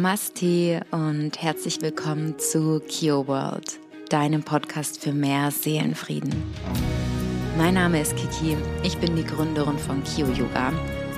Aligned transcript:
Namaste 0.00 0.80
und 0.92 1.42
herzlich 1.42 1.82
willkommen 1.82 2.38
zu 2.38 2.80
Kio 2.88 3.28
World, 3.28 3.78
deinem 4.08 4.42
Podcast 4.42 4.98
für 4.98 5.12
mehr 5.12 5.50
Seelenfrieden. 5.50 6.32
Mein 7.58 7.74
Name 7.74 8.00
ist 8.00 8.16
Kiki, 8.16 8.56
ich 8.82 8.96
bin 8.96 9.14
die 9.14 9.24
Gründerin 9.24 9.76
von 9.76 10.02
Kio 10.04 10.28
Yoga 10.28 10.72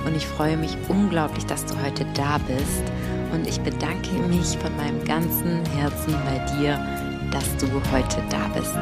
und 0.05 0.17
ich 0.17 0.27
freue 0.27 0.57
mich 0.57 0.75
unglaublich, 0.89 1.45
dass 1.45 1.65
du 1.65 1.81
heute 1.81 2.05
da 2.13 2.37
bist 2.39 2.83
und 3.31 3.47
ich 3.47 3.57
bedanke 3.61 4.15
mich 4.27 4.57
von 4.57 4.75
meinem 4.75 5.01
ganzen 5.05 5.65
Herzen 5.77 6.13
bei 6.25 6.39
dir, 6.57 6.77
dass 7.31 7.55
du 7.55 7.67
heute 7.89 8.21
da 8.29 8.49
bist. 8.49 8.75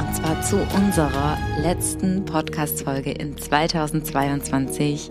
Und 0.00 0.16
zwar 0.16 0.42
zu 0.42 0.56
unserer 0.76 1.38
letzten 1.62 2.24
Podcast-Folge 2.24 3.12
in 3.12 3.38
2022, 3.38 5.10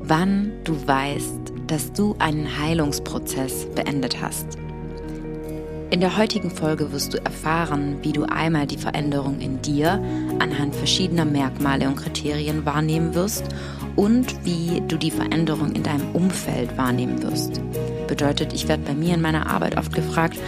wann 0.00 0.52
du 0.64 0.74
weißt, 0.86 1.51
dass 1.72 1.90
du 1.90 2.14
einen 2.18 2.58
Heilungsprozess 2.60 3.66
beendet 3.74 4.20
hast. 4.20 4.46
In 5.88 6.00
der 6.00 6.18
heutigen 6.18 6.50
Folge 6.50 6.92
wirst 6.92 7.14
du 7.14 7.24
erfahren, 7.24 7.96
wie 8.02 8.12
du 8.12 8.24
einmal 8.24 8.66
die 8.66 8.76
Veränderung 8.76 9.40
in 9.40 9.62
dir 9.62 9.92
anhand 10.38 10.76
verschiedener 10.76 11.24
Merkmale 11.24 11.88
und 11.88 11.96
Kriterien 11.96 12.66
wahrnehmen 12.66 13.14
wirst 13.14 13.44
und 13.96 14.44
wie 14.44 14.82
du 14.86 14.98
die 14.98 15.10
Veränderung 15.10 15.72
in 15.72 15.82
deinem 15.82 16.10
Umfeld 16.14 16.76
wahrnehmen 16.76 17.22
wirst. 17.22 17.62
Bedeutet, 18.06 18.52
ich 18.52 18.68
werde 18.68 18.82
bei 18.82 18.92
mir 18.92 19.14
in 19.14 19.22
meiner 19.22 19.46
Arbeit 19.46 19.78
oft 19.78 19.94
gefragt, 19.94 20.38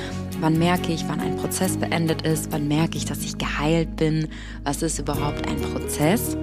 wann 0.41 0.59
merke 0.59 0.93
ich, 0.93 1.09
wann 1.09 1.21
ein 1.21 1.37
Prozess 1.37 1.79
beendet 1.79 2.21
ist, 2.21 2.53
wann 2.53 2.69
merke 2.69 2.99
ich, 2.99 3.07
dass 3.07 3.25
ich 3.25 3.39
geheilt 3.39 3.97
bin, 3.97 4.29
was 4.63 4.83
ist 4.83 4.99
überhaupt 4.99 5.49
ein 5.49 5.57
Prozess. 5.57 6.37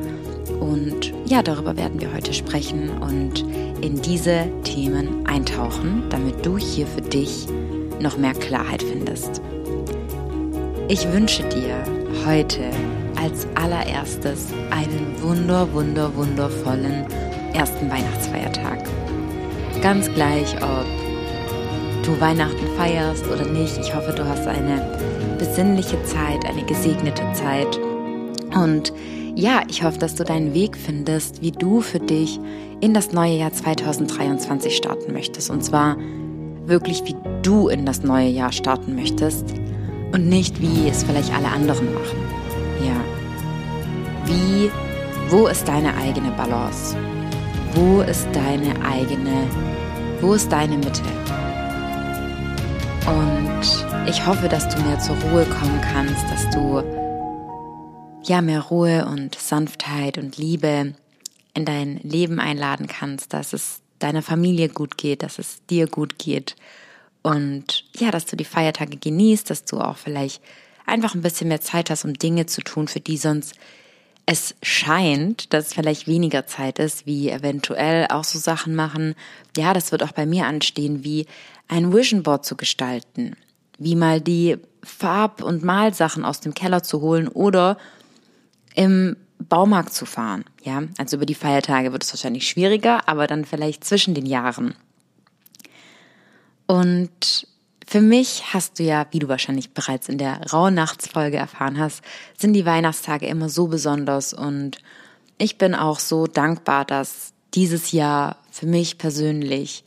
Und 0.59 1.13
ja, 1.25 1.41
darüber 1.41 1.77
werden 1.77 1.99
wir 1.99 2.13
heute 2.13 2.33
sprechen 2.33 2.89
und 2.99 3.45
in 3.81 4.01
diese 4.01 4.45
Themen 4.63 5.25
eintauchen, 5.25 6.03
damit 6.09 6.45
du 6.45 6.57
hier 6.57 6.85
für 6.87 7.01
dich 7.01 7.47
noch 7.99 8.17
mehr 8.17 8.33
Klarheit 8.33 8.83
findest. 8.83 9.41
Ich 10.87 11.11
wünsche 11.11 11.43
dir 11.49 11.83
heute 12.25 12.69
als 13.15 13.47
allererstes 13.55 14.47
einen 14.71 15.15
wunder, 15.21 15.71
wunder, 15.73 16.13
wundervollen 16.15 17.05
ersten 17.53 17.89
Weihnachtsfeiertag. 17.89 18.83
Ganz 19.81 20.11
gleich, 20.13 20.55
ob 20.57 20.85
du 22.03 22.19
Weihnachten 22.19 22.67
feierst 22.77 23.25
oder 23.27 23.45
nicht. 23.45 23.77
Ich 23.77 23.95
hoffe, 23.95 24.11
du 24.11 24.25
hast 24.27 24.47
eine 24.47 25.35
besinnliche 25.37 26.01
Zeit, 26.03 26.45
eine 26.45 26.65
gesegnete 26.65 27.23
Zeit. 27.33 27.79
Und 28.55 28.91
ja, 29.35 29.61
ich 29.69 29.83
hoffe, 29.83 29.97
dass 29.97 30.15
du 30.15 30.23
deinen 30.23 30.53
Weg 30.53 30.75
findest, 30.75 31.41
wie 31.41 31.51
du 31.51 31.81
für 31.81 31.99
dich 31.99 32.39
in 32.81 32.93
das 32.93 33.13
neue 33.13 33.37
Jahr 33.37 33.53
2023 33.53 34.75
starten 34.75 35.13
möchtest. 35.13 35.49
Und 35.49 35.63
zwar 35.63 35.97
wirklich, 36.65 37.03
wie 37.05 37.15
du 37.41 37.69
in 37.69 37.85
das 37.85 38.03
neue 38.03 38.27
Jahr 38.27 38.51
starten 38.51 38.95
möchtest 38.95 39.45
und 40.11 40.27
nicht, 40.27 40.61
wie 40.61 40.89
es 40.89 41.03
vielleicht 41.03 41.33
alle 41.33 41.47
anderen 41.47 41.93
machen. 41.93 42.17
Ja. 42.85 42.95
Wie, 44.25 44.69
wo 45.29 45.47
ist 45.47 45.67
deine 45.67 45.95
eigene 45.95 46.31
Balance? 46.31 46.95
Wo 47.73 48.01
ist 48.01 48.27
deine 48.33 48.73
eigene, 48.85 49.47
wo 50.19 50.33
ist 50.33 50.51
deine 50.51 50.77
Mitte? 50.77 51.01
Und 53.07 54.09
ich 54.09 54.25
hoffe, 54.25 54.47
dass 54.47 54.67
du 54.67 54.81
mehr 54.81 54.99
zur 54.99 55.15
Ruhe 55.15 55.45
kommen 55.45 55.79
kannst, 55.81 56.23
dass 56.29 56.49
du 56.49 57.00
ja 58.31 58.41
mehr 58.41 58.61
Ruhe 58.61 59.05
und 59.05 59.35
Sanftheit 59.35 60.17
und 60.17 60.37
Liebe 60.37 60.93
in 61.53 61.65
dein 61.65 61.97
Leben 61.97 62.39
einladen 62.39 62.87
kannst, 62.87 63.33
dass 63.33 63.51
es 63.51 63.81
deiner 63.99 64.21
Familie 64.21 64.69
gut 64.69 64.97
geht, 64.97 65.21
dass 65.21 65.37
es 65.37 65.65
dir 65.69 65.87
gut 65.87 66.17
geht 66.17 66.55
und 67.21 67.83
ja, 67.95 68.09
dass 68.09 68.25
du 68.25 68.37
die 68.37 68.45
Feiertage 68.45 68.97
genießt, 68.97 69.49
dass 69.49 69.65
du 69.65 69.79
auch 69.79 69.97
vielleicht 69.97 70.41
einfach 70.85 71.13
ein 71.13 71.21
bisschen 71.21 71.49
mehr 71.49 71.59
Zeit 71.61 71.89
hast, 71.89 72.05
um 72.05 72.13
Dinge 72.13 72.45
zu 72.45 72.61
tun, 72.61 72.87
für 72.87 73.01
die 73.01 73.17
sonst 73.17 73.55
es 74.25 74.55
scheint, 74.63 75.51
dass 75.51 75.73
vielleicht 75.73 76.07
weniger 76.07 76.47
Zeit 76.47 76.79
ist, 76.79 77.05
wie 77.05 77.29
eventuell 77.29 78.07
auch 78.07 78.23
so 78.23 78.39
Sachen 78.39 78.75
machen. 78.75 79.15
Ja, 79.57 79.73
das 79.73 79.91
wird 79.91 80.03
auch 80.03 80.13
bei 80.13 80.25
mir 80.25 80.45
anstehen, 80.45 81.03
wie 81.03 81.25
ein 81.67 81.91
Vision 81.91 82.23
Board 82.23 82.45
zu 82.45 82.55
gestalten, 82.55 83.35
wie 83.77 83.95
mal 83.95 84.21
die 84.21 84.57
Farb- 84.83 85.43
und 85.43 85.63
Malsachen 85.63 86.23
aus 86.23 86.39
dem 86.39 86.53
Keller 86.53 86.81
zu 86.81 87.01
holen 87.01 87.27
oder 87.27 87.77
im 88.75 89.15
Baumarkt 89.39 89.93
zu 89.93 90.05
fahren. 90.05 90.45
Ja, 90.63 90.83
also 90.97 91.17
über 91.17 91.25
die 91.25 91.35
Feiertage 91.35 91.91
wird 91.91 92.03
es 92.03 92.13
wahrscheinlich 92.13 92.47
schwieriger, 92.47 93.07
aber 93.07 93.27
dann 93.27 93.45
vielleicht 93.45 93.83
zwischen 93.83 94.13
den 94.13 94.25
Jahren. 94.25 94.75
Und 96.67 97.47
für 97.91 98.01
mich 98.01 98.53
hast 98.53 98.79
du 98.79 98.83
ja, 98.83 99.05
wie 99.11 99.19
du 99.19 99.27
wahrscheinlich 99.27 99.73
bereits 99.73 100.07
in 100.07 100.17
der 100.17 100.39
Rauhnachtsfolge 100.51 101.37
erfahren 101.37 101.77
hast, 101.77 102.01
sind 102.37 102.53
die 102.53 102.65
Weihnachtstage 102.65 103.25
immer 103.25 103.49
so 103.49 103.67
besonders 103.67 104.33
und 104.33 104.77
ich 105.37 105.57
bin 105.57 105.75
auch 105.75 105.99
so 105.99 106.27
dankbar, 106.27 106.85
dass 106.85 107.33
dieses 107.53 107.91
Jahr 107.91 108.37
für 108.51 108.67
mich 108.67 108.97
persönlich 108.97 109.83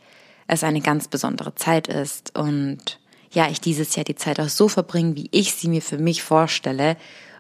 es 0.47 0.65
eine 0.65 0.81
ganz 0.81 1.09
besondere 1.09 1.55
Zeit 1.55 1.89
ist 1.89 2.37
und 2.37 2.99
ja, 3.31 3.49
ich 3.49 3.61
dieses 3.61 3.97
Jahr 3.97 4.05
die 4.05 4.15
Zeit 4.15 4.39
auch 4.39 4.49
so 4.49 4.69
verbringe, 4.69 5.17
wie 5.17 5.29
ich 5.31 5.55
sie 5.55 5.69
mir 5.69 5.81
für 5.81 5.99
mich 5.99 6.23
vorstelle 6.23 6.97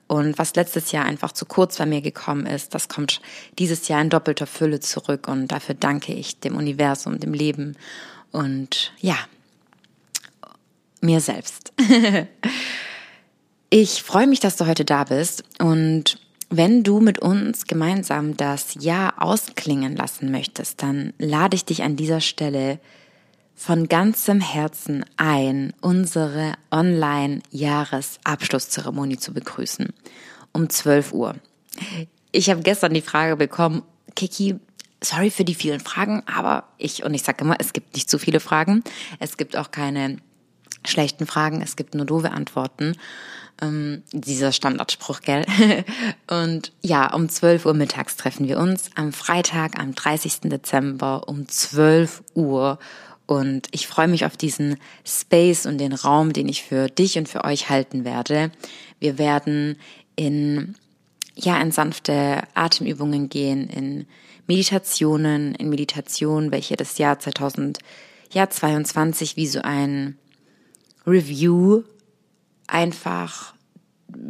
und 0.06 0.38
was 0.38 0.54
letztes 0.54 0.92
Jahr 0.92 1.04
einfach 1.04 1.32
zu 1.32 1.47
kurz 1.47 1.78
bei 1.78 1.87
mir 1.87 2.03
gekommen 2.03 2.47
ist, 2.47 2.75
das 2.75 2.88
kommt 2.88 3.20
dieses 3.59 3.88
Jahr 3.88 4.00
in 4.03 4.10
doppelter 4.10 4.47
Fülle 4.47 4.81
zurück. 4.81 5.28
Und 5.28 5.48
dafür 5.48 5.75
danke 5.75 6.12
ich 6.12 6.41
dem 6.41 6.56
Universum, 6.56 7.19
dem 7.19 7.32
Leben 7.32 7.76
und 8.32 8.93
ja, 9.00 9.16
mir 11.00 11.20
selbst. 11.20 11.72
ich 13.70 14.03
freue 14.03 14.26
mich, 14.26 14.41
dass 14.41 14.56
du 14.56 14.66
heute 14.66 14.84
da 14.84 15.04
bist 15.04 15.44
und 15.59 16.19
wenn 16.50 16.82
du 16.82 17.00
mit 17.00 17.19
uns 17.19 17.66
gemeinsam 17.66 18.37
das 18.37 18.75
Jahr 18.78 19.22
ausklingen 19.22 19.97
lassen 19.97 20.31
möchtest, 20.31 20.82
dann 20.82 21.12
lade 21.19 21.56
ich 21.56 21.64
dich 21.64 21.82
an 21.82 21.97
dieser 21.97 22.20
Stelle 22.20 22.78
von 23.54 23.88
ganzem 23.88 24.41
Herzen 24.41 25.04
ein, 25.16 25.72
unsere 25.81 26.54
Online-Jahresabschlusszeremonie 26.70 29.19
zu 29.19 29.32
begrüßen. 29.32 29.88
Um 30.53 30.69
12 30.69 31.12
Uhr. 31.12 31.37
Ich 32.32 32.50
habe 32.50 32.62
gestern 32.62 32.93
die 32.94 33.00
Frage 33.00 33.37
bekommen, 33.37 33.84
Kiki, 34.16 34.56
sorry 35.03 35.31
für 35.31 35.44
die 35.44 35.54
vielen 35.54 35.78
Fragen, 35.81 36.22
aber 36.26 36.64
ich, 36.78 37.04
und 37.04 37.14
ich 37.14 37.22
sage 37.22 37.44
immer, 37.44 37.54
es 37.59 37.72
gibt 37.72 37.94
nicht 37.94 38.10
zu 38.10 38.19
viele 38.19 38.41
Fragen. 38.41 38.82
Es 39.20 39.37
gibt 39.37 39.56
auch 39.56 39.70
keine 39.70 40.16
schlechten 40.84 41.26
Fragen, 41.26 41.62
es 41.62 41.76
gibt 41.76 41.94
nur 41.94 42.06
doofe 42.06 42.32
Antworten. 42.32 42.97
Ähm, 43.62 44.03
dieser 44.12 44.50
Standardspruch, 44.50 45.20
gell? 45.20 45.47
und 46.28 46.72
ja, 46.82 47.14
um 47.14 47.28
12 47.28 47.66
Uhr 47.66 47.75
mittags 47.75 48.16
treffen 48.16 48.48
wir 48.48 48.59
uns 48.59 48.91
am 48.97 49.12
Freitag, 49.12 49.78
am 49.78 49.94
30. 49.94 50.41
Dezember 50.43 51.28
um 51.28 51.47
12 51.47 52.25
Uhr 52.34 52.81
und 53.26 53.68
ich 53.70 53.86
freue 53.86 54.08
mich 54.08 54.26
auf 54.26 54.36
diesen 54.36 54.76
Space 55.04 55.64
und 55.66 55.78
den 55.78 55.94
Raum, 55.94 56.32
den 56.32 56.48
ich 56.48 56.62
für 56.62 56.88
dich 56.88 57.16
und 57.16 57.28
für 57.28 57.44
euch 57.44 57.70
halten 57.70 58.04
werde. 58.04 58.50
Wir 59.00 59.18
werden 59.18 59.76
in, 60.14 60.76
ja, 61.34 61.60
in 61.60 61.72
sanfte 61.72 62.42
Atemübungen 62.54 63.28
gehen, 63.28 63.68
in 63.68 64.06
Meditationen, 64.46 65.54
in 65.54 65.70
Meditation, 65.70 66.50
welche 66.50 66.76
das 66.76 66.98
Jahr 66.98 67.18
2022 67.18 69.36
wie 69.36 69.46
so 69.46 69.62
ein 69.62 70.18
Review 71.06 71.82
einfach 72.66 73.53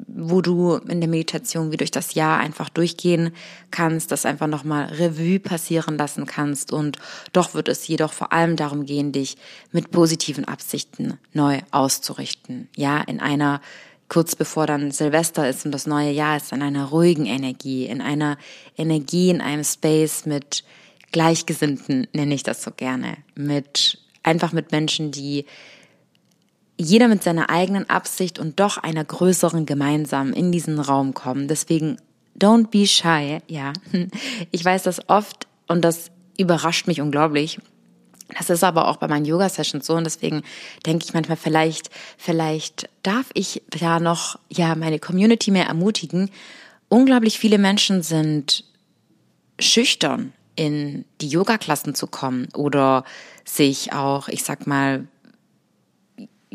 wo 0.06 0.40
du 0.40 0.76
in 0.76 1.00
der 1.00 1.08
Meditation 1.08 1.72
wie 1.72 1.76
durch 1.76 1.90
das 1.90 2.14
Jahr 2.14 2.38
einfach 2.38 2.68
durchgehen 2.68 3.32
kannst, 3.70 4.10
das 4.10 4.26
einfach 4.26 4.46
nochmal 4.46 4.86
Revue 4.86 5.40
passieren 5.40 5.98
lassen 5.98 6.26
kannst. 6.26 6.72
Und 6.72 6.98
doch 7.32 7.54
wird 7.54 7.68
es 7.68 7.86
jedoch 7.86 8.12
vor 8.12 8.32
allem 8.32 8.56
darum 8.56 8.86
gehen, 8.86 9.12
dich 9.12 9.36
mit 9.72 9.90
positiven 9.90 10.44
Absichten 10.44 11.18
neu 11.32 11.60
auszurichten. 11.70 12.68
Ja, 12.76 13.00
in 13.00 13.20
einer 13.20 13.60
kurz 14.08 14.36
bevor 14.36 14.66
dann 14.66 14.90
Silvester 14.90 15.48
ist 15.48 15.64
und 15.64 15.72
das 15.72 15.86
neue 15.86 16.10
Jahr 16.10 16.36
ist, 16.36 16.52
in 16.52 16.62
einer 16.62 16.86
ruhigen 16.86 17.26
Energie, 17.26 17.86
in 17.86 18.00
einer 18.00 18.38
Energie, 18.76 19.30
in 19.30 19.40
einem 19.40 19.64
Space 19.64 20.26
mit 20.26 20.64
Gleichgesinnten, 21.12 22.08
nenne 22.12 22.34
ich 22.34 22.42
das 22.42 22.62
so 22.62 22.70
gerne, 22.70 23.16
mit, 23.34 23.98
einfach 24.22 24.52
mit 24.52 24.72
Menschen, 24.72 25.10
die 25.10 25.46
jeder 26.76 27.08
mit 27.08 27.22
seiner 27.22 27.50
eigenen 27.50 27.88
Absicht 27.88 28.38
und 28.38 28.60
doch 28.60 28.78
einer 28.78 29.04
größeren 29.04 29.66
gemeinsam 29.66 30.32
in 30.32 30.50
diesen 30.52 30.80
Raum 30.80 31.14
kommen. 31.14 31.48
Deswegen 31.48 31.98
don't 32.38 32.68
be 32.68 32.86
shy, 32.86 33.40
ja. 33.48 33.72
Ich 34.50 34.64
weiß 34.64 34.82
das 34.82 35.08
oft 35.08 35.46
und 35.68 35.82
das 35.82 36.10
überrascht 36.36 36.86
mich 36.86 37.00
unglaublich. 37.00 37.60
Das 38.36 38.50
ist 38.50 38.64
aber 38.64 38.88
auch 38.88 38.96
bei 38.96 39.06
meinen 39.06 39.26
Yoga-Sessions 39.26 39.86
so 39.86 39.94
und 39.94 40.04
deswegen 40.04 40.42
denke 40.86 41.04
ich 41.04 41.14
manchmal 41.14 41.36
vielleicht, 41.36 41.90
vielleicht 42.16 42.88
darf 43.02 43.26
ich 43.34 43.62
da 43.68 44.00
noch, 44.00 44.38
ja, 44.48 44.74
meine 44.74 44.98
Community 44.98 45.50
mehr 45.50 45.66
ermutigen. 45.66 46.30
Unglaublich 46.88 47.38
viele 47.38 47.58
Menschen 47.58 48.02
sind 48.02 48.64
schüchtern 49.58 50.32
in 50.56 51.04
die 51.20 51.28
Yoga-Klassen 51.28 51.94
zu 51.94 52.06
kommen 52.06 52.48
oder 52.54 53.04
sich 53.44 53.92
auch, 53.92 54.28
ich 54.28 54.42
sag 54.42 54.66
mal, 54.66 55.06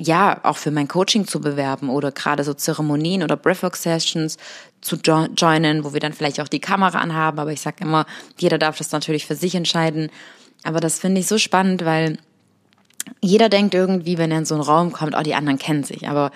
ja, 0.01 0.39
auch 0.43 0.55
für 0.55 0.71
mein 0.71 0.87
Coaching 0.87 1.27
zu 1.27 1.41
bewerben 1.41 1.89
oder 1.89 2.13
gerade 2.13 2.45
so 2.45 2.53
Zeremonien 2.53 3.21
oder 3.21 3.35
Breathwork-Sessions 3.35 4.37
zu 4.79 4.95
jo 4.95 5.27
joinen, 5.35 5.83
wo 5.83 5.91
wir 5.91 5.99
dann 5.99 6.13
vielleicht 6.13 6.39
auch 6.39 6.47
die 6.47 6.61
Kamera 6.61 6.99
anhaben. 6.99 7.37
Aber 7.37 7.51
ich 7.51 7.59
sage 7.59 7.83
immer, 7.83 8.05
jeder 8.37 8.57
darf 8.57 8.77
das 8.77 8.93
natürlich 8.93 9.25
für 9.25 9.35
sich 9.35 9.55
entscheiden. 9.55 10.09
Aber 10.63 10.79
das 10.79 10.99
finde 10.99 11.19
ich 11.19 11.27
so 11.27 11.37
spannend, 11.37 11.83
weil 11.83 12.17
jeder 13.19 13.49
denkt 13.49 13.73
irgendwie, 13.73 14.17
wenn 14.17 14.31
er 14.31 14.37
in 14.37 14.45
so 14.45 14.55
einen 14.55 14.63
Raum 14.63 14.93
kommt, 14.93 15.17
oh, 15.17 15.21
die 15.21 15.35
anderen 15.35 15.59
kennen 15.59 15.83
sich. 15.83 16.07
Aber 16.07 16.31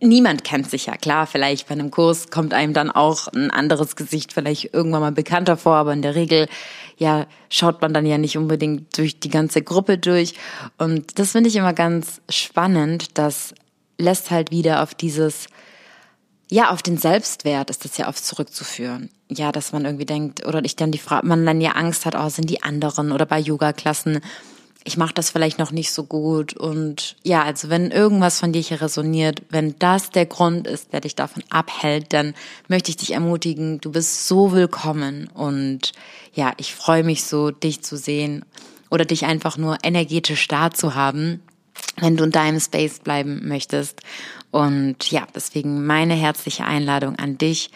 niemand 0.00 0.44
kennt 0.44 0.70
sich 0.70 0.86
ja. 0.86 0.96
Klar, 0.96 1.26
vielleicht 1.26 1.68
bei 1.68 1.72
einem 1.72 1.90
Kurs 1.90 2.30
kommt 2.30 2.54
einem 2.54 2.72
dann 2.72 2.90
auch 2.90 3.28
ein 3.28 3.50
anderes 3.50 3.96
Gesicht 3.96 4.32
vielleicht 4.32 4.74
irgendwann 4.74 5.00
mal 5.00 5.12
bekannter 5.12 5.56
vor, 5.56 5.76
aber 5.76 5.92
in 5.92 6.02
der 6.02 6.14
Regel, 6.14 6.48
ja, 6.96 7.26
schaut 7.48 7.80
man 7.80 7.94
dann 7.94 8.06
ja 8.06 8.18
nicht 8.18 8.36
unbedingt 8.36 8.96
durch 8.96 9.20
die 9.20 9.30
ganze 9.30 9.62
Gruppe 9.62 9.98
durch. 9.98 10.34
Und 10.78 11.18
das 11.18 11.32
finde 11.32 11.48
ich 11.48 11.56
immer 11.56 11.72
ganz 11.72 12.20
spannend. 12.28 13.18
Das 13.18 13.54
lässt 13.98 14.30
halt 14.30 14.50
wieder 14.50 14.82
auf 14.82 14.94
dieses, 14.94 15.46
ja, 16.50 16.70
auf 16.70 16.82
den 16.82 16.98
Selbstwert 16.98 17.70
ist 17.70 17.84
das 17.84 17.96
ja 17.96 18.08
oft 18.08 18.24
zurückzuführen. 18.24 19.10
Ja, 19.28 19.52
dass 19.52 19.72
man 19.72 19.84
irgendwie 19.84 20.06
denkt, 20.06 20.44
oder 20.46 20.64
ich 20.64 20.76
dann 20.76 20.90
die 20.90 20.98
Frage, 20.98 21.26
man 21.26 21.46
dann 21.46 21.60
ja 21.60 21.72
Angst 21.72 22.04
hat, 22.04 22.16
oh, 22.16 22.28
sind 22.28 22.50
die 22.50 22.62
anderen 22.62 23.12
oder 23.12 23.26
bei 23.26 23.38
Yoga-Klassen 23.38 24.20
ich 24.84 24.96
mache 24.96 25.14
das 25.14 25.30
vielleicht 25.30 25.58
noch 25.58 25.72
nicht 25.72 25.92
so 25.92 26.04
gut. 26.04 26.56
Und 26.56 27.16
ja, 27.22 27.42
also 27.42 27.68
wenn 27.68 27.90
irgendwas 27.90 28.40
von 28.40 28.52
dir 28.52 28.62
hier 28.62 28.80
resoniert, 28.80 29.42
wenn 29.50 29.78
das 29.78 30.10
der 30.10 30.26
Grund 30.26 30.66
ist, 30.66 30.92
der 30.92 31.02
dich 31.02 31.14
davon 31.14 31.42
abhält, 31.50 32.12
dann 32.12 32.34
möchte 32.68 32.90
ich 32.90 32.96
dich 32.96 33.12
ermutigen, 33.12 33.80
du 33.80 33.92
bist 33.92 34.26
so 34.26 34.52
willkommen. 34.52 35.28
Und 35.34 35.92
ja, 36.34 36.52
ich 36.56 36.74
freue 36.74 37.04
mich 37.04 37.24
so, 37.24 37.50
dich 37.50 37.82
zu 37.82 37.96
sehen 37.96 38.44
oder 38.90 39.04
dich 39.04 39.26
einfach 39.26 39.58
nur 39.58 39.78
energetisch 39.82 40.48
da 40.48 40.70
zu 40.70 40.94
haben, 40.94 41.42
wenn 41.98 42.16
du 42.16 42.24
in 42.24 42.32
deinem 42.32 42.60
Space 42.60 43.00
bleiben 43.00 43.46
möchtest. 43.46 44.00
Und 44.50 45.10
ja, 45.10 45.26
deswegen 45.34 45.84
meine 45.84 46.14
herzliche 46.14 46.64
Einladung 46.64 47.16
an 47.16 47.36
dich. 47.36 47.70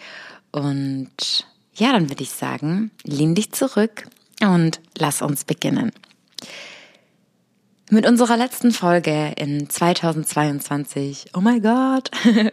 Und 0.51 1.45
ja, 1.75 1.91
dann 1.91 2.09
würde 2.09 2.23
ich 2.23 2.31
sagen, 2.31 2.89
lehn 3.03 3.35
dich 3.35 3.51
zurück 3.51 4.07
und 4.41 4.81
lass 4.97 5.21
uns 5.21 5.43
beginnen. 5.43 5.91
Mit 7.91 8.07
unserer 8.07 8.35
letzten 8.35 8.71
Folge 8.71 9.33
in 9.37 9.69
2022, 9.69 11.27
oh 11.35 11.39
my 11.39 11.59
God, 11.59 12.09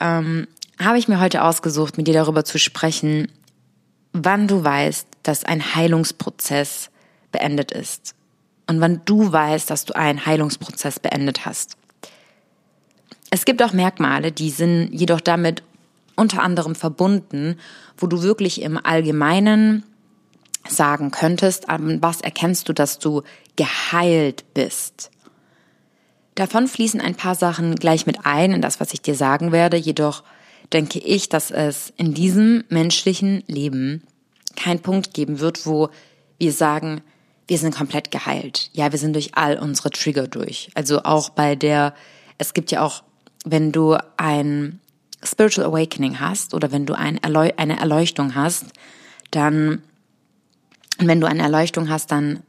ähm, 0.00 0.46
habe 0.78 0.98
ich 0.98 1.08
mir 1.08 1.18
heute 1.18 1.44
ausgesucht, 1.44 1.96
mit 1.96 2.06
dir 2.06 2.12
darüber 2.12 2.44
zu 2.44 2.58
sprechen, 2.58 3.32
wann 4.12 4.46
du 4.46 4.62
weißt, 4.62 5.08
dass 5.22 5.44
ein 5.44 5.74
Heilungsprozess 5.74 6.90
beendet 7.32 7.72
ist 7.72 8.14
und 8.66 8.82
wann 8.82 9.00
du 9.06 9.32
weißt, 9.32 9.70
dass 9.70 9.86
du 9.86 9.96
einen 9.96 10.26
Heilungsprozess 10.26 11.00
beendet 11.00 11.46
hast. 11.46 11.78
Es 13.30 13.46
gibt 13.46 13.62
auch 13.62 13.72
Merkmale, 13.72 14.30
die 14.30 14.50
sind 14.50 14.90
jedoch 14.92 15.22
damit 15.22 15.62
unter 16.16 16.42
anderem 16.42 16.74
verbunden, 16.74 17.58
wo 17.96 18.06
du 18.06 18.22
wirklich 18.22 18.60
im 18.60 18.78
Allgemeinen 18.84 19.84
sagen 20.68 21.10
könntest, 21.10 21.68
an 21.68 22.02
was 22.02 22.20
erkennst 22.20 22.68
du, 22.68 22.72
dass 22.72 22.98
du 22.98 23.22
geheilt 23.56 24.44
bist? 24.54 25.10
Davon 26.34 26.68
fließen 26.68 27.00
ein 27.00 27.14
paar 27.14 27.34
Sachen 27.34 27.76
gleich 27.76 28.06
mit 28.06 28.26
ein 28.26 28.52
in 28.52 28.60
das, 28.60 28.78
was 28.78 28.92
ich 28.92 29.00
dir 29.00 29.14
sagen 29.14 29.52
werde, 29.52 29.76
jedoch 29.76 30.22
denke 30.72 30.98
ich, 30.98 31.28
dass 31.28 31.50
es 31.50 31.92
in 31.96 32.12
diesem 32.12 32.64
menschlichen 32.68 33.42
Leben 33.46 34.02
keinen 34.56 34.80
Punkt 34.80 35.14
geben 35.14 35.40
wird, 35.40 35.66
wo 35.66 35.88
wir 36.38 36.52
sagen, 36.52 37.02
wir 37.48 37.58
sind 37.58 37.74
komplett 37.74 38.10
geheilt. 38.10 38.70
Ja, 38.72 38.90
wir 38.92 38.98
sind 38.98 39.14
durch 39.14 39.36
all 39.36 39.58
unsere 39.58 39.90
Trigger 39.90 40.26
durch. 40.26 40.70
Also 40.74 41.02
auch 41.04 41.30
bei 41.30 41.54
der, 41.54 41.94
es 42.38 42.54
gibt 42.54 42.70
ja 42.70 42.82
auch, 42.82 43.02
wenn 43.44 43.72
du 43.72 43.96
ein 44.16 44.80
Spiritual 45.22 45.68
Awakening 45.68 46.20
hast 46.20 46.54
oder 46.54 46.72
wenn 46.72 46.86
du 46.86 46.94
eine 46.94 47.20
Erleuchtung 47.22 48.34
hast, 48.34 48.66
dann 49.30 49.82
und 50.98 51.08
wenn 51.08 51.20
du 51.20 51.26
eine 51.26 51.42
Erleuchtung 51.42 51.88
hast, 51.88 52.10
dann 52.10 52.42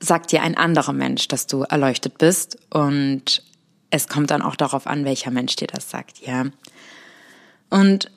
sagt 0.00 0.32
dir 0.32 0.42
ein 0.42 0.56
anderer 0.56 0.92
Mensch, 0.92 1.28
dass 1.28 1.46
du 1.46 1.62
erleuchtet 1.62 2.18
bist. 2.18 2.58
Und 2.70 3.42
es 3.90 4.08
kommt 4.08 4.30
dann 4.30 4.42
auch 4.42 4.56
darauf 4.56 4.86
an, 4.86 5.04
welcher 5.04 5.30
Mensch 5.30 5.56
dir 5.56 5.66
das 5.66 5.90
sagt, 5.90 6.20
ja. 6.20 6.46
Und 7.68 8.10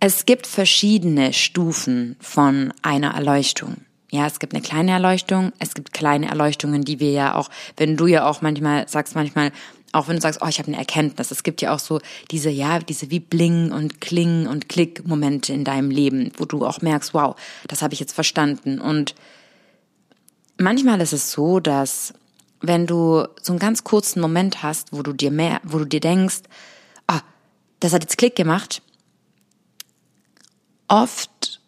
es 0.00 0.26
gibt 0.26 0.46
verschiedene 0.46 1.32
Stufen 1.32 2.16
von 2.20 2.72
einer 2.82 3.14
Erleuchtung. 3.14 3.78
Ja, 4.10 4.26
es 4.26 4.38
gibt 4.38 4.54
eine 4.54 4.62
kleine 4.62 4.92
Erleuchtung, 4.92 5.52
es 5.58 5.74
gibt 5.74 5.92
kleine 5.92 6.28
Erleuchtungen, 6.28 6.82
die 6.82 6.98
wir 6.98 7.10
ja 7.10 7.34
auch, 7.34 7.50
wenn 7.76 7.96
du 7.96 8.06
ja 8.06 8.26
auch 8.26 8.40
manchmal 8.40 8.88
sagst, 8.88 9.14
manchmal, 9.14 9.52
auch 9.92 10.08
wenn 10.08 10.16
du 10.16 10.22
sagst, 10.22 10.40
oh, 10.42 10.48
ich 10.48 10.58
habe 10.58 10.68
eine 10.68 10.78
Erkenntnis. 10.78 11.30
Es 11.30 11.42
gibt 11.42 11.62
ja 11.62 11.74
auch 11.74 11.78
so 11.78 12.00
diese, 12.30 12.50
ja, 12.50 12.78
diese 12.78 13.10
wie 13.10 13.20
Bling 13.20 13.72
und 13.72 14.00
Kling 14.00 14.46
und 14.46 14.68
Klick-Momente 14.68 15.52
in 15.52 15.64
deinem 15.64 15.90
Leben, 15.90 16.32
wo 16.36 16.44
du 16.44 16.66
auch 16.66 16.82
merkst, 16.82 17.14
wow, 17.14 17.36
das 17.66 17.82
habe 17.82 17.94
ich 17.94 18.00
jetzt 18.00 18.12
verstanden. 18.12 18.80
Und 18.80 19.14
manchmal 20.58 21.00
ist 21.00 21.12
es 21.12 21.32
so, 21.32 21.60
dass 21.60 22.12
wenn 22.60 22.86
du 22.86 23.26
so 23.40 23.52
einen 23.52 23.58
ganz 23.58 23.84
kurzen 23.84 24.20
Moment 24.20 24.62
hast, 24.62 24.92
wo 24.92 25.02
du 25.02 25.12
dir 25.12 25.30
mehr, 25.30 25.60
wo 25.64 25.78
du 25.78 25.84
dir 25.84 26.00
denkst, 26.00 26.42
ah, 27.06 27.20
das 27.80 27.92
hat 27.92 28.02
jetzt 28.02 28.18
Klick 28.18 28.36
gemacht. 28.36 28.82
Oft 30.88 31.60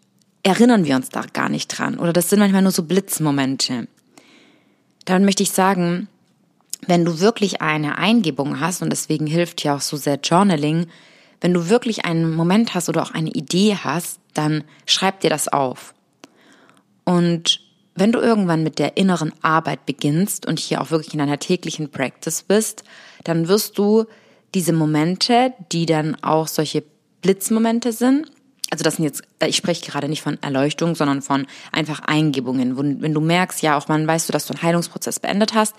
erinnern 0.43 0.85
wir 0.85 0.97
uns 0.97 1.11
da 1.11 1.23
gar 1.33 1.49
nicht 1.49 1.69
dran. 1.69 1.99
Oder 1.99 2.13
das 2.13 2.31
sind 2.31 2.39
manchmal 2.39 2.63
nur 2.63 2.73
so 2.73 2.83
Blitzmomente. 2.83 3.87
Dann 5.05 5.25
möchte 5.25 5.43
ich 5.43 5.53
sagen, 5.53 6.09
wenn 6.87 7.05
du 7.05 7.21
wirklich 7.21 7.63
eine 7.63 7.99
Eingebung 7.99 8.61
hast, 8.61 8.83
und 8.83 8.91
deswegen 8.91 9.27
hilft 9.27 9.63
ja 9.65 9.77
auch 9.77 9.81
so 9.81 9.97
sehr 9.97 10.19
Journaling, 10.23 10.87
wenn 11.41 11.55
du 11.55 11.69
wirklich 11.69 12.05
einen 12.05 12.35
Moment 12.35 12.75
hast 12.75 12.89
oder 12.89 13.03
auch 13.03 13.13
eine 13.13 13.31
Idee 13.31 13.77
hast, 13.83 14.21
dann 14.35 14.65
schreib 14.87 15.21
dir 15.21 15.31
das 15.31 15.49
auf. 15.49 15.95
Und 17.05 17.61
wenn 17.95 18.13
du 18.13 18.21
irgendwann 18.21 18.63
mit 18.63 18.79
der 18.79 18.97
inneren 18.97 19.33
Arbeit 19.43 19.85
beginnst 19.87 20.47
und 20.47 20.59
hier 20.59 20.81
auch 20.81 20.91
wirklich 20.91 21.15
in 21.15 21.21
einer 21.21 21.39
täglichen 21.39 21.91
Practice 21.91 22.43
bist, 22.43 22.85
dann 23.25 23.49
wirst 23.49 23.79
du 23.79 24.05
diese 24.55 24.73
Momente, 24.73 25.53
die 25.73 25.87
dann 25.87 26.17
auch 26.23 26.49
solche 26.49 26.83
Blitzmomente 27.23 27.93
sind, 27.93 28.31
also 28.71 28.85
das 28.85 28.97
sind 28.97 29.05
jetzt, 29.05 29.23
äh, 29.41 29.49
ich 29.49 29.57
spreche 29.57 29.91
gerade 29.91 30.09
nicht 30.09 30.23
von 30.23 30.39
Erleuchtung, 30.43 30.95
sondern 30.95 31.23
von 31.23 31.47
einfach 31.73 32.01
Eingebungen. 32.01 33.03
Wenn 33.03 33.13
du 33.13 33.21
merkst, 33.21 33.63
ja, 33.63 33.77
auch 33.77 33.89
man 33.89 34.07
weißt 34.07 34.29
du, 34.29 34.33
dass 34.33 34.47
du 34.47 34.55
einen 34.55 34.63
Heilungsprozess 34.63 35.19
beendet 35.19 35.55
hast, 35.55 35.75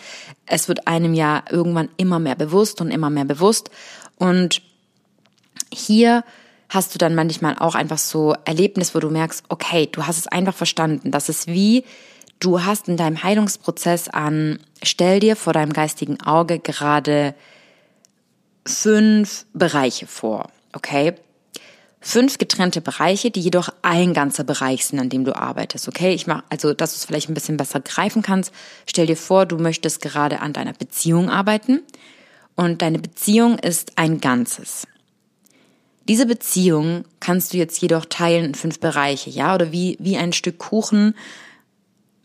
es 0.46 0.68
wird 0.68 0.88
einem 0.88 1.14
ja 1.14 1.44
irgendwann 1.50 1.90
immer 1.98 2.20
mehr 2.20 2.36
bewusst 2.36 2.82
und 2.82 2.92
immer 2.92 3.10
mehr 3.10 3.26
bewusst. 3.26 3.72
Und 4.18 4.62
hier 5.74 6.24
hast 6.70 6.94
du 6.94 6.98
dann 6.98 7.16
manchmal 7.16 7.58
auch 7.58 7.76
einfach 7.76 7.98
so 7.98 8.36
Erlebnis, 8.46 8.94
wo 8.94 9.00
du 9.00 9.10
merkst, 9.10 9.46
okay, 9.50 9.90
du 9.92 10.06
hast 10.06 10.18
es 10.18 10.28
einfach 10.28 10.54
verstanden. 10.54 11.12
Das 11.12 11.30
ist 11.30 11.48
wie, 11.48 11.86
du 12.40 12.64
hast 12.64 12.90
in 12.90 12.98
deinem 12.98 13.24
Heilungsprozess 13.24 14.10
an, 14.10 14.60
stell 14.84 15.20
dir 15.20 15.36
vor 15.36 15.54
deinem 15.54 15.74
geistigen 15.74 16.22
Auge 16.22 16.60
gerade 16.60 17.36
fünf 18.66 19.46
Bereiche 19.54 20.08
vor, 20.08 20.50
okay? 20.74 21.16
Fünf 22.02 22.40
getrennte 22.40 22.82
Bereiche, 22.82 23.30
die 23.30 23.42
jedoch 23.42 23.70
ein 23.84 24.14
ganzer 24.14 24.44
Bereich 24.44 24.86
sind, 24.86 25.00
an 25.00 25.10
dem 25.10 25.24
du 25.24 25.36
arbeitest. 25.36 25.88
Okay, 25.88 26.14
ich 26.14 26.26
mach 26.26 26.44
also, 26.50 26.74
dass 26.74 26.94
du 26.94 26.98
es 26.98 27.06
vielleicht 27.06 27.30
ein 27.30 27.36
bisschen 27.36 27.58
besser 27.58 27.80
greifen 27.80 28.24
kannst. 28.24 28.52
Stell 28.88 29.06
dir 29.06 29.16
vor, 29.16 29.46
du 29.46 29.58
möchtest 29.58 30.02
gerade 30.02 30.42
an 30.42 30.52
deiner 30.52 30.74
Beziehung 30.74 31.30
arbeiten 31.30 31.82
und 32.56 32.82
deine 32.82 33.00
Beziehung 33.00 33.60
ist 33.60 33.98
ein 33.98 34.20
Ganzes. 34.20 34.88
Diese 36.08 36.26
Beziehung 36.26 37.06
kannst 37.20 37.54
du 37.54 37.58
jetzt 37.58 37.80
jedoch 37.80 38.06
teilen 38.06 38.46
in 38.46 38.56
fünf 38.56 38.80
Bereiche, 38.80 39.30
ja, 39.30 39.54
oder 39.54 39.72
wie 39.72 39.96
wie 40.00 40.18
ein 40.18 40.34
Stück 40.34 40.58
Kuchen, 40.58 41.16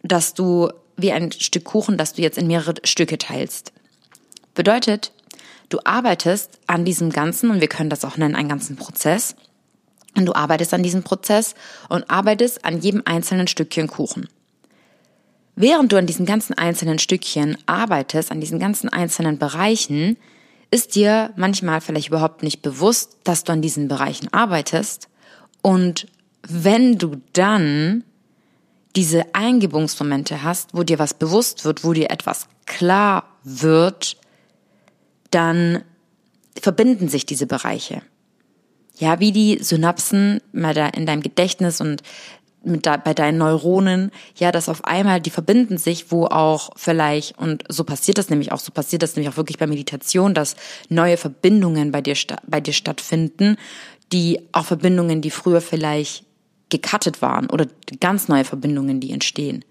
dass 0.02 0.33
du 0.33 0.71
wie 0.97 1.12
ein 1.12 1.30
Stück 1.30 1.64
Kuchen, 1.64 1.99
das 1.99 2.14
du 2.14 2.23
jetzt 2.23 2.38
in 2.38 2.47
mehrere 2.47 2.75
Stücke 2.85 3.18
teilst. 3.18 3.73
Bedeutet, 4.54 5.12
du 5.68 5.78
arbeitest 5.85 6.59
an 6.66 6.87
diesem 6.87 7.11
Ganzen 7.11 7.50
und 7.50 7.61
wir 7.61 7.68
können 7.68 7.90
das 7.90 8.06
auch 8.06 8.16
nennen, 8.16 8.35
einen 8.35 8.49
ganzen 8.49 8.76
Prozess 8.76 9.37
und 10.16 10.26
du 10.26 10.35
arbeitest 10.35 10.75
an 10.75 10.82
diesem 10.82 11.02
Prozess 11.02 11.54
und 11.88 12.11
arbeitest 12.11 12.64
an 12.64 12.80
jedem 12.80 13.02
einzelnen 13.04 13.46
Stückchen 13.46 13.87
Kuchen. 13.87 14.28
Während 15.54 15.92
du 15.92 15.96
an 15.96 16.06
diesen 16.06 16.26
ganzen 16.26 16.56
einzelnen 16.56 16.99
Stückchen 16.99 17.56
arbeitest, 17.66 18.30
an 18.30 18.40
diesen 18.40 18.58
ganzen 18.58 18.88
einzelnen 18.88 19.38
Bereichen, 19.38 20.16
ist 20.70 20.94
dir 20.94 21.32
manchmal 21.37 21.80
vielleicht 21.80 22.08
überhaupt 22.08 22.42
nicht 22.42 22.61
bewusst, 22.61 23.16
dass 23.25 23.44
du 23.44 23.52
an 23.52 23.62
diesen 23.62 23.88
Bereichen 23.88 24.32
arbeitest. 24.32 25.08
Und 25.62 26.08
wenn 26.42 26.99
du 26.99 27.23
dann 27.32 28.04
diese 28.96 29.35
Eingebungsmomente 29.35 30.42
hast, 30.42 30.75
wo 30.75 30.82
dir 30.82 30.99
was 30.99 31.14
bewusst 31.14 31.64
wird, 31.64 31.85
wo 31.85 31.92
dir 31.92 32.11
etwas 32.11 32.49
klar 32.66 33.25
wird, 33.44 34.16
dann 35.30 35.82
verbinden 36.61 37.08
sich 37.08 37.26
diese 37.26 37.46
Bereiche 37.46 38.02
ja, 38.99 39.21
wie 39.21 39.33
die 39.33 39.59
Synapsen 39.62 40.41
in 40.53 41.07
deinem 41.07 41.23
Gedächtnis 41.23 41.81
und 41.81 42.03
mit 42.67 42.85
da, 42.85 42.97
bei 42.97 43.15
deinen 43.15 43.38
Neuronen, 43.38 44.11
ja, 44.37 44.50
dass 44.50 44.69
auf 44.69 44.85
einmal 44.85 45.21
die 45.21 45.31
verbinden 45.31 45.79
sich, 45.79 46.11
wo 46.11 46.25
auch 46.26 46.71
vielleicht, 46.76 47.38
und 47.38 47.65
so 47.69 47.85
passiert 47.85 48.19
das 48.19 48.29
nämlich 48.29 48.53
auch, 48.53 48.59
so 48.59 48.73
passiert 48.73 49.03
das 49.03 49.15
nämlich 49.15 49.33
auch 49.33 49.37
wirklich 49.37 49.59
bei 49.59 49.67
Meditation, 49.67 50.35
dass 50.35 50.57
neue 50.88 51.17
Verbindungen 51.17 51.93
bei 51.93 52.00
dir, 52.00 52.17
bei 52.47 52.61
dir 52.61 52.73
stattfinden, 52.73 53.57
die 54.12 54.41
auch 54.53 54.65
Verbindungen, 54.65 55.21
die 55.21 55.31
früher 55.31 55.61
vielleicht 55.61 56.25
gecuttet 56.69 57.23
waren 57.23 57.49
oder 57.49 57.67
ganz 58.00 58.29
neue 58.29 58.45
Verbindungen, 58.45 58.99
die 58.99 59.12
entstehen. 59.12 59.65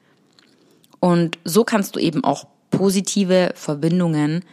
Und 1.01 1.38
so 1.44 1.65
kannst 1.65 1.96
du 1.96 2.00
eben 2.00 2.24
auch 2.24 2.48
positive 2.72 3.51
Verbindungen 3.55 4.44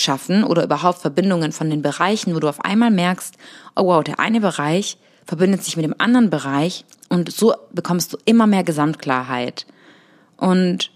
schaffen 0.00 0.44
oder 0.44 0.64
überhaupt 0.64 1.00
Verbindungen 1.00 1.52
von 1.52 1.70
den 1.70 1.82
Bereichen, 1.82 2.34
wo 2.34 2.40
du 2.40 2.48
auf 2.48 2.64
einmal 2.64 2.90
merkst, 2.90 3.36
oh 3.76 3.86
wow, 3.86 4.04
der 4.04 4.20
eine 4.20 4.40
Bereich 4.40 4.98
verbindet 5.26 5.62
sich 5.62 5.76
mit 5.76 5.84
dem 5.84 5.94
anderen 5.98 6.30
Bereich 6.30 6.84
und 7.08 7.30
so 7.30 7.54
bekommst 7.72 8.12
du 8.12 8.18
immer 8.24 8.46
mehr 8.46 8.64
Gesamtklarheit. 8.64 9.66
Und 10.36 10.90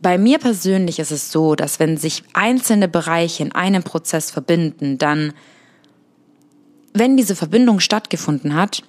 bei 0.00 0.18
mir 0.18 0.38
persönlich 0.38 0.98
ist 0.98 1.12
es 1.12 1.30
so, 1.30 1.54
dass 1.54 1.78
wenn 1.78 1.96
sich 1.96 2.24
einzelne 2.34 2.88
Bereiche 2.88 3.42
in 3.42 3.52
einem 3.52 3.82
Prozess 3.82 4.30
verbinden, 4.30 4.98
dann, 4.98 5.32
wenn 6.92 7.16
diese 7.16 7.36
Verbindung 7.36 7.80
stattgefunden 7.80 8.54
hat, 8.54 8.82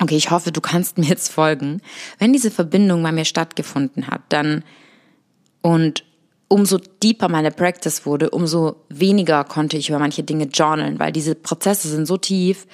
okay, 0.00 0.16
ich 0.16 0.30
hoffe, 0.30 0.52
du 0.52 0.60
kannst 0.60 0.98
mir 0.98 1.06
jetzt 1.06 1.30
folgen, 1.30 1.80
wenn 2.18 2.32
diese 2.32 2.50
Verbindung 2.50 3.02
bei 3.02 3.12
mir 3.12 3.24
stattgefunden 3.24 4.06
hat, 4.06 4.22
dann 4.28 4.64
und 5.62 6.04
umso 6.50 6.78
deeper 7.02 7.28
meine 7.28 7.52
Practice 7.52 8.04
wurde, 8.04 8.30
umso 8.30 8.84
weniger 8.88 9.44
konnte 9.44 9.76
ich 9.76 9.88
über 9.88 10.00
manche 10.00 10.24
Dinge 10.24 10.46
journalen, 10.46 10.98
weil 10.98 11.12
diese 11.12 11.36
Prozesse 11.36 11.88
sind 11.88 12.06
so 12.06 12.16
tief, 12.16 12.66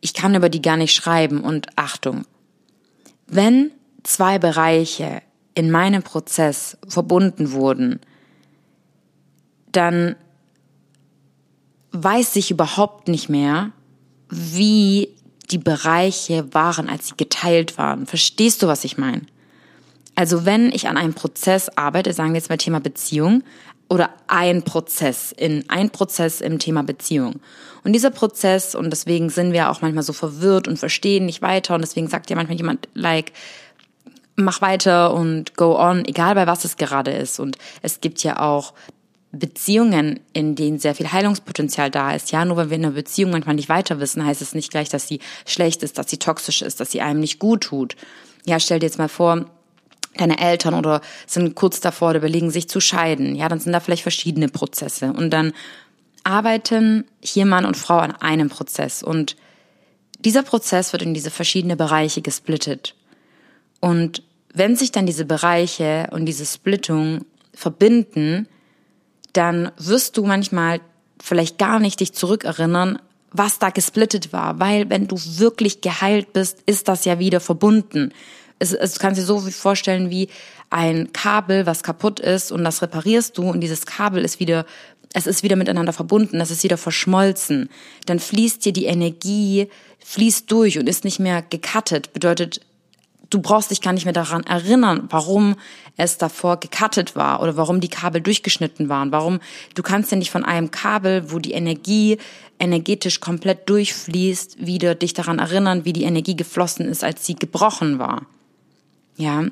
ich 0.00 0.14
kann 0.14 0.34
über 0.34 0.48
die 0.48 0.62
gar 0.62 0.78
nicht 0.78 0.94
schreiben. 0.94 1.42
Und 1.42 1.66
Achtung, 1.76 2.24
wenn 3.26 3.70
zwei 4.02 4.38
Bereiche 4.38 5.20
in 5.54 5.70
meinem 5.70 6.02
Prozess 6.02 6.78
verbunden 6.88 7.52
wurden, 7.52 8.00
dann 9.72 10.16
weiß 11.92 12.36
ich 12.36 12.50
überhaupt 12.50 13.08
nicht 13.08 13.28
mehr, 13.28 13.72
wie 14.30 15.10
die 15.50 15.58
Bereiche 15.58 16.54
waren, 16.54 16.88
als 16.88 17.08
sie 17.08 17.16
geteilt 17.16 17.76
waren. 17.76 18.06
Verstehst 18.06 18.62
du, 18.62 18.68
was 18.68 18.84
ich 18.84 18.96
meine? 18.96 19.22
Also 20.18 20.44
wenn 20.44 20.72
ich 20.72 20.88
an 20.88 20.96
einem 20.96 21.14
Prozess 21.14 21.68
arbeite, 21.76 22.12
sagen 22.12 22.30
wir 22.30 22.38
jetzt 22.38 22.50
mal 22.50 22.56
Thema 22.56 22.80
Beziehung, 22.80 23.44
oder 23.88 24.10
ein 24.26 24.64
Prozess 24.64 25.30
in 25.30 25.64
ein 25.68 25.90
Prozess 25.90 26.40
im 26.40 26.58
Thema 26.58 26.82
Beziehung. 26.82 27.36
Und 27.84 27.92
dieser 27.92 28.10
Prozess, 28.10 28.74
und 28.74 28.90
deswegen 28.90 29.30
sind 29.30 29.52
wir 29.52 29.70
auch 29.70 29.80
manchmal 29.80 30.02
so 30.02 30.12
verwirrt 30.12 30.66
und 30.66 30.76
verstehen 30.76 31.24
nicht 31.24 31.40
weiter, 31.40 31.76
und 31.76 31.82
deswegen 31.82 32.08
sagt 32.08 32.30
ja 32.30 32.36
manchmal 32.36 32.56
jemand, 32.56 32.88
like, 32.94 33.32
mach 34.34 34.60
weiter 34.60 35.14
und 35.14 35.56
go 35.56 35.78
on, 35.78 36.04
egal 36.04 36.34
bei 36.34 36.48
was 36.48 36.64
es 36.64 36.76
gerade 36.76 37.12
ist. 37.12 37.38
Und 37.38 37.56
es 37.82 38.00
gibt 38.00 38.24
ja 38.24 38.40
auch 38.40 38.74
Beziehungen, 39.30 40.18
in 40.32 40.56
denen 40.56 40.80
sehr 40.80 40.96
viel 40.96 41.12
Heilungspotenzial 41.12 41.92
da 41.92 42.10
ist. 42.10 42.32
Ja, 42.32 42.44
nur 42.44 42.56
weil 42.56 42.70
wir 42.70 42.76
in 42.76 42.84
einer 42.84 42.94
Beziehung 42.94 43.30
manchmal 43.30 43.54
nicht 43.54 43.68
weiter 43.68 44.00
wissen, 44.00 44.26
heißt 44.26 44.42
es 44.42 44.52
nicht 44.52 44.72
gleich, 44.72 44.88
dass 44.88 45.06
sie 45.06 45.20
schlecht 45.46 45.84
ist, 45.84 45.96
dass 45.96 46.10
sie 46.10 46.18
toxisch 46.18 46.60
ist, 46.60 46.80
dass 46.80 46.90
sie 46.90 47.02
einem 47.02 47.20
nicht 47.20 47.38
gut 47.38 47.60
tut. 47.60 47.94
Ja, 48.46 48.58
stell 48.58 48.80
dir 48.80 48.86
jetzt 48.86 48.98
mal 48.98 49.08
vor, 49.08 49.46
deine 50.16 50.38
Eltern 50.38 50.74
oder 50.74 51.00
sind 51.26 51.54
kurz 51.54 51.80
davor 51.80 52.10
oder 52.10 52.18
überlegen 52.18 52.50
sich 52.50 52.68
zu 52.68 52.80
scheiden. 52.80 53.34
Ja, 53.36 53.48
dann 53.48 53.60
sind 53.60 53.72
da 53.72 53.80
vielleicht 53.80 54.02
verschiedene 54.02 54.48
Prozesse. 54.48 55.12
Und 55.12 55.30
dann 55.30 55.52
arbeiten 56.24 57.04
hier 57.20 57.46
Mann 57.46 57.64
und 57.64 57.76
Frau 57.76 57.98
an 57.98 58.12
einem 58.12 58.48
Prozess. 58.48 59.02
Und 59.02 59.36
dieser 60.18 60.42
Prozess 60.42 60.92
wird 60.92 61.02
in 61.02 61.14
diese 61.14 61.30
verschiedenen 61.30 61.78
Bereiche 61.78 62.22
gesplittet. 62.22 62.94
Und 63.80 64.22
wenn 64.52 64.76
sich 64.76 64.90
dann 64.90 65.06
diese 65.06 65.24
Bereiche 65.24 66.08
und 66.10 66.26
diese 66.26 66.44
Splittung 66.44 67.24
verbinden, 67.54 68.48
dann 69.32 69.70
wirst 69.78 70.16
du 70.16 70.24
manchmal 70.24 70.80
vielleicht 71.20 71.58
gar 71.58 71.78
nicht 71.78 72.00
dich 72.00 72.12
zurückerinnern, 72.12 72.98
was 73.30 73.58
da 73.58 73.70
gesplittet 73.70 74.32
war, 74.32 74.58
weil 74.58 74.88
wenn 74.88 75.06
du 75.06 75.16
wirklich 75.16 75.80
geheilt 75.80 76.32
bist, 76.32 76.58
ist 76.66 76.88
das 76.88 77.04
ja 77.04 77.18
wieder 77.18 77.40
verbunden 77.40 78.12
es, 78.58 78.72
es 78.72 78.98
kannst 78.98 79.20
dir 79.20 79.24
so 79.24 79.40
vorstellen 79.40 80.10
wie 80.10 80.28
ein 80.70 81.12
Kabel, 81.12 81.66
was 81.66 81.82
kaputt 81.82 82.20
ist 82.20 82.52
und 82.52 82.64
das 82.64 82.82
reparierst 82.82 83.38
du 83.38 83.50
und 83.50 83.60
dieses 83.60 83.86
Kabel 83.86 84.24
ist 84.24 84.40
wieder 84.40 84.66
es 85.14 85.26
ist 85.26 85.42
wieder 85.42 85.56
miteinander 85.56 85.94
verbunden, 85.94 86.40
es 86.40 86.50
ist 86.50 86.64
wieder 86.64 86.76
verschmolzen. 86.76 87.70
Dann 88.06 88.18
fließt 88.18 88.64
dir 88.64 88.74
die 88.74 88.84
Energie, 88.84 89.68
fließt 90.04 90.50
durch 90.52 90.78
und 90.78 90.86
ist 90.86 91.04
nicht 91.04 91.18
mehr 91.18 91.42
gecuttet. 91.42 92.12
Bedeutet, 92.12 92.60
du 93.30 93.40
brauchst 93.40 93.70
dich 93.70 93.80
gar 93.80 93.92
nicht 93.92 94.04
mehr 94.04 94.12
daran 94.12 94.44
erinnern, 94.44 95.08
warum 95.10 95.56
es 95.96 96.18
davor 96.18 96.60
gecuttet 96.60 97.16
war 97.16 97.42
oder 97.42 97.56
warum 97.56 97.80
die 97.80 97.88
Kabel 97.88 98.20
durchgeschnitten 98.20 98.88
waren. 98.88 99.12
Warum, 99.12 99.40
du 99.74 99.82
kannst 99.82 100.10
ja 100.10 100.18
nicht 100.18 100.30
von 100.30 100.44
einem 100.44 100.70
Kabel, 100.70 101.32
wo 101.32 101.38
die 101.38 101.52
Energie 101.52 102.18
energetisch 102.58 103.20
komplett 103.20 103.68
durchfließt, 103.68 104.64
wieder 104.64 104.94
dich 104.94 105.14
daran 105.14 105.38
erinnern, 105.38 105.84
wie 105.84 105.92
die 105.92 106.04
Energie 106.04 106.36
geflossen 106.36 106.86
ist, 106.86 107.04
als 107.04 107.24
sie 107.24 107.34
gebrochen 107.34 107.98
war. 107.98 108.26
Ja. 109.18 109.44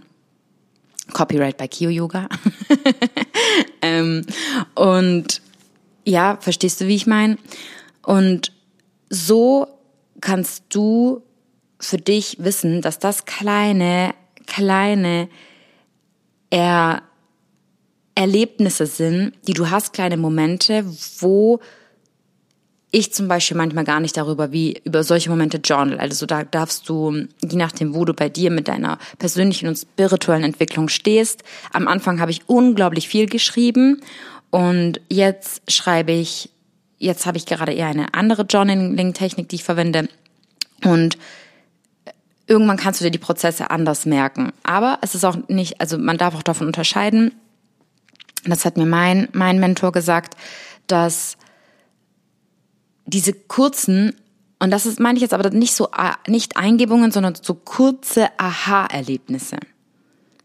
Copyright 1.13 1.57
bei 1.57 1.69
Kio 1.69 1.91
Yoga. 1.91 2.29
ähm, 3.83 4.25
und 4.75 5.43
ja, 6.05 6.39
verstehst 6.41 6.81
du, 6.81 6.87
wie 6.87 6.95
ich 6.95 7.07
meine? 7.07 7.37
Und 8.03 8.53
so 9.11 9.67
kannst 10.21 10.65
du 10.71 11.23
für 11.81 11.99
dich 11.99 12.37
wissen, 12.41 12.81
dass 12.81 12.99
das 12.99 13.25
kleine, 13.25 14.15
kleine 14.47 15.29
er 16.51 17.03
Erlebnisse 18.15 18.87
sind, 18.87 19.35
die 19.47 19.53
du 19.53 19.69
hast, 19.69 19.93
kleine 19.93 20.17
Momente, 20.17 20.85
wo 21.19 21.61
ich 22.93 23.13
zum 23.13 23.29
Beispiel 23.29 23.57
manchmal 23.57 23.85
gar 23.85 24.01
nicht 24.01 24.17
darüber, 24.17 24.53
wie 24.53 24.81
über 24.85 25.03
solche 25.03 25.29
Momente 25.29 25.59
journal. 25.59 25.99
Also 25.99 26.25
da 26.25 26.45
darfst 26.45 26.89
du, 26.89 27.27
je 27.43 27.57
nachdem, 27.57 27.95
wo 27.95 28.05
du 28.05 28.15
bei 28.15 28.29
dir 28.29 28.51
mit 28.51 28.69
deiner 28.69 28.99
persönlichen 29.19 29.69
und 29.69 29.77
spirituellen 29.77 30.45
Entwicklung 30.45 30.89
stehst. 30.89 31.43
Am 31.73 31.89
Anfang 31.89 32.21
habe 32.21 32.31
ich 32.31 32.49
unglaublich 32.49 33.09
viel 33.09 33.27
geschrieben 33.27 34.01
und 34.51 35.01
jetzt 35.11 35.71
schreibe 35.71 36.13
ich, 36.13 36.51
jetzt 36.99 37.27
habe 37.27 37.37
ich 37.37 37.47
gerade 37.47 37.73
eher 37.73 37.89
eine 37.89 38.15
andere 38.15 38.43
Journaling-Technik, 38.43 39.49
die 39.49 39.57
ich 39.57 39.65
verwende 39.65 40.09
und 40.85 41.19
irgendwann 42.47 42.77
kannst 42.77 43.01
du 43.01 43.05
dir 43.05 43.11
die 43.11 43.19
Prozesse 43.19 43.71
anders 43.71 44.07
merken. 44.07 44.53
Aber 44.63 44.99
es 45.03 45.15
ist 45.15 45.25
auch 45.25 45.37
nicht, 45.49 45.81
also 45.81 45.99
man 45.99 46.19
darf 46.19 46.35
auch 46.35 46.43
davon 46.43 46.69
unterscheiden. 46.69 47.33
Das 48.45 48.65
hat 48.65 48.77
mir 48.77 48.87
mein, 48.87 49.29
mein 49.33 49.59
Mentor 49.59 49.93
gesagt, 49.93 50.37
dass 50.87 51.37
diese 53.07 53.33
kurzen, 53.33 54.15
und 54.59 54.71
das 54.71 54.87
ist, 54.87 55.01
meine 55.01 55.17
ich 55.17 55.23
jetzt 55.23 55.35
aber 55.35 55.51
nicht 55.51 55.75
so, 55.75 55.89
nicht 56.27 56.57
Eingebungen, 56.57 57.11
sondern 57.13 57.35
so 57.41 57.55
kurze 57.55 58.29
Aha-Erlebnisse. 58.39 59.57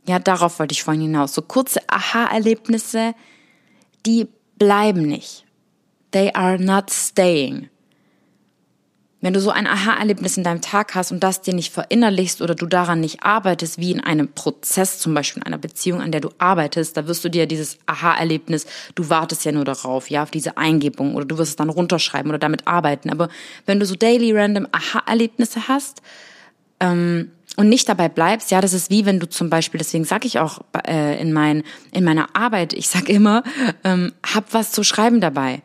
Ja, 0.08 0.20
darauf 0.20 0.60
wollte 0.60 0.74
ich 0.74 0.84
vorhin 0.84 1.04
hinaus. 1.04 1.34
So 1.34 1.42
kurze 1.42 1.80
Aha-Erlebnisse, 1.88 3.14
die 4.06 4.28
bleiben 4.58 5.04
nicht. 5.04 5.46
They 6.12 6.34
are 6.34 6.60
not 6.62 6.90
staying. 6.92 7.70
Wenn 9.24 9.34
du 9.34 9.40
so 9.40 9.52
ein 9.52 9.68
Aha-Erlebnis 9.68 10.36
in 10.38 10.44
deinem 10.44 10.62
Tag 10.62 10.96
hast 10.96 11.12
und 11.12 11.22
das 11.22 11.42
dir 11.42 11.54
nicht 11.54 11.72
verinnerlichst 11.72 12.42
oder 12.42 12.56
du 12.56 12.66
daran 12.66 13.00
nicht 13.02 13.24
arbeitest, 13.24 13.78
wie 13.78 13.92
in 13.92 14.00
einem 14.00 14.34
Prozess, 14.34 14.98
zum 14.98 15.14
Beispiel 15.14 15.44
in 15.44 15.46
einer 15.46 15.60
Beziehung, 15.60 16.02
an 16.02 16.12
der 16.12 16.22
du 16.22 16.32
arbeitest, 16.40 16.98
da 16.98 17.08
wirst 17.08 17.24
du 17.24 17.30
dir 17.30 17.46
dieses 17.46 17.78
Aha-Erlebnis, 17.86 18.66
du 18.96 19.10
wartest 19.10 19.46
ja 19.46 19.52
nur 19.52 19.64
darauf, 19.64 20.10
ja, 20.10 20.24
auf 20.24 20.32
diese 20.32 20.58
Eingebung 20.58 21.14
oder 21.14 21.26
du 21.26 21.38
wirst 21.38 21.52
es 21.52 21.56
dann 21.56 21.70
runterschreiben 21.70 22.32
oder 22.32 22.40
damit 22.40 22.66
arbeiten. 22.66 23.12
Aber 23.12 23.30
wenn 23.68 23.80
du 23.80 23.86
so 23.86 23.96
daily 23.96 24.32
random 24.32 24.68
Aha-Erlebnisse 24.72 25.68
hast, 25.68 26.02
ähm, 26.80 27.32
und 27.58 27.70
nicht 27.70 27.90
dabei 27.90 28.10
bleibst, 28.10 28.50
ja, 28.50 28.62
das 28.62 28.74
ist 28.74 28.90
wie 28.90 29.06
wenn 29.06 29.20
du 29.20 29.28
zum 29.28 29.50
Beispiel, 29.50 29.78
deswegen 29.78 30.06
sage 30.06 30.26
ich 30.26 30.40
auch 30.40 30.60
äh, 30.88 31.20
in, 31.22 31.34
mein, 31.34 31.64
in 31.92 32.04
meiner 32.04 32.36
Arbeit, 32.36 32.74
ich 32.74 32.88
sag 32.88 33.10
immer, 33.10 33.44
ähm, 33.84 34.14
hab 34.26 34.54
was 34.54 34.72
zu 34.72 34.84
schreiben 34.84 35.22
dabei. 35.22 35.62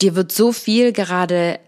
Dir 0.00 0.16
wird 0.16 0.32
so 0.32 0.52
viel 0.52 0.92
gerade 0.92 1.60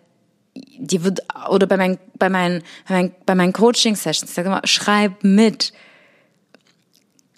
die 0.55 1.03
wird, 1.05 1.21
oder 1.49 1.67
bei 1.67 1.77
meinen, 1.77 1.99
bei 2.19 2.29
meinen, 2.29 2.63
bei 2.87 2.95
meinen, 2.95 3.15
bei 3.27 3.35
meinen 3.35 3.53
Coaching-Sessions, 3.53 4.35
sage 4.35 4.49
immer, 4.49 4.61
schreib 4.65 5.25
mit. 5.25 5.73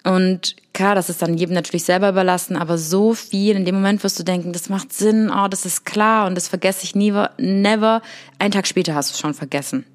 Und 0.03 0.55
klar, 0.73 0.95
das 0.95 1.09
ist 1.09 1.21
dann 1.21 1.37
jedem 1.37 1.53
natürlich 1.53 1.83
selber 1.83 2.09
überlassen, 2.09 2.55
aber 2.55 2.77
so 2.77 3.13
viel, 3.13 3.55
in 3.55 3.65
dem 3.65 3.75
Moment 3.75 4.03
wirst 4.03 4.19
du 4.19 4.23
denken, 4.23 4.53
das 4.53 4.69
macht 4.69 4.93
Sinn, 4.93 5.29
oh, 5.29 5.47
das 5.47 5.65
ist 5.65 5.85
klar 5.85 6.27
und 6.27 6.35
das 6.35 6.47
vergesse 6.47 6.83
ich 6.83 6.95
nie, 6.95 7.11
never. 7.37 8.01
Einen 8.39 8.51
Tag 8.51 8.67
später 8.67 8.95
hast 8.95 9.09
du 9.09 9.13
es 9.13 9.19
schon 9.19 9.33
vergessen. 9.33 9.85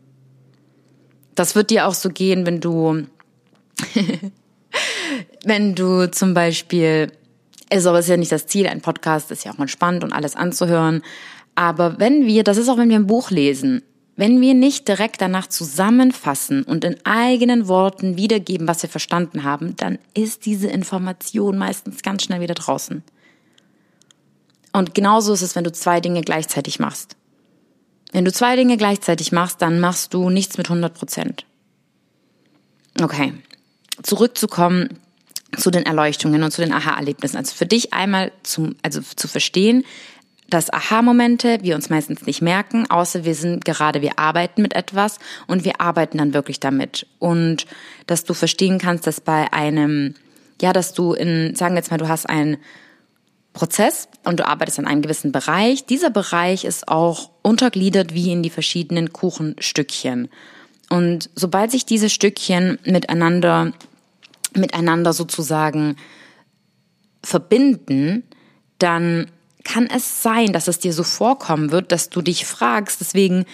Das 1.34 1.54
wird 1.54 1.70
dir 1.70 1.86
auch 1.86 1.94
so 1.94 2.10
gehen, 2.10 2.44
wenn 2.44 2.60
du, 2.60 3.06
wenn 5.44 5.74
du 5.74 6.10
zum 6.10 6.34
Beispiel, 6.34 7.10
also 7.70 7.94
ist 7.94 8.08
ja 8.08 8.16
nicht 8.16 8.32
das 8.32 8.46
Ziel, 8.46 8.66
ein 8.66 8.82
Podcast 8.82 9.30
ist 9.30 9.44
ja 9.44 9.52
auch 9.52 9.58
mal 9.58 9.68
spannend 9.68 10.04
und 10.04 10.12
alles 10.12 10.36
anzuhören, 10.36 11.02
aber 11.54 11.98
wenn 11.98 12.26
wir, 12.26 12.44
das 12.44 12.56
ist 12.56 12.68
auch 12.68 12.78
wenn 12.78 12.88
wir 12.88 12.96
ein 12.96 13.06
Buch 13.06 13.30
lesen, 13.30 13.82
wenn 14.16 14.40
wir 14.40 14.54
nicht 14.54 14.88
direkt 14.88 15.20
danach 15.20 15.46
zusammenfassen 15.46 16.64
und 16.64 16.84
in 16.84 16.96
eigenen 17.04 17.66
Worten 17.66 18.16
wiedergeben, 18.16 18.68
was 18.68 18.82
wir 18.82 18.90
verstanden 18.90 19.42
haben, 19.42 19.74
dann 19.76 19.98
ist 20.14 20.44
diese 20.44 20.68
Information 20.68 21.56
meistens 21.56 22.02
ganz 22.02 22.24
schnell 22.24 22.40
wieder 22.40 22.54
draußen. 22.54 23.02
Und 24.72 24.94
genauso 24.94 25.32
ist 25.32 25.42
es, 25.42 25.56
wenn 25.56 25.64
du 25.64 25.72
zwei 25.72 26.00
Dinge 26.00 26.22
gleichzeitig 26.22 26.78
machst. 26.78 27.16
Wenn 28.12 28.24
du 28.24 28.32
zwei 28.32 28.56
Dinge 28.56 28.76
gleichzeitig 28.76 29.32
machst, 29.32 29.62
dann 29.62 29.80
machst 29.80 30.12
du 30.12 30.28
nichts 30.28 30.58
mit 30.58 30.66
100 30.68 30.92
Prozent. 30.92 31.46
Okay, 33.00 33.32
zurückzukommen 34.02 34.98
zu 35.56 35.70
den 35.70 35.84
Erleuchtungen 35.84 36.42
und 36.42 36.50
zu 36.50 36.62
den 36.62 36.72
Aha-Erlebnissen. 36.72 37.36
Also 37.36 37.54
für 37.54 37.66
dich 37.66 37.92
einmal 37.92 38.32
zum, 38.42 38.76
also 38.82 39.00
zu 39.00 39.28
verstehen, 39.28 39.84
dass 40.52 40.70
Aha-Momente 40.70 41.58
wir 41.62 41.74
uns 41.74 41.88
meistens 41.88 42.26
nicht 42.26 42.42
merken, 42.42 42.90
außer 42.90 43.24
wir 43.24 43.34
sind 43.34 43.64
gerade, 43.64 44.02
wir 44.02 44.18
arbeiten 44.18 44.60
mit 44.60 44.74
etwas 44.74 45.18
und 45.46 45.64
wir 45.64 45.80
arbeiten 45.80 46.18
dann 46.18 46.34
wirklich 46.34 46.60
damit. 46.60 47.06
Und 47.18 47.66
dass 48.06 48.24
du 48.24 48.34
verstehen 48.34 48.78
kannst, 48.78 49.06
dass 49.06 49.22
bei 49.22 49.50
einem, 49.52 50.14
ja, 50.60 50.74
dass 50.74 50.92
du 50.92 51.14
in, 51.14 51.54
sagen 51.54 51.74
wir 51.74 51.78
jetzt 51.78 51.90
mal, 51.90 51.96
du 51.96 52.08
hast 52.08 52.28
einen 52.28 52.58
Prozess 53.54 54.08
und 54.24 54.40
du 54.40 54.46
arbeitest 54.46 54.78
an 54.78 54.86
einem 54.86 55.00
gewissen 55.00 55.32
Bereich. 55.32 55.86
Dieser 55.86 56.10
Bereich 56.10 56.64
ist 56.64 56.88
auch 56.88 57.30
untergliedert 57.40 58.12
wie 58.12 58.30
in 58.30 58.42
die 58.42 58.50
verschiedenen 58.50 59.12
Kuchenstückchen. 59.12 60.28
Und 60.90 61.30
sobald 61.34 61.70
sich 61.70 61.86
diese 61.86 62.10
Stückchen 62.10 62.78
miteinander, 62.84 63.72
miteinander 64.54 65.14
sozusagen 65.14 65.96
verbinden, 67.22 68.24
dann 68.78 69.28
kann 69.64 69.86
es 69.86 70.22
sein, 70.22 70.52
dass 70.52 70.68
es 70.68 70.78
dir 70.78 70.92
so 70.92 71.02
vorkommen 71.02 71.70
wird, 71.70 71.92
dass 71.92 72.08
du 72.08 72.22
dich 72.22 72.46
fragst. 72.46 73.00
Deswegen, 73.00 73.44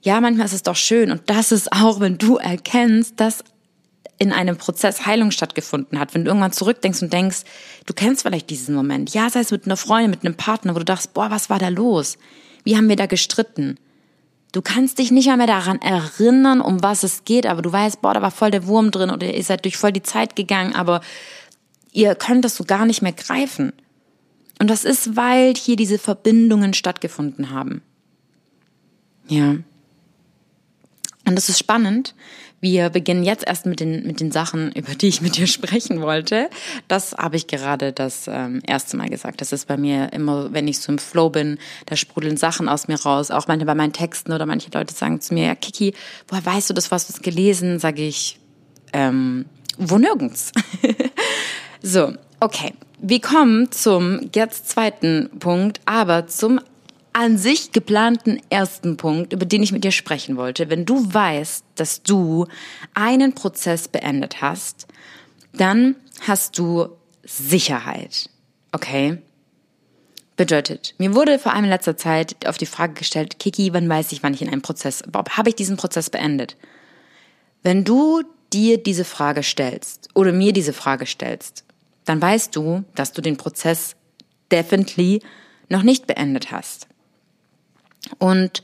ja, 0.00 0.20
manchmal 0.20 0.46
ist 0.46 0.52
es 0.52 0.62
doch 0.62 0.76
schön. 0.76 1.10
Und 1.10 1.22
das 1.26 1.52
ist 1.52 1.72
auch, 1.72 2.00
wenn 2.00 2.18
du 2.18 2.36
erkennst, 2.36 3.20
dass 3.20 3.44
in 4.18 4.32
einem 4.32 4.56
Prozess 4.56 5.04
Heilung 5.04 5.32
stattgefunden 5.32 5.98
hat. 5.98 6.14
Wenn 6.14 6.24
du 6.24 6.30
irgendwann 6.30 6.52
zurückdenkst 6.52 7.02
und 7.02 7.12
denkst, 7.12 7.42
du 7.86 7.92
kennst 7.92 8.22
vielleicht 8.22 8.50
diesen 8.50 8.74
Moment. 8.74 9.12
Ja, 9.14 9.28
sei 9.28 9.40
es 9.40 9.50
mit 9.50 9.66
einer 9.66 9.76
Freundin, 9.76 10.10
mit 10.10 10.24
einem 10.24 10.36
Partner, 10.36 10.74
wo 10.74 10.78
du 10.78 10.84
dachtest, 10.84 11.12
boah, 11.12 11.30
was 11.30 11.50
war 11.50 11.58
da 11.58 11.68
los? 11.68 12.18
Wie 12.62 12.76
haben 12.76 12.88
wir 12.88 12.94
da 12.94 13.06
gestritten? 13.06 13.78
Du 14.52 14.62
kannst 14.62 14.98
dich 14.98 15.10
nicht 15.10 15.26
mal 15.26 15.38
mehr 15.38 15.46
daran 15.46 15.80
erinnern, 15.80 16.60
um 16.60 16.82
was 16.82 17.02
es 17.02 17.24
geht, 17.24 17.46
aber 17.46 17.62
du 17.62 17.72
weißt, 17.72 18.02
boah, 18.02 18.14
da 18.14 18.22
war 18.22 18.30
voll 18.30 18.50
der 18.50 18.66
Wurm 18.66 18.90
drin 18.90 19.10
oder 19.10 19.26
ihr 19.26 19.42
seid 19.42 19.64
durch 19.64 19.76
voll 19.76 19.92
die 19.92 20.02
Zeit 20.02 20.36
gegangen, 20.36 20.74
aber 20.74 21.00
ihr 21.90 22.14
könnt 22.14 22.44
das 22.44 22.54
so 22.54 22.64
gar 22.64 22.86
nicht 22.86 23.02
mehr 23.02 23.12
greifen. 23.12 23.72
Und 24.58 24.68
das 24.68 24.84
ist, 24.84 25.16
weil 25.16 25.54
hier 25.54 25.76
diese 25.76 25.98
Verbindungen 25.98 26.74
stattgefunden 26.74 27.50
haben. 27.50 27.82
Ja. 29.28 29.56
Und 31.24 31.36
das 31.36 31.48
ist 31.48 31.58
spannend. 31.58 32.14
Wir 32.60 32.90
beginnen 32.90 33.24
jetzt 33.24 33.44
erst 33.44 33.66
mit 33.66 33.80
den, 33.80 34.06
mit 34.06 34.20
den 34.20 34.30
Sachen, 34.30 34.70
über 34.72 34.94
die 34.94 35.08
ich 35.08 35.20
mit 35.20 35.36
dir 35.36 35.48
sprechen 35.48 36.00
wollte. 36.00 36.48
Das 36.86 37.12
habe 37.12 37.36
ich 37.36 37.48
gerade 37.48 37.92
das 37.92 38.28
ähm, 38.28 38.62
erste 38.64 38.96
Mal 38.96 39.08
gesagt. 39.08 39.40
Das 39.40 39.52
ist 39.52 39.66
bei 39.66 39.76
mir 39.76 40.12
immer, 40.12 40.52
wenn 40.52 40.68
ich 40.68 40.78
so 40.78 40.92
im 40.92 40.98
Flow 40.98 41.28
bin, 41.28 41.58
da 41.86 41.96
sprudeln 41.96 42.36
Sachen 42.36 42.68
aus 42.68 42.86
mir 42.86 43.00
raus. 43.00 43.32
Auch 43.32 43.48
manchmal 43.48 43.66
bei 43.66 43.74
meinen 43.74 43.92
Texten 43.92 44.32
oder 44.32 44.46
manche 44.46 44.70
Leute 44.72 44.94
sagen 44.94 45.20
zu 45.20 45.34
mir, 45.34 45.46
ja, 45.46 45.54
Kiki, 45.56 45.92
woher 46.28 46.46
weißt 46.46 46.70
du 46.70 46.74
das, 46.74 46.92
was 46.92 47.08
du 47.08 47.20
gelesen? 47.20 47.80
Sage 47.80 48.02
ich, 48.02 48.38
ähm, 48.92 49.46
wo 49.76 49.98
nirgends. 49.98 50.52
so, 51.82 52.12
okay. 52.42 52.74
Wir 52.98 53.20
kommen 53.20 53.72
zum 53.72 54.30
jetzt 54.34 54.68
zweiten 54.68 55.30
Punkt, 55.38 55.80
aber 55.86 56.26
zum 56.26 56.60
an 57.12 57.36
sich 57.36 57.72
geplanten 57.72 58.40
ersten 58.48 58.96
Punkt, 58.96 59.32
über 59.32 59.44
den 59.44 59.62
ich 59.62 59.72
mit 59.72 59.84
dir 59.84 59.92
sprechen 59.92 60.36
wollte. 60.36 60.70
Wenn 60.70 60.86
du 60.86 61.12
weißt, 61.12 61.64
dass 61.74 62.02
du 62.02 62.46
einen 62.94 63.34
Prozess 63.34 63.88
beendet 63.88 64.40
hast, 64.40 64.86
dann 65.52 65.96
hast 66.26 66.58
du 66.58 66.88
Sicherheit. 67.22 68.30
Okay? 68.72 69.18
Bedeutet, 70.36 70.94
mir 70.96 71.14
wurde 71.14 71.38
vor 71.38 71.52
allem 71.52 71.64
in 71.64 71.70
letzter 71.70 71.96
Zeit 71.96 72.46
auf 72.46 72.56
die 72.56 72.66
Frage 72.66 72.94
gestellt, 72.94 73.38
Kiki, 73.38 73.74
wann 73.74 73.88
weiß 73.88 74.12
ich, 74.12 74.22
wann 74.22 74.32
ich 74.32 74.40
in 74.40 74.48
einem 74.48 74.62
Prozess, 74.62 75.02
habe 75.12 75.50
ich 75.50 75.54
diesen 75.54 75.76
Prozess 75.76 76.08
beendet? 76.08 76.56
Wenn 77.62 77.84
du 77.84 78.22
dir 78.52 78.82
diese 78.82 79.04
Frage 79.04 79.42
stellst 79.42 80.08
oder 80.14 80.32
mir 80.32 80.52
diese 80.54 80.72
Frage 80.72 81.04
stellst, 81.04 81.64
dann 82.04 82.20
weißt 82.20 82.54
du, 82.56 82.84
dass 82.94 83.12
du 83.12 83.22
den 83.22 83.36
Prozess 83.36 83.96
definitely 84.50 85.22
noch 85.68 85.82
nicht 85.82 86.06
beendet 86.06 86.50
hast. 86.50 86.86
Und 88.18 88.62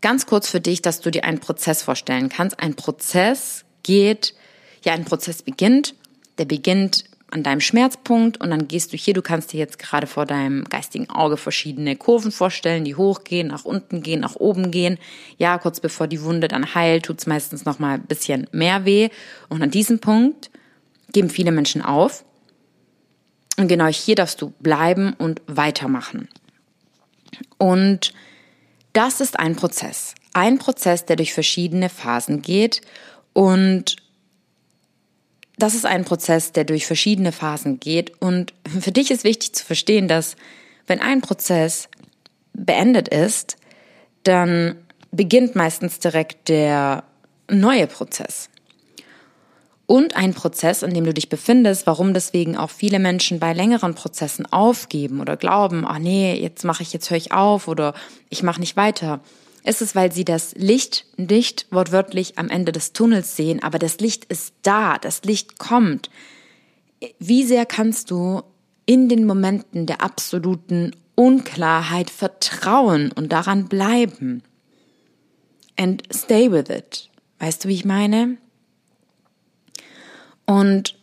ganz 0.00 0.26
kurz 0.26 0.48
für 0.48 0.60
dich, 0.60 0.82
dass 0.82 1.00
du 1.00 1.10
dir 1.10 1.24
einen 1.24 1.40
Prozess 1.40 1.82
vorstellen 1.82 2.28
kannst. 2.28 2.60
Ein 2.60 2.74
Prozess 2.74 3.64
geht, 3.82 4.34
ja, 4.82 4.92
ein 4.92 5.04
Prozess 5.04 5.42
beginnt, 5.42 5.94
der 6.38 6.44
beginnt 6.44 7.04
an 7.30 7.42
deinem 7.42 7.60
Schmerzpunkt 7.60 8.40
und 8.40 8.50
dann 8.50 8.68
gehst 8.68 8.92
du 8.92 8.96
hier, 8.96 9.12
du 9.12 9.22
kannst 9.22 9.52
dir 9.52 9.58
jetzt 9.58 9.80
gerade 9.80 10.06
vor 10.06 10.26
deinem 10.26 10.64
geistigen 10.64 11.10
Auge 11.10 11.36
verschiedene 11.36 11.96
Kurven 11.96 12.30
vorstellen, 12.30 12.84
die 12.84 12.94
hochgehen, 12.94 13.48
nach 13.48 13.64
unten 13.64 14.02
gehen, 14.02 14.20
nach 14.20 14.36
oben 14.36 14.70
gehen. 14.70 14.98
Ja, 15.36 15.58
kurz 15.58 15.80
bevor 15.80 16.06
die 16.06 16.22
Wunde 16.22 16.46
dann 16.46 16.74
heilt, 16.74 17.06
tut's 17.06 17.26
meistens 17.26 17.64
noch 17.64 17.80
mal 17.80 17.94
ein 17.94 18.06
bisschen 18.06 18.46
mehr 18.52 18.84
weh 18.84 19.08
und 19.48 19.60
an 19.60 19.72
diesem 19.72 19.98
Punkt 19.98 20.50
geben 21.12 21.30
viele 21.30 21.50
Menschen 21.50 21.82
auf 21.82 22.24
und 23.56 23.68
genau 23.68 23.86
hier 23.86 24.14
darfst 24.14 24.42
du 24.42 24.50
bleiben 24.60 25.14
und 25.14 25.40
weitermachen. 25.46 26.28
Und 27.58 28.12
das 28.92 29.20
ist 29.20 29.38
ein 29.38 29.56
Prozess. 29.56 30.14
Ein 30.32 30.58
Prozess, 30.58 31.04
der 31.04 31.16
durch 31.16 31.32
verschiedene 31.32 31.88
Phasen 31.88 32.42
geht. 32.42 32.82
Und 33.32 33.96
das 35.58 35.74
ist 35.74 35.86
ein 35.86 36.04
Prozess, 36.04 36.52
der 36.52 36.64
durch 36.64 36.86
verschiedene 36.86 37.32
Phasen 37.32 37.80
geht. 37.80 38.20
Und 38.20 38.52
für 38.80 38.92
dich 38.92 39.10
ist 39.10 39.24
wichtig 39.24 39.54
zu 39.54 39.64
verstehen, 39.64 40.08
dass 40.08 40.36
wenn 40.86 41.00
ein 41.00 41.22
Prozess 41.22 41.88
beendet 42.52 43.08
ist, 43.08 43.56
dann 44.22 44.76
beginnt 45.12 45.56
meistens 45.56 45.98
direkt 45.98 46.48
der 46.48 47.04
neue 47.50 47.86
Prozess 47.86 48.50
und 49.86 50.16
ein 50.16 50.34
Prozess, 50.34 50.82
in 50.82 50.92
dem 50.92 51.04
du 51.04 51.14
dich 51.14 51.28
befindest, 51.28 51.86
warum 51.86 52.12
deswegen 52.12 52.56
auch 52.56 52.70
viele 52.70 52.98
Menschen 52.98 53.38
bei 53.38 53.52
längeren 53.52 53.94
Prozessen 53.94 54.44
aufgeben 54.52 55.20
oder 55.20 55.36
glauben, 55.36 55.84
ach 55.86 55.98
nee, 55.98 56.34
jetzt 56.34 56.64
mache 56.64 56.82
ich, 56.82 56.92
jetzt 56.92 57.08
höre 57.10 57.16
ich 57.16 57.32
auf 57.32 57.68
oder 57.68 57.94
ich 58.28 58.42
mache 58.42 58.60
nicht 58.60 58.76
weiter, 58.76 59.20
ist 59.62 59.82
es, 59.82 59.94
weil 59.94 60.12
sie 60.12 60.24
das 60.24 60.54
Licht 60.56 61.06
nicht 61.16 61.66
wortwörtlich 61.70 62.38
am 62.38 62.48
Ende 62.48 62.72
des 62.72 62.92
Tunnels 62.92 63.36
sehen, 63.36 63.62
aber 63.62 63.78
das 63.78 63.98
Licht 64.00 64.24
ist 64.26 64.54
da, 64.62 64.98
das 64.98 65.22
Licht 65.22 65.58
kommt. 65.58 66.10
Wie 67.18 67.44
sehr 67.44 67.66
kannst 67.66 68.10
du 68.10 68.42
in 68.86 69.08
den 69.08 69.24
Momenten 69.24 69.86
der 69.86 70.02
absoluten 70.02 70.94
Unklarheit 71.14 72.10
vertrauen 72.10 73.12
und 73.12 73.32
daran 73.32 73.68
bleiben? 73.68 74.42
And 75.76 76.02
stay 76.12 76.50
with 76.50 76.70
it. 76.70 77.10
Weißt 77.38 77.64
du, 77.64 77.68
wie 77.68 77.74
ich 77.74 77.84
meine? 77.84 78.38
Und 80.46 80.96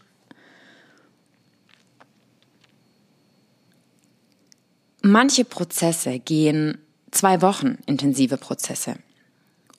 manche 5.02 5.46
Prozesse 5.46 6.20
gehen 6.20 6.80
zwei 7.12 7.42
Wochen 7.42 7.78
intensive 7.86 8.38
Prozesse 8.38 8.96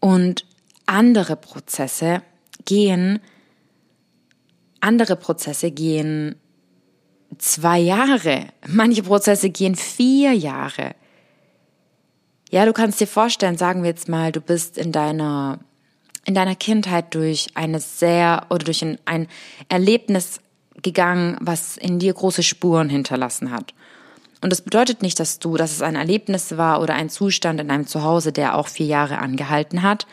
und 0.01 0.47
andere 0.87 1.37
Prozesse 1.37 2.23
gehen 2.65 3.21
andere 4.85 5.17
Prozesse 5.17 5.71
gehen 5.71 6.37
zwei 7.39 7.79
Jahre, 7.79 8.49
manche 8.69 9.03
Prozesse 9.03 9.49
gehen 9.49 9.75
vier 9.75 10.33
Jahre. 10.35 10.95
Ja, 12.51 12.67
du 12.67 12.73
kannst 12.73 13.01
dir 13.01 13.07
vorstellen, 13.07 13.57
sagen 13.57 13.83
wir 13.83 13.91
jetzt 13.91 14.09
mal, 14.09 14.31
du 14.31 14.41
bist 14.41 14.77
in 14.77 14.93
deiner 14.93 15.59
in 16.25 16.35
deiner 16.35 16.55
Kindheit 16.55 17.15
durch 17.15 17.49
eine 17.55 17.81
sehr 17.81 18.47
oder 18.51 18.65
durch 18.65 18.83
ein, 18.83 18.99
ein 19.05 19.29
Erlebnis 19.69 20.41
gegangen, 20.83 21.37
was 21.41 21.77
in 21.77 21.99
dir 21.99 22.13
große 22.13 22.43
Spuren 22.43 22.89
hinterlassen 22.89 23.51
hat. 23.51 23.75
Und 24.41 24.51
das 24.51 24.61
bedeutet 24.61 25.01
nicht, 25.01 25.19
dass 25.21 25.39
du, 25.39 25.57
dass 25.57 25.73
es 25.73 25.81
ein 25.81 25.97
Erlebnis 25.97 26.59
war 26.59 26.83
oder 26.83 26.95
ein 26.95 27.09
Zustand 27.09 27.61
in 27.61 27.69
deinem 27.69 27.87
Zuhause, 27.87 28.31
der 28.31 28.57
auch 28.57 28.69
vier 28.69 28.87
Jahre 28.87 29.19
angehalten 29.19 29.83
hat. 29.83 30.07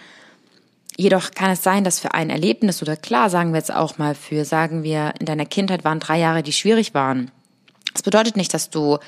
Jedoch 0.96 1.32
kann 1.32 1.52
es 1.52 1.64
sein, 1.64 1.84
dass 1.84 2.00
für 2.00 2.14
ein 2.14 2.30
Erlebnis 2.30 2.82
oder 2.82 2.96
klar, 2.96 3.30
sagen 3.30 3.52
wir 3.52 3.58
jetzt 3.58 3.74
auch 3.74 3.98
mal 3.98 4.16
für, 4.16 4.46
sagen 4.46 4.84
wir, 4.84 5.14
in 5.20 5.26
deiner 5.26 5.46
Kindheit 5.46 5.84
waren 5.84 6.00
drei 6.00 6.20
Jahre, 6.20 6.44
die 6.44 6.54
schwierig 6.54 6.94
waren. 6.94 7.32
Das 7.94 8.04
bedeutet 8.04 8.38
nicht, 8.38 8.54
dass 8.54 8.70
du 8.70 9.00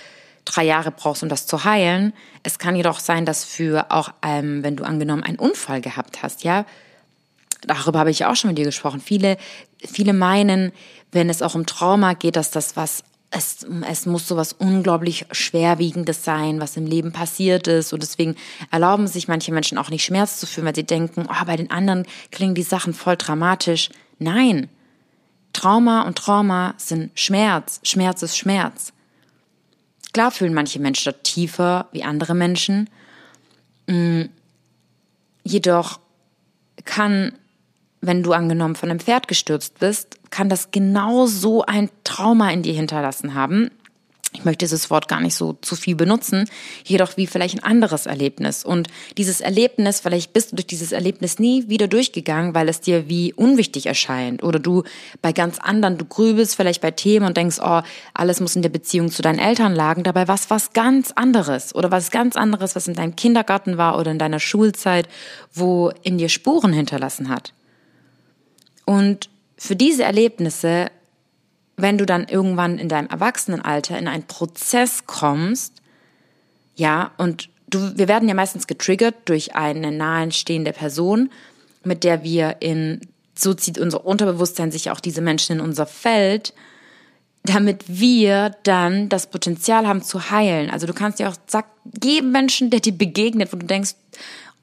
drei 0.46 0.64
Jahre 0.64 0.92
brauchst, 0.92 1.24
um 1.24 1.30
das 1.30 1.48
zu 1.48 1.64
heilen. 1.64 2.14
Es 2.44 2.60
kann 2.60 2.76
jedoch 2.76 3.00
sein, 3.00 3.26
dass 3.26 3.46
für 3.46 3.92
auch, 3.92 4.10
ähm, 4.24 4.64
wenn 4.64 4.76
du 4.76 4.84
angenommen 4.84 5.24
einen 5.24 5.40
Unfall 5.40 5.82
gehabt 5.82 6.22
hast, 6.22 6.44
ja, 6.44 6.66
darüber 7.68 8.00
habe 8.00 8.12
ich 8.12 8.26
auch 8.26 8.36
schon 8.36 8.50
mit 8.50 8.58
dir 8.58 8.66
gesprochen. 8.66 9.02
Viele, 9.02 9.38
viele 9.86 10.14
meinen, 10.14 10.72
wenn 11.12 11.30
es 11.30 11.42
auch 11.42 11.56
um 11.56 11.66
Trauma 11.66 12.14
geht, 12.14 12.36
dass 12.36 12.52
das 12.52 12.76
was 12.76 13.04
es, 13.36 13.66
es 13.90 14.06
muss 14.06 14.28
so 14.28 14.38
was 14.38 14.54
unglaublich 14.54 15.26
Schwerwiegendes 15.32 16.24
sein, 16.24 16.60
was 16.60 16.78
im 16.78 16.86
Leben 16.86 17.12
passiert 17.12 17.68
ist. 17.68 17.92
Und 17.92 18.04
deswegen 18.04 18.36
erlauben 18.72 19.08
sich 19.08 19.28
manche 19.28 19.52
Menschen 19.52 19.78
auch 19.78 19.90
nicht 19.90 20.04
Schmerz 20.04 20.40
zu 20.40 20.46
fühlen, 20.46 20.68
weil 20.68 20.76
sie 20.76 20.84
denken, 20.84 21.26
oh, 21.28 21.46
bei 21.46 21.56
den 21.56 21.72
anderen 21.72 22.06
klingen 22.32 22.56
die 22.56 22.64
Sachen 22.64 22.94
voll 22.94 23.18
dramatisch. 23.18 23.90
Nein. 24.20 24.70
Trauma 25.52 26.04
und 26.04 26.18
Trauma 26.18 26.76
sind 26.78 27.18
Schmerz. 27.20 27.80
Schmerz 27.84 28.22
ist 28.22 28.38
Schmerz. 28.38 28.94
Klar 30.14 30.32
fühlen 30.32 30.54
manche 30.54 30.80
Menschen 30.80 31.12
dort 31.12 31.24
tiefer 31.24 31.88
wie 31.92 32.04
andere 32.04 32.36
Menschen. 32.36 32.90
Mm, 33.88 34.24
jedoch 35.44 36.00
kann 36.86 37.34
wenn 38.06 38.22
du 38.22 38.34
angenommen 38.34 38.76
von 38.76 38.90
einem 38.90 39.00
Pferd 39.00 39.28
gestürzt 39.28 39.80
bist, 39.80 40.18
kann 40.30 40.50
das 40.50 40.72
genau 40.72 41.26
so 41.26 41.64
ein 41.64 41.90
Trauma 42.04 42.52
in 42.52 42.62
dir 42.62 42.74
hinterlassen 42.74 43.34
haben. 43.34 43.72
Ich 44.36 44.46
möchte 44.46 44.66
dieses 44.66 44.90
Wort 44.90 45.08
gar 45.08 45.22
nicht 45.22 45.36
so 45.36 45.54
zu 45.54 45.76
viel 45.76 45.96
benutzen, 45.96 46.50
jedoch 46.84 47.18
wie 47.18 47.28
vielleicht 47.28 47.56
ein 47.56 47.64
anderes 47.64 48.08
Erlebnis. 48.08 48.66
Und 48.66 48.88
dieses 49.18 49.42
Erlebnis, 49.42 50.00
vielleicht 50.00 50.34
bist 50.34 50.52
du 50.52 50.56
durch 50.56 50.66
dieses 50.66 50.92
Erlebnis 50.92 51.38
nie 51.38 51.70
wieder 51.70 51.88
durchgegangen, 51.88 52.56
weil 52.56 52.68
es 52.68 52.82
dir 52.82 53.08
wie 53.08 53.32
unwichtig 53.32 53.86
erscheint. 53.86 54.42
Oder 54.42 54.58
du 54.58 54.84
bei 55.22 55.34
ganz 55.34 55.60
anderen, 55.60 56.00
du 56.00 56.06
grübelst 56.06 56.56
vielleicht 56.56 56.82
bei 56.82 56.92
Themen 56.92 57.28
und 57.28 57.38
denkst, 57.38 57.60
oh, 57.62 57.82
alles 58.16 58.40
muss 58.40 58.56
in 58.56 58.64
der 58.64 58.70
Beziehung 58.70 59.12
zu 59.12 59.22
deinen 59.22 59.40
Eltern 59.40 59.76
lagen. 59.76 60.04
Dabei 60.04 60.28
was 60.28 60.50
was 60.50 60.74
ganz 60.74 61.12
anderes. 61.12 61.76
Oder 61.76 61.92
was 61.92 62.10
ganz 62.10 62.36
anderes, 62.36 62.76
was 62.76 62.88
in 62.88 62.96
deinem 62.96 63.16
Kindergarten 63.16 63.78
war 63.78 64.00
oder 64.00 64.10
in 64.10 64.20
deiner 64.20 64.40
Schulzeit, 64.40 65.08
wo 65.54 65.92
in 66.02 66.18
dir 66.18 66.30
Spuren 66.30 66.74
hinterlassen 66.74 67.30
hat. 67.30 67.54
Und 68.86 69.30
für 69.58 69.76
diese 69.76 70.04
Erlebnisse, 70.04 70.92
wenn 71.78 71.98
du 71.98 72.06
dann 72.06 72.28
irgendwann 72.28 72.80
in 72.80 72.90
deinem 72.90 73.08
Erwachsenenalter 73.08 73.98
in 73.98 74.08
einen 74.08 74.28
Prozess 74.28 75.06
kommst, 75.06 75.82
ja, 76.76 77.12
und 77.18 77.50
du, 77.68 77.98
wir 77.98 78.08
werden 78.08 78.28
ja 78.28 78.36
meistens 78.36 78.68
getriggert 78.68 79.16
durch 79.26 79.56
eine 79.56 79.92
nahestehende 79.92 80.74
Person, 80.74 81.30
mit 81.84 82.04
der 82.04 82.24
wir 82.24 82.58
in, 82.60 83.02
so 83.36 83.54
zieht 83.54 83.78
unser 83.78 84.06
Unterbewusstsein 84.06 84.72
sich 84.72 84.92
auch 84.92 85.00
diese 85.00 85.22
Menschen 85.22 85.58
in 85.58 85.62
unser 85.62 85.86
Feld, 85.86 86.54
damit 87.44 87.84
wir 87.88 88.56
dann 88.64 89.10
das 89.10 89.28
Potenzial 89.28 89.88
haben 89.88 90.02
zu 90.02 90.30
heilen. 90.30 90.70
Also 90.70 90.88
du 90.88 90.94
kannst 90.94 91.20
dir 91.20 91.30
auch 91.30 91.36
sag, 91.46 91.66
jedem 92.02 92.32
Menschen, 92.32 92.70
der 92.70 92.80
dir 92.80 92.94
begegnet, 92.94 93.52
wo 93.52 93.58
du 93.58 93.66
denkst, 93.66 93.96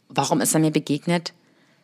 warum 0.09 0.41
ist 0.41 0.55
er 0.55 0.61
mir 0.61 0.71
begegnet? 0.71 1.35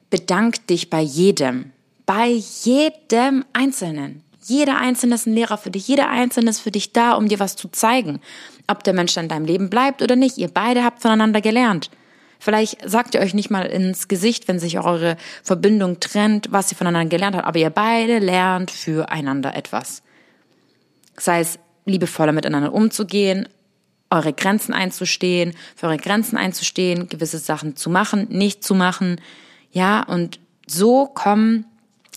Bedank 0.08 0.66
dich 0.68 0.88
bei 0.88 1.00
jedem 1.00 1.72
bei 2.06 2.28
jedem 2.28 3.44
Einzelnen. 3.52 4.22
Jeder 4.44 4.78
Einzelne 4.78 5.16
ist 5.16 5.26
ein 5.26 5.34
Lehrer 5.34 5.58
für 5.58 5.72
dich. 5.72 5.88
Jeder 5.88 6.08
Einzelne 6.08 6.50
ist 6.50 6.60
für 6.60 6.70
dich 6.70 6.92
da, 6.92 7.14
um 7.14 7.28
dir 7.28 7.40
was 7.40 7.56
zu 7.56 7.68
zeigen. 7.68 8.20
Ob 8.68 8.84
der 8.84 8.94
Mensch 8.94 9.16
in 9.16 9.28
deinem 9.28 9.44
Leben 9.44 9.70
bleibt 9.70 10.02
oder 10.02 10.14
nicht. 10.14 10.38
Ihr 10.38 10.48
beide 10.48 10.84
habt 10.84 11.02
voneinander 11.02 11.40
gelernt. 11.40 11.90
Vielleicht 12.38 12.88
sagt 12.88 13.14
ihr 13.14 13.20
euch 13.20 13.34
nicht 13.34 13.50
mal 13.50 13.66
ins 13.66 14.06
Gesicht, 14.06 14.46
wenn 14.46 14.60
sich 14.60 14.78
eure 14.78 15.16
Verbindung 15.42 15.98
trennt, 15.98 16.48
was 16.52 16.70
ihr 16.70 16.76
voneinander 16.76 17.08
gelernt 17.08 17.34
habt, 17.34 17.46
aber 17.46 17.58
ihr 17.58 17.70
beide 17.70 18.18
lernt 18.18 18.70
füreinander 18.70 19.56
etwas. 19.56 20.02
Sei 21.16 21.40
es 21.40 21.58
liebevoller 21.86 22.32
miteinander 22.32 22.72
umzugehen, 22.72 23.48
eure 24.10 24.32
Grenzen 24.32 24.74
einzustehen, 24.74 25.54
für 25.74 25.86
eure 25.86 25.96
Grenzen 25.96 26.36
einzustehen, 26.36 27.08
gewisse 27.08 27.38
Sachen 27.38 27.74
zu 27.74 27.90
machen, 27.90 28.28
nicht 28.30 28.62
zu 28.62 28.74
machen. 28.74 29.20
Ja, 29.72 30.02
und 30.02 30.38
so 30.66 31.06
kommen 31.06 31.64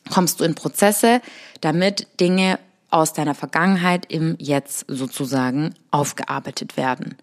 kommst 0.09 0.39
du 0.39 0.43
in 0.43 0.55
Prozesse, 0.55 1.21
damit 1.61 2.07
Dinge 2.19 2.59
aus 2.89 3.13
deiner 3.13 3.35
Vergangenheit 3.35 4.11
im 4.11 4.35
Jetzt 4.39 4.85
sozusagen 4.87 5.75
aufgearbeitet 5.91 6.75
werden. 6.77 7.17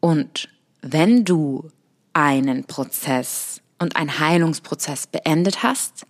Und 0.00 0.48
wenn 0.82 1.24
du 1.24 1.70
einen 2.12 2.64
Prozess 2.64 3.60
und 3.78 3.96
einen 3.96 4.18
Heilungsprozess 4.18 5.06
beendet 5.06 5.62
hast, 5.62 6.06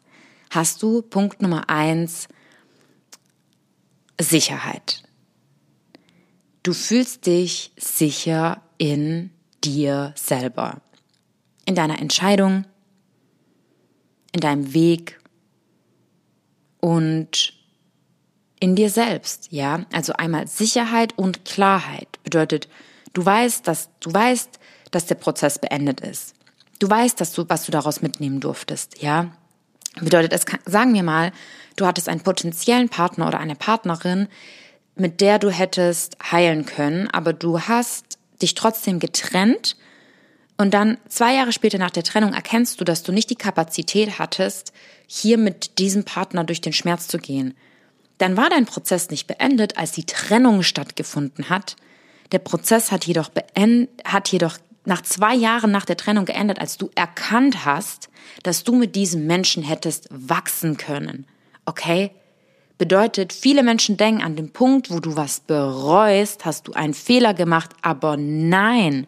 hast 0.50 0.82
du 0.82 1.02
Punkt 1.02 1.42
Nummer 1.42 1.68
eins 1.68 2.28
Sicherheit. 4.20 5.02
Du 6.62 6.72
fühlst 6.74 7.26
dich 7.26 7.72
sicher 7.76 8.62
in 8.78 9.30
dir 9.64 10.12
selber, 10.16 10.80
in 11.64 11.74
deiner 11.74 12.00
Entscheidung, 12.00 12.64
in 14.32 14.40
deinem 14.40 14.74
Weg, 14.74 15.17
und 16.80 17.54
in 18.60 18.74
dir 18.74 18.90
selbst, 18.90 19.48
ja? 19.50 19.84
Also 19.92 20.12
einmal 20.14 20.46
Sicherheit 20.48 21.16
und 21.16 21.44
Klarheit 21.44 22.22
bedeutet, 22.24 22.68
du 23.12 23.24
weißt, 23.24 23.66
dass 23.66 23.90
du 24.00 24.12
weißt, 24.12 24.58
dass 24.90 25.06
der 25.06 25.14
Prozess 25.14 25.58
beendet 25.58 26.00
ist. 26.00 26.34
Du 26.78 26.88
weißt, 26.88 27.20
dass 27.20 27.32
du 27.32 27.44
was 27.48 27.64
du 27.64 27.72
daraus 27.72 28.02
mitnehmen 28.02 28.40
durftest, 28.40 29.02
ja? 29.02 29.32
Bedeutet, 30.00 30.32
es 30.32 30.44
sagen 30.66 30.94
wir 30.94 31.02
mal, 31.02 31.32
du 31.76 31.86
hattest 31.86 32.08
einen 32.08 32.20
potenziellen 32.20 32.88
Partner 32.88 33.28
oder 33.28 33.40
eine 33.40 33.56
Partnerin, 33.56 34.28
mit 34.94 35.20
der 35.20 35.38
du 35.38 35.50
hättest 35.50 36.16
heilen 36.30 36.66
können, 36.66 37.08
aber 37.08 37.32
du 37.32 37.60
hast 37.60 38.18
dich 38.42 38.54
trotzdem 38.54 38.98
getrennt 38.98 39.76
und 40.56 40.74
dann 40.74 40.98
zwei 41.08 41.34
Jahre 41.34 41.52
später 41.52 41.78
nach 41.78 41.92
der 41.92 42.02
Trennung 42.02 42.34
erkennst 42.34 42.80
du, 42.80 42.84
dass 42.84 43.04
du 43.04 43.12
nicht 43.12 43.30
die 43.30 43.36
Kapazität 43.36 44.18
hattest, 44.18 44.72
hier 45.08 45.38
mit 45.38 45.78
diesem 45.78 46.04
Partner 46.04 46.44
durch 46.44 46.60
den 46.60 46.74
Schmerz 46.74 47.08
zu 47.08 47.18
gehen. 47.18 47.54
Dann 48.18 48.36
war 48.36 48.50
dein 48.50 48.66
Prozess 48.66 49.10
nicht 49.10 49.26
beendet, 49.26 49.78
als 49.78 49.92
die 49.92 50.04
Trennung 50.04 50.62
stattgefunden 50.62 51.48
hat. 51.48 51.76
Der 52.30 52.40
Prozess 52.40 52.92
hat 52.92 53.06
jedoch 53.06 53.30
beend, 53.30 53.88
hat 54.04 54.28
jedoch 54.30 54.58
nach 54.84 55.02
zwei 55.02 55.34
Jahren 55.34 55.70
nach 55.70 55.86
der 55.86 55.96
Trennung 55.96 56.26
geendet, 56.26 56.60
als 56.60 56.76
du 56.76 56.90
erkannt 56.94 57.64
hast, 57.64 58.10
dass 58.42 58.64
du 58.64 58.74
mit 58.74 58.96
diesem 58.96 59.26
Menschen 59.26 59.62
hättest 59.62 60.08
wachsen 60.10 60.76
können. 60.76 61.26
Okay? 61.64 62.10
Bedeutet, 62.76 63.32
viele 63.32 63.62
Menschen 63.62 63.96
denken 63.96 64.22
an 64.22 64.36
den 64.36 64.52
Punkt, 64.52 64.90
wo 64.90 65.00
du 65.00 65.16
was 65.16 65.40
bereust, 65.40 66.44
hast 66.44 66.68
du 66.68 66.74
einen 66.74 66.94
Fehler 66.94 67.32
gemacht, 67.32 67.70
aber 67.80 68.16
nein 68.18 69.06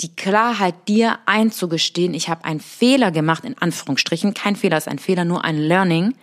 die 0.00 0.14
Klarheit 0.14 0.74
dir 0.88 1.18
einzugestehen, 1.26 2.14
ich 2.14 2.28
habe 2.28 2.44
einen 2.44 2.60
Fehler 2.60 3.10
gemacht, 3.10 3.44
in 3.44 3.56
Anführungsstrichen, 3.58 4.34
kein 4.34 4.56
Fehler 4.56 4.76
ist 4.76 4.88
ein 4.88 4.98
Fehler, 4.98 5.24
nur 5.24 5.44
ein 5.44 5.56
Learning. 5.56 6.14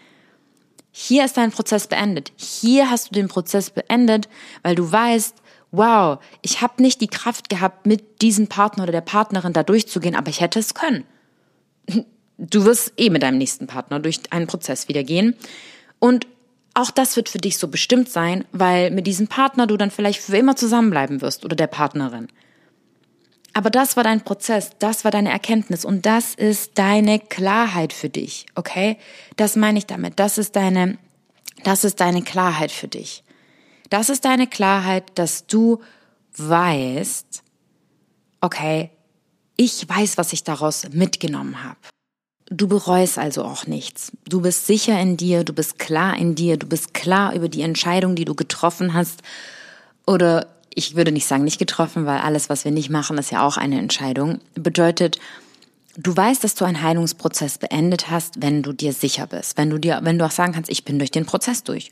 Hier 0.92 1.24
ist 1.24 1.38
dein 1.38 1.52
Prozess 1.52 1.88
beendet. 1.88 2.34
Hier 2.36 2.90
hast 2.90 3.10
du 3.10 3.14
den 3.14 3.30
Prozess 3.30 3.70
beendet, 3.70 4.28
weil 4.62 4.76
du 4.76 4.92
weißt, 4.92 5.36
wow, 5.72 6.20
ich 6.42 6.62
habe 6.62 6.82
nicht 6.82 7.00
die 7.00 7.08
Kraft 7.08 7.50
gehabt, 7.50 7.86
mit 7.86 8.22
diesem 8.22 8.48
Partner 8.48 8.84
oder 8.84 8.92
der 8.92 9.02
Partnerin 9.02 9.54
da 9.54 9.64
durchzugehen, 9.64 10.16
aber 10.16 10.30
ich 10.30 10.42
hätte 10.42 10.60
es 10.60 10.74
können. 10.74 11.06
Du 12.38 12.66
wirst 12.66 12.94
eh 12.98 13.10
mit 13.10 13.24
deinem 13.24 13.38
nächsten 13.38 13.68
Partner 13.68 14.00
durch 14.00 14.20
einen 14.32 14.48
Prozess 14.48 14.88
wieder 14.88 15.04
gehen. 15.04 15.36
Und 16.00 16.28
auch 16.74 16.92
das 16.92 17.16
wird 17.16 17.30
für 17.30 17.38
dich 17.38 17.58
so 17.58 17.68
bestimmt 17.68 18.10
sein, 18.10 18.46
weil 18.52 18.92
mit 18.92 19.06
diesem 19.08 19.28
Partner 19.28 19.68
du 19.68 19.78
dann 19.78 19.92
vielleicht 19.92 20.22
für 20.22 20.38
immer 20.38 20.56
zusammenbleiben 20.56 21.22
wirst 21.22 21.46
oder 21.46 21.56
der 21.56 21.68
Partnerin. 21.68 22.28
Aber 23.54 23.70
das 23.70 23.98
war 23.98 24.04
dein 24.04 24.22
Prozess, 24.22 24.72
das 24.80 25.04
war 25.04 25.12
deine 25.12 25.30
Erkenntnis 25.30 25.84
und 25.84 26.06
das 26.06 26.36
ist 26.36 26.72
deine 26.76 27.20
Klarheit 27.20 27.92
für 27.92 28.10
dich, 28.10 28.46
okay? 28.56 28.98
Das 29.36 29.56
meine 29.56 29.78
ich 29.78 29.86
damit. 29.86 30.20
Das 30.20 30.38
ist 30.38 30.56
deine, 30.56 30.98
das 31.64 31.84
ist 31.84 32.00
deine 32.00 32.22
Klarheit 32.22 32.72
für 32.72 32.88
dich. 32.88 33.24
Das 33.90 34.10
ist 34.10 34.24
deine 34.24 34.48
Klarheit, 34.48 35.12
dass 35.16 35.48
du 35.48 35.82
weißt, 36.38 37.44
okay, 38.40 38.90
ich 39.58 39.88
weiß, 39.88 40.18
was 40.18 40.32
ich 40.32 40.46
daraus 40.46 40.88
mitgenommen 40.90 41.64
habe. 41.64 41.78
Du 42.50 42.68
bereust 42.68 43.18
also 43.18 43.44
auch 43.44 43.68
nichts. 43.68 44.12
Du 44.26 44.42
bist 44.42 44.66
sicher 44.66 45.00
in 45.00 45.18
dir, 45.18 45.44
du 45.44 45.54
bist 45.54 45.78
klar 45.78 46.18
in 46.18 46.36
dir, 46.36 46.58
du 46.58 46.68
bist 46.68 46.94
klar 46.94 47.34
über 47.34 47.50
die 47.50 47.62
Entscheidung, 47.62 48.16
die 48.16 48.26
du 48.26 48.34
getroffen 48.34 48.94
hast 48.94 49.22
oder 50.06 50.48
ich 50.74 50.96
würde 50.96 51.12
nicht 51.12 51.26
sagen 51.26 51.44
nicht 51.44 51.60
getroffen, 51.60 52.06
weil 52.06 52.20
alles, 52.20 52.50
was 52.50 52.66
wir 52.66 52.72
nicht 52.72 52.90
machen, 52.90 53.18
ist 53.18 53.32
ja 53.32 53.46
auch 53.46 53.58
eine 53.58 53.80
Entscheidung, 53.80 54.40
bedeutet, 54.56 55.20
du 55.98 56.16
weißt, 56.16 56.44
dass 56.44 56.56
du 56.56 56.66
einen 56.66 56.82
Heilungsprozess 56.82 57.58
beendet 57.58 58.10
hast, 58.10 58.42
wenn 58.42 58.64
du 58.64 58.74
dir 58.74 58.94
sicher 58.94 59.28
bist, 59.28 59.58
wenn 59.58 59.70
du 59.70 59.78
dir, 59.78 60.00
wenn 60.04 60.18
du 60.18 60.26
auch 60.26 60.32
sagen 60.32 60.54
kannst, 60.54 60.70
ich 60.70 60.86
bin 60.86 61.00
durch 61.00 61.12
den 61.12 61.26
Prozess 61.26 61.64
durch. 61.64 61.90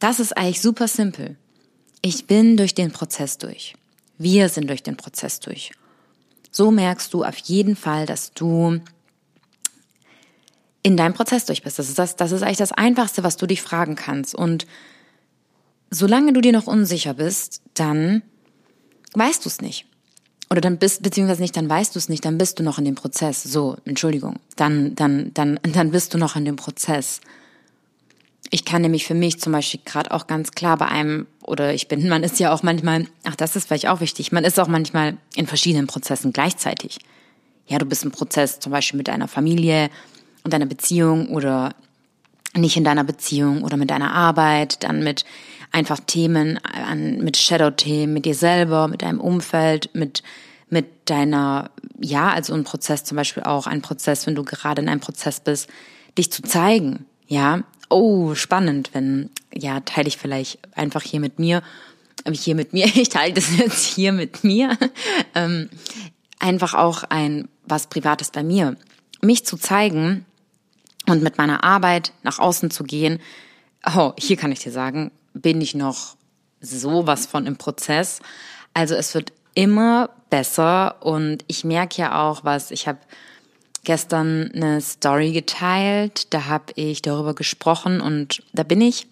Das 0.00 0.20
ist 0.20 0.36
eigentlich 0.36 0.60
super 0.60 0.88
simpel. 0.88 1.36
Ich 2.00 2.26
bin 2.26 2.56
durch 2.56 2.74
den 2.74 2.92
Prozess 2.92 3.38
durch. 3.38 3.74
Wir 4.16 4.48
sind 4.48 4.68
durch 4.68 4.82
den 4.82 4.96
Prozess 4.96 5.40
durch. 5.40 5.72
So 6.50 6.70
merkst 6.70 7.12
du 7.12 7.24
auf 7.24 7.36
jeden 7.38 7.76
Fall, 7.76 8.06
dass 8.06 8.32
du 8.32 8.80
in 10.82 10.96
deinem 10.96 11.14
Prozess 11.14 11.44
durch 11.44 11.62
bist. 11.62 11.78
Das 11.78 11.88
ist, 11.88 11.98
das, 11.98 12.16
das 12.16 12.32
ist 12.32 12.42
eigentlich 12.42 12.56
das 12.56 12.72
Einfachste, 12.72 13.22
was 13.24 13.36
du 13.36 13.46
dich 13.46 13.62
fragen 13.62 13.96
kannst. 13.96 14.34
Und 14.34 14.66
solange 15.90 16.32
du 16.32 16.40
dir 16.40 16.52
noch 16.52 16.66
unsicher 16.66 17.14
bist, 17.14 17.62
dann 17.74 18.22
weißt 19.14 19.44
du 19.44 19.48
es 19.48 19.60
nicht. 19.60 19.86
Oder 20.50 20.60
dann 20.60 20.78
bist, 20.78 21.02
beziehungsweise 21.02 21.42
nicht, 21.42 21.56
dann 21.56 21.68
weißt 21.68 21.94
du 21.94 21.98
es 21.98 22.08
nicht, 22.08 22.24
dann 22.24 22.38
bist 22.38 22.58
du 22.58 22.62
noch 22.62 22.78
in 22.78 22.84
dem 22.84 22.94
Prozess. 22.94 23.42
So, 23.42 23.76
Entschuldigung. 23.84 24.36
Dann, 24.56 24.94
dann, 24.94 25.32
dann, 25.34 25.58
dann 25.72 25.90
bist 25.90 26.14
du 26.14 26.18
noch 26.18 26.36
in 26.36 26.44
dem 26.44 26.56
Prozess. 26.56 27.20
Ich 28.50 28.64
kann 28.64 28.80
nämlich 28.80 29.06
für 29.06 29.14
mich 29.14 29.40
zum 29.40 29.52
Beispiel 29.52 29.80
gerade 29.84 30.10
auch 30.10 30.26
ganz 30.26 30.52
klar 30.52 30.78
bei 30.78 30.86
einem 30.86 31.26
oder 31.42 31.74
ich 31.74 31.88
bin, 31.88 32.08
man 32.08 32.22
ist 32.22 32.38
ja 32.38 32.52
auch 32.52 32.62
manchmal, 32.62 33.06
ach, 33.24 33.36
das 33.36 33.56
ist 33.56 33.68
vielleicht 33.68 33.88
auch 33.88 34.00
wichtig, 34.00 34.32
man 34.32 34.44
ist 34.44 34.58
auch 34.58 34.68
manchmal 34.68 35.18
in 35.34 35.46
verschiedenen 35.46 35.86
Prozessen 35.86 36.32
gleichzeitig. 36.32 36.98
Ja, 37.66 37.78
du 37.78 37.84
bist 37.84 38.04
im 38.04 38.10
Prozess 38.10 38.60
zum 38.60 38.72
Beispiel 38.72 38.96
mit 38.96 39.08
deiner 39.08 39.28
Familie 39.28 39.90
und 40.42 40.54
deiner 40.54 40.64
Beziehung 40.64 41.28
oder 41.28 41.74
nicht 42.56 42.78
in 42.78 42.84
deiner 42.84 43.04
Beziehung 43.04 43.62
oder 43.62 43.76
mit 43.76 43.90
deiner 43.90 44.12
Arbeit, 44.12 44.82
dann 44.82 45.04
mit 45.04 45.26
einfach 45.72 46.00
Themen, 46.00 46.58
an, 46.58 47.18
mit 47.18 47.36
Shadow-Themen, 47.36 48.12
mit 48.12 48.24
dir 48.24 48.34
selber, 48.34 48.88
mit 48.88 49.02
deinem 49.02 49.20
Umfeld, 49.20 49.90
mit, 49.94 50.22
mit 50.70 50.86
deiner, 51.06 51.70
ja, 52.00 52.30
also 52.30 52.54
ein 52.54 52.64
Prozess 52.64 53.04
zum 53.04 53.16
Beispiel 53.16 53.42
auch, 53.42 53.66
ein 53.66 53.82
Prozess, 53.82 54.26
wenn 54.26 54.34
du 54.34 54.44
gerade 54.44 54.82
in 54.82 54.88
einem 54.88 55.00
Prozess 55.00 55.40
bist, 55.40 55.68
dich 56.16 56.32
zu 56.32 56.42
zeigen, 56.42 57.06
ja. 57.26 57.62
Oh, 57.90 58.34
spannend, 58.34 58.90
wenn, 58.92 59.30
ja, 59.54 59.80
teile 59.80 60.08
ich 60.08 60.18
vielleicht 60.18 60.58
einfach 60.76 61.02
hier 61.02 61.20
mit 61.20 61.38
mir, 61.38 61.62
hier 62.30 62.54
mit 62.54 62.72
mir, 62.72 62.84
ich 62.94 63.08
teile 63.08 63.32
das 63.32 63.56
jetzt 63.56 63.84
hier 63.84 64.12
mit 64.12 64.44
mir, 64.44 64.76
ähm, 65.34 65.70
einfach 66.38 66.74
auch 66.74 67.04
ein, 67.04 67.48
was 67.64 67.88
Privates 67.88 68.30
bei 68.30 68.42
mir, 68.42 68.76
mich 69.20 69.44
zu 69.44 69.56
zeigen 69.56 70.24
und 71.06 71.22
mit 71.22 71.38
meiner 71.38 71.64
Arbeit 71.64 72.12
nach 72.22 72.38
außen 72.38 72.70
zu 72.70 72.84
gehen, 72.84 73.20
oh, 73.94 74.12
hier 74.18 74.36
kann 74.36 74.52
ich 74.52 74.60
dir 74.60 74.72
sagen, 74.72 75.10
bin 75.34 75.60
ich 75.60 75.74
noch 75.74 76.16
sowas 76.60 77.26
von 77.26 77.46
im 77.46 77.56
Prozess. 77.56 78.20
Also 78.74 78.94
es 78.94 79.14
wird 79.14 79.32
immer 79.54 80.10
besser 80.30 80.96
und 81.00 81.44
ich 81.46 81.64
merke 81.64 82.00
ja 82.00 82.28
auch 82.28 82.44
was, 82.44 82.70
ich 82.70 82.86
habe 82.86 82.98
gestern 83.84 84.50
eine 84.54 84.80
Story 84.80 85.32
geteilt, 85.32 86.32
da 86.34 86.46
habe 86.46 86.72
ich 86.74 87.02
darüber 87.02 87.34
gesprochen 87.34 88.00
und 88.00 88.42
da 88.52 88.62
bin 88.62 88.80
ich 88.80 89.06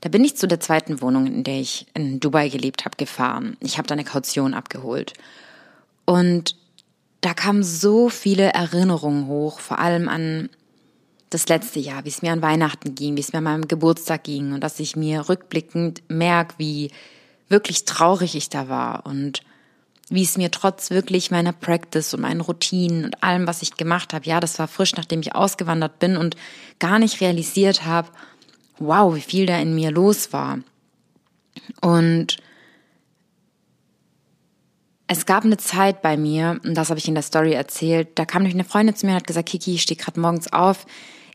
da 0.00 0.08
bin 0.08 0.22
ich 0.22 0.36
zu 0.36 0.46
der 0.46 0.60
zweiten 0.60 1.00
Wohnung, 1.00 1.26
in 1.26 1.44
der 1.44 1.60
ich 1.60 1.86
in 1.94 2.20
Dubai 2.20 2.48
gelebt 2.48 2.84
habe, 2.84 2.96
gefahren. 2.96 3.56
Ich 3.60 3.78
habe 3.78 3.88
da 3.88 3.94
eine 3.94 4.04
Kaution 4.04 4.54
abgeholt. 4.54 5.12
Und 6.04 6.56
da 7.20 7.34
kamen 7.34 7.64
so 7.64 8.08
viele 8.08 8.52
Erinnerungen 8.52 9.26
hoch, 9.26 9.58
vor 9.58 9.80
allem 9.80 10.08
an 10.08 10.50
das 11.30 11.48
letzte 11.48 11.78
Jahr, 11.78 12.04
wie 12.04 12.08
es 12.08 12.22
mir 12.22 12.32
an 12.32 12.42
Weihnachten 12.42 12.94
ging, 12.94 13.16
wie 13.16 13.20
es 13.20 13.32
mir 13.32 13.38
an 13.38 13.44
meinem 13.44 13.68
Geburtstag 13.68 14.24
ging 14.24 14.52
und 14.52 14.60
dass 14.60 14.80
ich 14.80 14.96
mir 14.96 15.28
rückblickend 15.28 16.02
merke, 16.08 16.54
wie 16.58 16.90
wirklich 17.48 17.84
traurig 17.84 18.34
ich 18.34 18.48
da 18.48 18.68
war 18.68 19.06
und 19.06 19.42
wie 20.10 20.22
es 20.22 20.38
mir 20.38 20.50
trotz 20.50 20.90
wirklich 20.90 21.30
meiner 21.30 21.52
Practice 21.52 22.14
und 22.14 22.22
meinen 22.22 22.40
Routinen 22.40 23.04
und 23.04 23.22
allem, 23.22 23.46
was 23.46 23.60
ich 23.60 23.76
gemacht 23.76 24.14
habe, 24.14 24.24
ja, 24.24 24.40
das 24.40 24.58
war 24.58 24.68
frisch, 24.68 24.96
nachdem 24.96 25.20
ich 25.20 25.34
ausgewandert 25.34 25.98
bin 25.98 26.16
und 26.16 26.34
gar 26.78 26.98
nicht 26.98 27.20
realisiert 27.20 27.84
habe, 27.84 28.08
wow, 28.78 29.14
wie 29.14 29.20
viel 29.20 29.44
da 29.44 29.58
in 29.58 29.74
mir 29.74 29.90
los 29.90 30.32
war. 30.32 30.60
Und 31.82 32.38
es 35.08 35.26
gab 35.26 35.44
eine 35.44 35.56
Zeit 35.58 36.00
bei 36.00 36.16
mir, 36.16 36.60
und 36.64 36.74
das 36.74 36.88
habe 36.88 36.98
ich 36.98 37.08
in 37.08 37.14
der 37.14 37.22
Story 37.22 37.52
erzählt, 37.52 38.08
da 38.14 38.24
kam 38.24 38.42
nämlich 38.42 38.54
eine 38.54 38.68
Freundin 38.68 38.94
zu 38.94 39.04
mir 39.04 39.12
und 39.12 39.16
hat 39.16 39.26
gesagt, 39.26 39.48
Kiki, 39.48 39.74
ich 39.74 39.82
stehe 39.82 39.98
gerade 39.98 40.20
morgens 40.20 40.52
auf, 40.52 40.86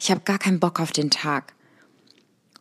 ich 0.04 0.12
habe 0.12 0.22
gar 0.26 0.38
keinen 0.38 0.60
Bock 0.60 0.82
auf 0.82 0.92
den 0.92 1.10
Tag. 1.10 1.54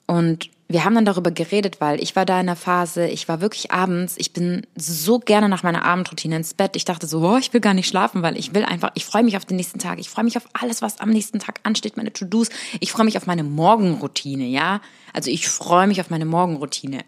Und 0.06 0.48
wir 0.68 0.84
haben 0.84 0.94
dann 0.94 1.04
darüber 1.04 1.32
geredet, 1.32 1.80
weil 1.80 2.00
ich 2.00 2.14
war 2.14 2.24
da 2.24 2.40
in 2.40 2.46
der 2.46 2.54
Phase, 2.54 3.08
ich 3.08 3.28
war 3.28 3.40
wirklich 3.40 3.72
abends, 3.72 4.14
ich 4.16 4.32
bin 4.32 4.64
so 4.76 5.18
gerne 5.18 5.48
nach 5.48 5.64
meiner 5.64 5.84
Abendroutine 5.84 6.36
ins 6.36 6.54
Bett. 6.54 6.76
Ich 6.76 6.84
dachte 6.84 7.08
so, 7.08 7.18
boah, 7.18 7.38
ich 7.38 7.52
will 7.52 7.60
gar 7.60 7.74
nicht 7.74 7.88
schlafen, 7.88 8.22
weil 8.22 8.38
ich 8.38 8.54
will 8.54 8.64
einfach, 8.64 8.92
ich 8.94 9.04
freue 9.04 9.24
mich 9.24 9.36
auf 9.36 9.44
den 9.44 9.56
nächsten 9.56 9.80
Tag. 9.80 9.98
Ich 9.98 10.08
freue 10.08 10.24
mich 10.24 10.36
auf 10.36 10.44
alles, 10.52 10.82
was 10.82 11.00
am 11.00 11.10
nächsten 11.10 11.40
Tag 11.40 11.58
ansteht, 11.64 11.96
meine 11.96 12.12
To-Dos. 12.12 12.48
Ich 12.78 12.92
freue 12.92 13.04
mich 13.04 13.16
auf 13.16 13.26
meine 13.26 13.42
Morgenroutine, 13.42 14.44
ja? 14.44 14.80
Also 15.12 15.28
ich 15.28 15.48
freue 15.48 15.88
mich 15.88 16.00
auf 16.00 16.10
meine 16.10 16.26
Morgenroutine. 16.26 17.00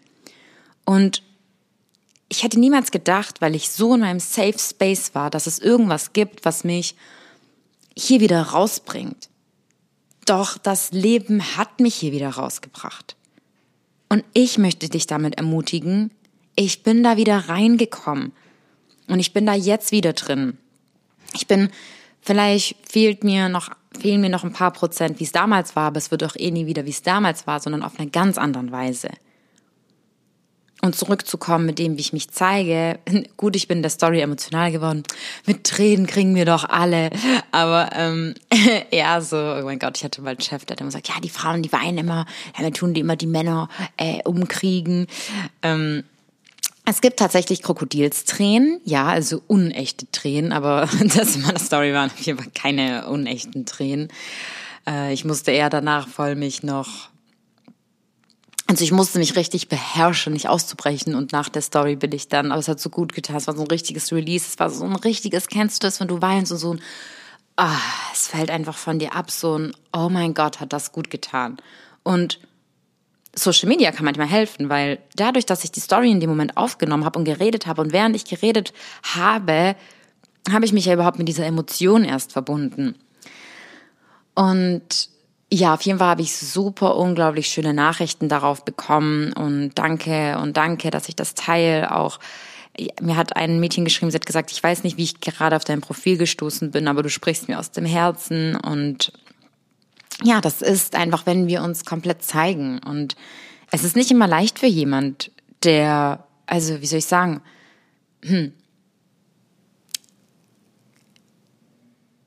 Und 0.83 1.23
ich 2.27 2.43
hätte 2.43 2.59
niemals 2.59 2.91
gedacht, 2.91 3.39
weil 3.39 3.55
ich 3.55 3.69
so 3.69 3.93
in 3.93 4.01
meinem 4.01 4.19
Safe 4.19 4.59
Space 4.59 5.15
war, 5.15 5.29
dass 5.29 5.47
es 5.47 5.59
irgendwas 5.59 6.11
gibt, 6.11 6.43
was 6.43 6.65
mich 6.65 6.95
hier 7.95 8.19
wieder 8.19 8.41
rausbringt. 8.41 9.29
Doch 10.25 10.57
das 10.57 10.91
Leben 10.91 11.41
hat 11.57 11.79
mich 11.79 11.95
hier 11.95 12.11
wieder 12.11 12.29
rausgebracht. 12.29 13.15
Und 14.09 14.23
ich 14.33 14.57
möchte 14.57 14.89
dich 14.89 15.07
damit 15.07 15.37
ermutigen, 15.37 16.11
ich 16.55 16.83
bin 16.83 17.03
da 17.03 17.17
wieder 17.17 17.49
reingekommen. 17.49 18.31
Und 19.07 19.19
ich 19.19 19.33
bin 19.33 19.45
da 19.45 19.53
jetzt 19.53 19.91
wieder 19.91 20.13
drin. 20.13 20.57
Ich 21.33 21.47
bin, 21.47 21.69
vielleicht 22.21 22.75
fehlt 22.89 23.23
mir 23.23 23.49
noch, 23.49 23.69
fehlen 23.99 24.21
mir 24.21 24.29
noch 24.29 24.43
ein 24.43 24.53
paar 24.53 24.71
Prozent, 24.71 25.19
wie 25.19 25.25
es 25.25 25.31
damals 25.31 25.75
war, 25.75 25.87
aber 25.87 25.97
es 25.97 26.11
wird 26.11 26.23
auch 26.23 26.35
eh 26.35 26.49
nie 26.49 26.65
wieder, 26.65 26.85
wie 26.85 26.91
es 26.91 27.03
damals 27.03 27.45
war, 27.45 27.59
sondern 27.59 27.83
auf 27.83 27.99
eine 27.99 28.09
ganz 28.09 28.37
andere 28.37 28.71
Weise 28.71 29.09
und 30.85 30.95
zurückzukommen 30.95 31.65
mit 31.65 31.79
dem, 31.79 31.97
wie 31.97 32.01
ich 32.01 32.13
mich 32.13 32.29
zeige. 32.29 32.99
Gut, 33.37 33.55
ich 33.55 33.67
bin 33.67 33.79
in 33.79 33.81
der 33.81 33.91
Story 33.91 34.21
emotional 34.21 34.71
geworden. 34.71 35.03
Mit 35.45 35.63
Tränen 35.65 36.07
kriegen 36.07 36.35
wir 36.35 36.45
doch 36.45 36.63
alle. 36.63 37.09
Aber 37.51 37.89
ähm, 37.93 38.35
ja, 38.91 39.19
so, 39.21 39.37
oh 39.37 39.61
mein 39.63 39.79
Gott, 39.79 39.97
ich 39.97 40.03
hatte 40.03 40.21
mal 40.21 40.31
einen 40.31 40.41
Chef, 40.41 40.65
der 40.65 40.75
hat 40.75 40.81
immer 40.81 40.89
gesagt, 40.89 41.09
ja, 41.09 41.15
die 41.21 41.29
Frauen, 41.29 41.63
die 41.63 41.71
weinen 41.71 41.97
immer, 41.97 42.25
wir 42.57 42.71
tun 42.73 42.93
die 42.93 43.01
immer 43.01 43.15
die 43.15 43.27
Männer 43.27 43.69
äh, 43.97 44.21
umkriegen. 44.23 45.07
Ähm, 45.61 46.03
es 46.87 47.01
gibt 47.01 47.17
tatsächlich 47.17 47.63
Krokodilstränen, 47.63 48.79
ja, 48.85 49.07
also 49.07 49.41
unechte 49.47 50.09
Tränen, 50.11 50.51
aber 50.51 50.87
das 51.15 51.35
in 51.35 51.41
meiner 51.41 51.59
Story 51.59 51.93
waren 51.93 52.11
auf 52.11 52.19
jeden 52.19 52.37
Fall 52.37 52.51
keine 52.53 53.07
unechten 53.07 53.65
Tränen. 53.65 54.09
Äh, 54.87 55.13
ich 55.13 55.25
musste 55.25 55.51
eher 55.51 55.71
danach 55.71 56.07
voll 56.07 56.35
mich 56.35 56.61
noch 56.61 57.09
also 58.67 58.83
ich 58.83 58.91
musste 58.91 59.19
mich 59.19 59.35
richtig 59.35 59.67
beherrschen, 59.67 60.33
nicht 60.33 60.49
auszubrechen 60.49 61.13
und 61.13 61.31
nach 61.31 61.49
der 61.49 61.61
Story 61.61 61.95
bin 61.95 62.11
ich 62.11 62.29
dann, 62.29 62.51
aber 62.51 62.59
es 62.59 62.67
hat 62.67 62.79
so 62.79 62.89
gut 62.89 63.13
getan, 63.13 63.35
es 63.35 63.47
war 63.47 63.55
so 63.55 63.61
ein 63.61 63.67
richtiges 63.67 64.11
Release, 64.11 64.45
es 64.47 64.59
war 64.59 64.69
so 64.69 64.85
ein 64.85 64.95
richtiges, 64.95 65.47
kennst 65.47 65.83
du 65.83 65.87
das, 65.87 65.99
wenn 65.99 66.07
du 66.07 66.21
weinst 66.21 66.51
und 66.51 66.57
so 66.57 66.73
ein, 66.73 66.81
ah, 67.57 67.77
es 68.11 68.27
fällt 68.27 68.49
einfach 68.49 68.75
von 68.75 68.97
dir 68.97 69.15
ab, 69.15 69.29
so 69.29 69.57
ein, 69.57 69.73
oh 69.93 70.09
mein 70.09 70.33
Gott, 70.33 70.59
hat 70.59 70.73
das 70.73 70.91
gut 70.91 71.09
getan. 71.11 71.57
Und 72.03 72.39
Social 73.35 73.69
Media 73.69 73.91
kann 73.91 74.05
manchmal 74.05 74.27
helfen, 74.27 74.69
weil 74.69 74.99
dadurch, 75.15 75.45
dass 75.45 75.63
ich 75.63 75.71
die 75.71 75.79
Story 75.79 76.09
in 76.09 76.19
dem 76.19 76.29
Moment 76.29 76.57
aufgenommen 76.57 77.05
habe 77.05 77.19
und 77.19 77.25
geredet 77.25 77.67
habe 77.67 77.81
und 77.81 77.93
während 77.93 78.15
ich 78.15 78.25
geredet 78.25 78.73
habe, 79.03 79.75
habe 80.49 80.65
ich 80.65 80.73
mich 80.73 80.85
ja 80.85 80.93
überhaupt 80.93 81.19
mit 81.19 81.27
dieser 81.27 81.45
Emotion 81.45 82.03
erst 82.03 82.31
verbunden. 82.31 82.95
Und 84.35 85.09
ja, 85.51 85.73
auf 85.73 85.81
jeden 85.81 85.99
Fall 85.99 86.09
habe 86.09 86.21
ich 86.21 86.35
super 86.35 86.95
unglaublich 86.95 87.47
schöne 87.47 87.73
Nachrichten 87.73 88.29
darauf 88.29 88.65
bekommen 88.65 89.31
und 89.33 89.71
danke 89.75 90.37
und 90.39 90.57
danke, 90.57 90.89
dass 90.89 91.07
ich 91.07 91.15
das 91.15 91.35
teile. 91.35 91.95
Auch 91.95 92.19
mir 93.01 93.15
hat 93.15 93.35
ein 93.35 93.59
Mädchen 93.59 93.85
geschrieben, 93.85 94.11
sie 94.11 94.15
hat 94.15 94.25
gesagt, 94.25 94.51
ich 94.51 94.61
weiß 94.61 94.83
nicht, 94.83 94.97
wie 94.97 95.03
ich 95.03 95.21
gerade 95.21 95.55
auf 95.55 95.63
dein 95.63 95.81
Profil 95.81 96.17
gestoßen 96.17 96.71
bin, 96.71 96.87
aber 96.87 97.03
du 97.03 97.09
sprichst 97.09 97.47
mir 97.47 97.59
aus 97.59 97.71
dem 97.71 97.85
Herzen 97.85 98.55
und 98.55 99.13
ja, 100.23 100.41
das 100.41 100.61
ist 100.61 100.95
einfach, 100.95 101.25
wenn 101.25 101.47
wir 101.47 101.61
uns 101.61 101.85
komplett 101.85 102.23
zeigen 102.23 102.79
und 102.79 103.15
es 103.71 103.83
ist 103.83 103.95
nicht 103.95 104.11
immer 104.11 104.27
leicht 104.27 104.59
für 104.59 104.67
jemand, 104.67 105.31
der, 105.63 106.25
also 106.45 106.81
wie 106.81 106.85
soll 106.85 106.99
ich 106.99 107.05
sagen, 107.05 107.41
hm, 108.23 108.53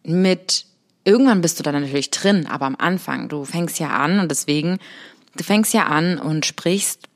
mit 0.02 0.66
Irgendwann 1.08 1.40
bist 1.40 1.58
du 1.58 1.62
dann 1.62 1.80
natürlich 1.80 2.10
drin, 2.10 2.46
aber 2.46 2.66
am 2.66 2.76
Anfang, 2.76 3.30
du 3.30 3.46
fängst 3.46 3.78
ja 3.78 3.88
an 3.88 4.20
und 4.20 4.30
deswegen, 4.30 4.76
du 5.34 5.42
fängst 5.42 5.72
ja 5.72 5.86
an 5.86 6.18
und 6.18 6.44
sprichst, 6.44 7.08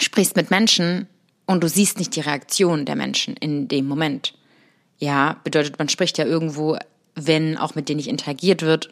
sprichst 0.00 0.36
mit 0.36 0.50
Menschen 0.50 1.06
und 1.44 1.62
du 1.62 1.68
siehst 1.68 1.98
nicht 1.98 2.16
die 2.16 2.20
Reaktion 2.20 2.86
der 2.86 2.96
Menschen 2.96 3.36
in 3.36 3.68
dem 3.68 3.86
Moment. 3.86 4.32
Ja, 4.96 5.36
bedeutet, 5.44 5.78
man 5.78 5.90
spricht 5.90 6.16
ja 6.16 6.24
irgendwo, 6.24 6.78
wenn 7.14 7.58
auch 7.58 7.74
mit 7.74 7.90
denen 7.90 7.98
nicht 7.98 8.08
interagiert 8.08 8.62
wird. 8.62 8.88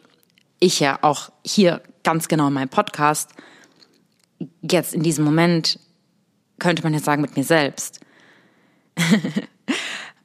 Ich 0.59 0.79
ja 0.79 0.99
auch 1.01 1.31
hier 1.43 1.81
ganz 2.03 2.27
genau 2.27 2.49
in 2.49 2.53
meinem 2.53 2.69
Podcast. 2.69 3.31
Jetzt 4.61 4.93
in 4.93 5.01
diesem 5.01 5.25
Moment 5.25 5.79
könnte 6.59 6.83
man 6.83 6.93
jetzt 6.93 7.05
sagen 7.05 7.23
mit 7.23 7.35
mir 7.35 7.43
selbst. 7.43 7.99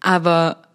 Aber 0.01 0.66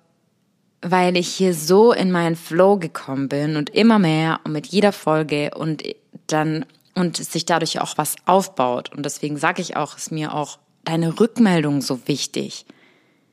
weil 0.81 1.15
ich 1.15 1.27
hier 1.27 1.53
so 1.53 1.93
in 1.93 2.11
meinen 2.11 2.35
Flow 2.35 2.77
gekommen 2.77 3.29
bin 3.29 3.55
und 3.55 3.69
immer 3.69 3.99
mehr 3.99 4.39
und 4.43 4.51
mit 4.51 4.67
jeder 4.67 4.91
Folge 4.91 5.51
und 5.55 5.83
dann 6.27 6.65
und 6.95 7.17
sich 7.17 7.45
dadurch 7.45 7.79
auch 7.79 7.97
was 7.97 8.15
aufbaut. 8.25 8.91
Und 8.91 9.05
deswegen 9.05 9.37
sage 9.37 9.61
ich 9.61 9.77
auch, 9.77 9.95
ist 9.95 10.11
mir 10.11 10.33
auch 10.33 10.59
deine 10.83 11.19
Rückmeldung 11.19 11.81
so 11.81 12.07
wichtig. 12.07 12.65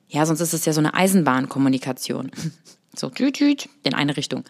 Ja, 0.08 0.26
sonst 0.26 0.40
ist 0.40 0.54
es 0.54 0.64
ja 0.64 0.72
so 0.72 0.80
eine 0.80 0.94
Eisenbahnkommunikation. 0.94 2.30
So, 2.96 3.10
tüt, 3.10 3.36
tüt, 3.36 3.68
in 3.84 3.94
eine 3.94 4.16
Richtung. 4.16 4.42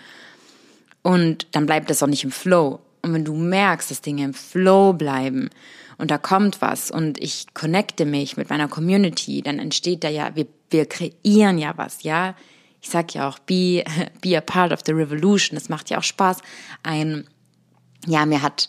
Und 1.03 1.49
dann 1.53 1.67
bleibt 1.67 1.91
es 1.91 2.03
auch 2.03 2.07
nicht 2.07 2.25
im 2.25 2.31
Flow. 2.31 2.81
Und 3.03 3.13
wenn 3.13 3.25
du 3.25 3.35
merkst, 3.35 3.91
dass 3.91 4.01
Dinge 4.01 4.25
im 4.25 4.33
Flow 4.33 4.95
bleiben 4.95 5.51
und 5.99 6.11
da 6.11 6.17
kommt 6.17 6.63
was 6.63 6.91
und 6.91 7.21
ich 7.21 7.53
connecte 7.53 8.07
mich 8.07 8.39
mit 8.39 8.49
meiner 8.49 8.69
Community, 8.69 9.43
dann 9.43 9.59
entsteht 9.59 10.03
da 10.03 10.09
ja, 10.09 10.35
wir, 10.35 10.47
wir 10.71 10.87
kreieren 10.87 11.59
ja 11.59 11.75
was, 11.77 12.05
ja 12.05 12.37
ich 12.81 12.91
sag 12.91 13.15
ja 13.15 13.29
auch, 13.29 13.39
be, 13.39 13.85
be 14.21 14.37
a 14.37 14.41
part 14.41 14.73
of 14.73 14.81
the 14.87 14.93
revolution. 14.93 15.57
Es 15.57 15.69
macht 15.69 15.91
ja 15.91 15.99
auch 15.99 16.05
Spaß. 16.05 16.39
Ein, 16.83 17.29
ja, 18.07 18.27
mir 18.27 18.43
hat 18.43 18.69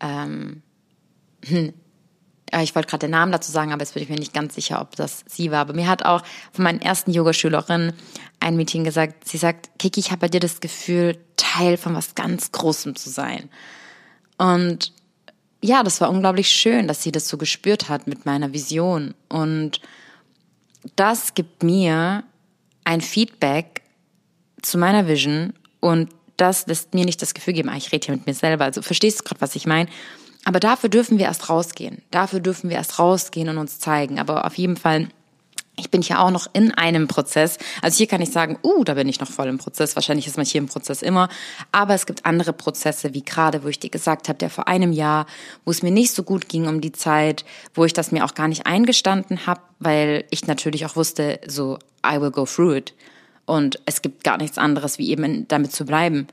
ähm, 0.00 0.62
hm, 1.44 1.72
ich 2.60 2.74
wollte 2.74 2.88
gerade 2.88 3.06
den 3.06 3.12
Namen 3.12 3.32
dazu 3.32 3.50
sagen, 3.50 3.72
aber 3.72 3.80
jetzt 3.80 3.94
bin 3.94 4.02
ich 4.02 4.10
mir 4.10 4.18
nicht 4.18 4.34
ganz 4.34 4.54
sicher, 4.54 4.80
ob 4.82 4.94
das 4.96 5.24
sie 5.26 5.50
war. 5.50 5.60
Aber 5.60 5.72
mir 5.72 5.88
hat 5.88 6.04
auch 6.04 6.22
von 6.52 6.64
meinen 6.64 6.82
ersten 6.82 7.10
Yogaschülerinnen 7.10 7.94
ein 8.40 8.56
Mädchen 8.56 8.84
gesagt, 8.84 9.26
sie 9.26 9.38
sagt, 9.38 9.70
Kiki, 9.78 10.00
ich 10.00 10.10
habe 10.10 10.20
bei 10.20 10.28
dir 10.28 10.40
das 10.40 10.60
Gefühl, 10.60 11.16
Teil 11.36 11.78
von 11.78 11.94
was 11.94 12.14
ganz 12.14 12.52
Großem 12.52 12.94
zu 12.94 13.08
sein. 13.08 13.48
Und 14.36 14.92
ja, 15.62 15.82
das 15.82 16.00
war 16.02 16.10
unglaublich 16.10 16.48
schön, 16.50 16.88
dass 16.88 17.02
sie 17.02 17.12
das 17.12 17.26
so 17.26 17.38
gespürt 17.38 17.88
hat 17.88 18.06
mit 18.06 18.26
meiner 18.26 18.52
Vision. 18.52 19.14
Und 19.30 19.80
das 20.96 21.34
gibt 21.34 21.62
mir 21.62 22.24
ein 22.84 23.00
Feedback 23.00 23.82
zu 24.62 24.78
meiner 24.78 25.06
Vision 25.08 25.54
und 25.80 26.10
das 26.36 26.66
lässt 26.66 26.94
mir 26.94 27.04
nicht 27.04 27.22
das 27.22 27.34
Gefühl 27.34 27.54
geben, 27.54 27.68
ah, 27.68 27.76
ich 27.76 27.92
rede 27.92 28.06
hier 28.06 28.14
mit 28.16 28.26
mir 28.26 28.34
selber. 28.34 28.64
Also 28.64 28.82
verstehst 28.82 29.20
du 29.20 29.24
gerade, 29.24 29.40
was 29.40 29.54
ich 29.54 29.66
meine? 29.66 29.88
Aber 30.44 30.60
dafür 30.60 30.88
dürfen 30.88 31.18
wir 31.18 31.26
erst 31.26 31.48
rausgehen. 31.48 32.02
Dafür 32.10 32.40
dürfen 32.40 32.68
wir 32.68 32.76
erst 32.76 32.98
rausgehen 32.98 33.48
und 33.48 33.58
uns 33.58 33.78
zeigen. 33.78 34.18
Aber 34.18 34.44
auf 34.44 34.58
jeden 34.58 34.76
Fall 34.76 35.08
ich 35.76 35.90
bin 35.90 36.02
ja 36.02 36.22
auch 36.22 36.30
noch 36.30 36.48
in 36.52 36.70
einem 36.72 37.08
Prozess. 37.08 37.56
Also 37.80 37.96
hier 37.96 38.06
kann 38.06 38.20
ich 38.20 38.30
sagen, 38.30 38.58
uh, 38.62 38.84
da 38.84 38.94
bin 38.94 39.08
ich 39.08 39.20
noch 39.20 39.30
voll 39.30 39.48
im 39.48 39.56
Prozess. 39.56 39.96
Wahrscheinlich 39.96 40.26
ist 40.26 40.36
man 40.36 40.44
hier 40.44 40.60
im 40.60 40.68
Prozess 40.68 41.00
immer. 41.00 41.30
Aber 41.72 41.94
es 41.94 42.04
gibt 42.04 42.26
andere 42.26 42.52
Prozesse, 42.52 43.14
wie 43.14 43.22
gerade, 43.22 43.64
wo 43.64 43.68
ich 43.68 43.78
dir 43.78 43.88
gesagt 43.88 44.28
habe, 44.28 44.38
der 44.38 44.50
vor 44.50 44.68
einem 44.68 44.92
Jahr, 44.92 45.26
wo 45.64 45.70
es 45.70 45.82
mir 45.82 45.90
nicht 45.90 46.12
so 46.12 46.24
gut 46.24 46.48
ging 46.50 46.66
um 46.66 46.82
die 46.82 46.92
Zeit, 46.92 47.46
wo 47.74 47.86
ich 47.86 47.94
das 47.94 48.12
mir 48.12 48.24
auch 48.24 48.34
gar 48.34 48.48
nicht 48.48 48.66
eingestanden 48.66 49.46
habe, 49.46 49.62
weil 49.78 50.24
ich 50.30 50.46
natürlich 50.46 50.84
auch 50.84 50.94
wusste, 50.94 51.40
so, 51.46 51.78
I 52.06 52.20
will 52.20 52.30
go 52.30 52.44
through 52.44 52.76
it. 52.76 52.94
Und 53.46 53.80
es 53.86 54.02
gibt 54.02 54.24
gar 54.24 54.36
nichts 54.36 54.58
anderes, 54.58 54.98
wie 54.98 55.10
eben 55.10 55.48
damit 55.48 55.72
zu 55.72 55.86
bleiben. 55.86 56.26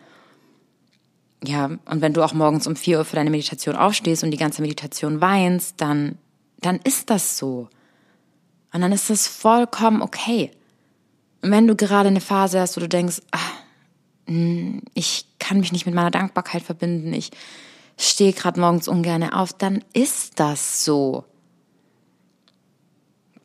Ja, 1.46 1.66
und 1.86 2.02
wenn 2.02 2.14
du 2.14 2.24
auch 2.24 2.34
morgens 2.34 2.68
um 2.68 2.76
vier 2.76 2.98
Uhr 2.98 3.06
für 3.06 3.16
deine 3.16 3.30
Meditation 3.30 3.78
aufstehst 3.78 4.24
und 4.26 4.32
die 4.32 4.38
ganze 4.38 4.62
Meditation 4.62 5.22
weinst, 5.22 5.76
dann, 5.78 6.18
dann 6.60 6.78
ist 6.84 7.10
das 7.10 7.38
so. 7.38 7.70
Und 8.72 8.82
dann 8.82 8.92
ist 8.92 9.10
das 9.10 9.28
vollkommen 9.28 10.02
okay. 10.02 10.52
Und 11.42 11.52
wenn 11.52 11.68
du 11.68 11.76
gerade 11.76 12.10
eine 12.10 12.22
Phase 12.22 12.60
hast, 12.60 12.76
wo 12.76 12.82
du 12.82 12.90
denkst, 12.90 13.22
ach, 13.32 13.54
hm, 14.28 14.82
ich 14.94 15.26
kann 15.40 15.60
mich 15.60 15.72
nicht 15.72 15.86
mit 15.86 15.96
meiner 15.96 16.12
Dankbarkeit 16.12 16.62
verbinden, 16.62 17.14
ich 17.14 17.32
stehe 17.98 18.34
gerade 18.34 18.60
morgens 18.60 18.88
ungern 18.88 19.24
auf, 19.24 19.54
dann 19.54 19.84
ist 19.94 20.40
das 20.40 20.86
so. 20.86 21.26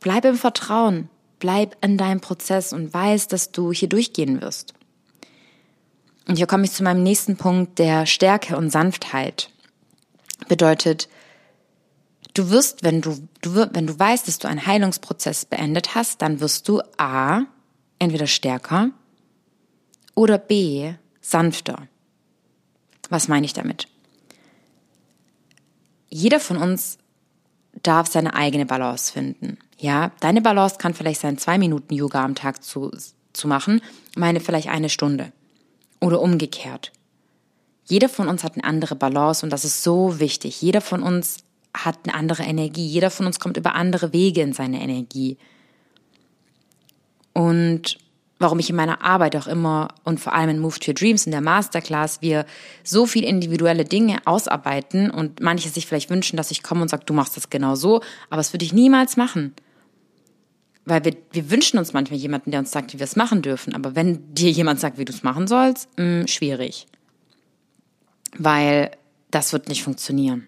Bleib 0.01 0.25
im 0.27 0.37
Vertrauen, 0.37 1.09
bleib 1.39 1.83
in 1.83 1.97
deinem 1.97 2.21
Prozess 2.21 2.73
und 2.73 2.93
weiß, 2.93 3.29
dass 3.29 3.53
du 3.53 3.73
hier 3.73 3.89
durchgehen 3.89 4.43
wirst. 4.43 4.75
Und 6.29 6.37
hier 6.37 6.47
komme 6.47 6.65
ich 6.65 6.73
zu 6.73 6.83
meinem 6.83 7.03
nächsten 7.03 7.37
Punkt 7.37 7.79
der 7.79 8.07
Stärke 8.07 8.57
und 8.57 8.71
Sanftheit. 8.71 9.51
Bedeutet, 10.49 11.09
Du 12.35 12.51
wirst, 12.51 12.83
wenn 12.83 13.01
du, 13.01 13.29
du, 13.43 13.55
wenn 13.55 13.87
du 13.87 13.99
weißt, 13.99 14.27
dass 14.27 14.41
du 14.41 14.49
einen 14.49 14.67
Heilungsprozess 14.67 15.45
beendet 15.45 15.95
hast, 15.95 16.21
dann 16.21 16.41
wirst 16.41 16.69
du 16.69 16.83
A, 16.97 17.43
entweder 18.01 18.27
stärker 18.27 18.91
oder 20.17 20.39
B, 20.39 20.95
sanfter. 21.21 21.89
Was 23.09 23.29
meine 23.29 23.47
ich 23.47 23.53
damit? 23.53 23.87
Jeder 26.09 26.41
von 26.41 26.57
uns 26.57 26.99
darf 27.83 28.11
seine 28.11 28.35
eigene 28.35 28.67
Balance 28.67 29.13
finden. 29.13 29.59
Ja, 29.79 30.13
deine 30.21 30.41
Balance 30.41 30.77
kann 30.79 30.95
vielleicht 30.95 31.21
sein, 31.21 31.39
zwei 31.39 31.59
Minuten 31.59 31.95
Yoga 31.95 32.25
am 32.25 32.35
Tag 32.35 32.63
zu, 32.63 32.91
zu 33.33 33.49
machen, 33.49 33.81
meine 34.17 34.41
vielleicht 34.41 34.69
eine 34.69 34.89
Stunde. 34.89 35.33
Oder 36.01 36.21
umgekehrt. 36.21 36.93
Jeder 37.85 38.09
von 38.09 38.29
uns 38.29 38.45
hat 38.45 38.55
eine 38.55 38.65
andere 38.65 38.95
Balance 38.97 39.45
und 39.45 39.51
das 39.51 39.65
ist 39.65 39.83
so 39.83 40.19
wichtig. 40.21 40.63
Jeder 40.63 40.81
von 40.81 41.03
uns 41.03 41.44
hat 41.75 41.99
eine 42.05 42.15
andere 42.15 42.45
Energie. 42.45 42.87
Jeder 42.87 43.11
von 43.11 43.27
uns 43.27 43.41
kommt 43.41 43.57
über 43.57 43.75
andere 43.75 44.13
Wege 44.13 44.41
in 44.41 44.53
seine 44.53 44.81
Energie. 44.81 45.37
Und 47.33 47.99
warum 48.39 48.59
ich 48.59 48.71
in 48.71 48.77
meiner 48.77 49.03
Arbeit 49.03 49.37
auch 49.37 49.47
immer 49.47 49.89
und 50.05 50.21
vor 50.21 50.35
allem 50.35 50.51
in 50.51 50.59
Move 50.59 50.79
to 50.79 50.91
Your 50.91 50.95
Dreams 50.95 51.27
in 51.27 51.33
der 51.33 51.41
Masterclass 51.41 52.23
wir 52.23 52.47
so 52.83 53.07
viel 53.07 53.25
individuelle 53.25 53.85
Dinge 53.85 54.19
ausarbeiten 54.25 55.11
und 55.11 55.41
manche 55.41 55.69
sich 55.69 55.87
vielleicht 55.87 56.11
wünschen, 56.11 56.37
dass 56.37 56.51
ich 56.51 56.63
komme 56.63 56.83
und 56.83 56.89
sage, 56.89 57.05
du 57.07 57.15
machst 57.15 57.37
das 57.37 57.51
genau 57.51 57.75
so, 57.75 57.97
aber 58.29 58.39
das 58.39 58.53
würde 58.53 58.65
ich 58.65 58.73
niemals 58.73 59.17
machen. 59.17 59.55
Weil 60.85 61.05
wir, 61.05 61.17
wir 61.33 61.51
wünschen 61.51 61.79
uns 61.79 61.95
manchmal 61.95 62.19
jemanden, 62.19 62.51
der 62.51 62.61
uns 62.61 62.71
sagt, 62.71 62.93
wie 62.93 62.99
wir 62.99 63.05
es 63.05 63.17
machen 63.17 63.41
dürfen. 63.41 63.75
Aber 63.75 63.97
wenn 63.97 64.35
dir 64.35 64.51
jemand 64.51 64.81
sagt, 64.81 64.99
wie 64.99 65.07
du 65.07 65.13
es 65.13 65.23
machen 65.23 65.47
sollst, 65.47 65.89
mh, 65.97 66.05
hm, 66.21 66.29
schwierig. 66.29 66.87
Weil 68.37 68.91
das 69.31 69.55
wird 69.55 69.69
nicht 69.69 69.83
funktionieren. 69.83 70.47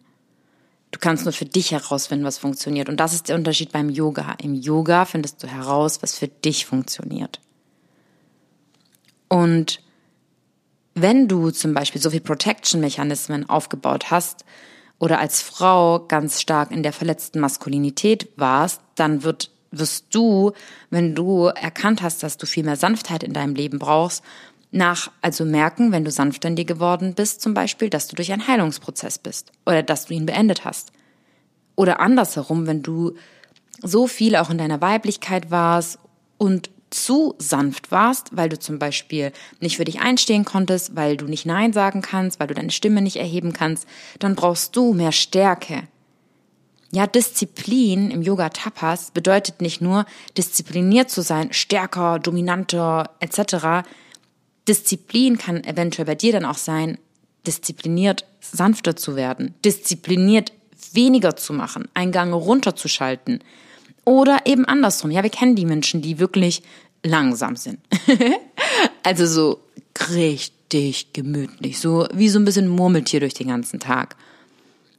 Du 0.96 1.00
kannst 1.00 1.26
nur 1.26 1.34
für 1.34 1.44
dich 1.44 1.72
herausfinden, 1.72 2.24
was 2.24 2.38
funktioniert. 2.38 2.88
Und 2.88 2.98
das 3.00 3.12
ist 3.12 3.28
der 3.28 3.36
Unterschied 3.36 3.70
beim 3.70 3.90
Yoga. 3.90 4.34
Im 4.42 4.54
Yoga 4.54 5.04
findest 5.04 5.42
du 5.42 5.46
heraus, 5.46 5.98
was 6.00 6.16
für 6.16 6.26
dich 6.26 6.64
funktioniert. 6.64 7.38
Und 9.28 9.82
wenn 10.94 11.28
du 11.28 11.50
zum 11.50 11.74
Beispiel 11.74 12.00
so 12.00 12.08
viel 12.08 12.22
Protection-Mechanismen 12.22 13.46
aufgebaut 13.46 14.10
hast 14.10 14.46
oder 14.98 15.18
als 15.18 15.42
Frau 15.42 15.98
ganz 15.98 16.40
stark 16.40 16.70
in 16.70 16.82
der 16.82 16.94
verletzten 16.94 17.40
Maskulinität 17.40 18.30
warst, 18.36 18.80
dann 18.94 19.22
wird, 19.22 19.50
wirst 19.72 20.06
du, 20.14 20.52
wenn 20.88 21.14
du 21.14 21.48
erkannt 21.48 22.00
hast, 22.00 22.22
dass 22.22 22.38
du 22.38 22.46
viel 22.46 22.64
mehr 22.64 22.76
Sanftheit 22.76 23.22
in 23.22 23.34
deinem 23.34 23.54
Leben 23.54 23.78
brauchst, 23.78 24.24
nach, 24.70 25.10
also 25.22 25.44
merken, 25.44 25.92
wenn 25.92 26.04
du 26.04 26.10
sanfter 26.10 26.48
in 26.48 26.56
dir 26.56 26.64
geworden 26.64 27.14
bist, 27.14 27.40
zum 27.40 27.54
Beispiel, 27.54 27.88
dass 27.90 28.08
du 28.08 28.16
durch 28.16 28.32
einen 28.32 28.46
Heilungsprozess 28.46 29.18
bist 29.18 29.52
oder 29.64 29.82
dass 29.82 30.06
du 30.06 30.14
ihn 30.14 30.26
beendet 30.26 30.64
hast. 30.64 30.92
Oder 31.76 32.00
andersherum, 32.00 32.66
wenn 32.66 32.82
du 32.82 33.14
so 33.82 34.06
viel 34.06 34.36
auch 34.36 34.50
in 34.50 34.58
deiner 34.58 34.80
Weiblichkeit 34.80 35.50
warst 35.50 35.98
und 36.38 36.70
zu 36.90 37.34
sanft 37.38 37.90
warst, 37.90 38.36
weil 38.36 38.48
du 38.48 38.58
zum 38.58 38.78
Beispiel 38.78 39.32
nicht 39.60 39.76
für 39.76 39.84
dich 39.84 40.00
einstehen 40.00 40.44
konntest, 40.44 40.96
weil 40.96 41.16
du 41.16 41.26
nicht 41.26 41.44
Nein 41.44 41.72
sagen 41.72 42.00
kannst, 42.00 42.40
weil 42.40 42.46
du 42.46 42.54
deine 42.54 42.70
Stimme 42.70 43.02
nicht 43.02 43.16
erheben 43.16 43.52
kannst, 43.52 43.86
dann 44.18 44.34
brauchst 44.34 44.76
du 44.76 44.92
mehr 44.92 45.12
Stärke. 45.12 45.82
Ja, 46.92 47.06
Disziplin 47.06 48.10
im 48.10 48.22
Yoga 48.22 48.48
Tapas 48.48 49.10
bedeutet 49.10 49.60
nicht 49.60 49.80
nur 49.80 50.06
diszipliniert 50.38 51.10
zu 51.10 51.20
sein, 51.20 51.52
stärker, 51.52 52.18
dominanter 52.18 53.10
etc., 53.20 53.84
Disziplin 54.68 55.38
kann 55.38 55.64
eventuell 55.64 56.06
bei 56.06 56.14
dir 56.14 56.32
dann 56.32 56.44
auch 56.44 56.58
sein, 56.58 56.98
diszipliniert 57.46 58.24
sanfter 58.40 58.96
zu 58.96 59.16
werden, 59.16 59.54
diszipliniert 59.64 60.52
weniger 60.92 61.36
zu 61.36 61.52
machen, 61.52 61.88
einen 61.94 62.12
Gang 62.12 62.34
runterzuschalten. 62.34 63.42
Oder 64.04 64.40
eben 64.44 64.64
andersrum. 64.64 65.10
Ja, 65.10 65.22
wir 65.22 65.30
kennen 65.30 65.56
die 65.56 65.64
Menschen, 65.64 66.00
die 66.00 66.18
wirklich 66.18 66.62
langsam 67.02 67.56
sind. 67.56 67.80
also 69.02 69.26
so 69.26 69.60
richtig 70.10 71.12
gemütlich, 71.12 71.80
so 71.80 72.06
wie 72.12 72.28
so 72.28 72.38
ein 72.38 72.44
bisschen 72.44 72.68
Murmeltier 72.68 73.20
durch 73.20 73.34
den 73.34 73.48
ganzen 73.48 73.80
Tag. 73.80 74.16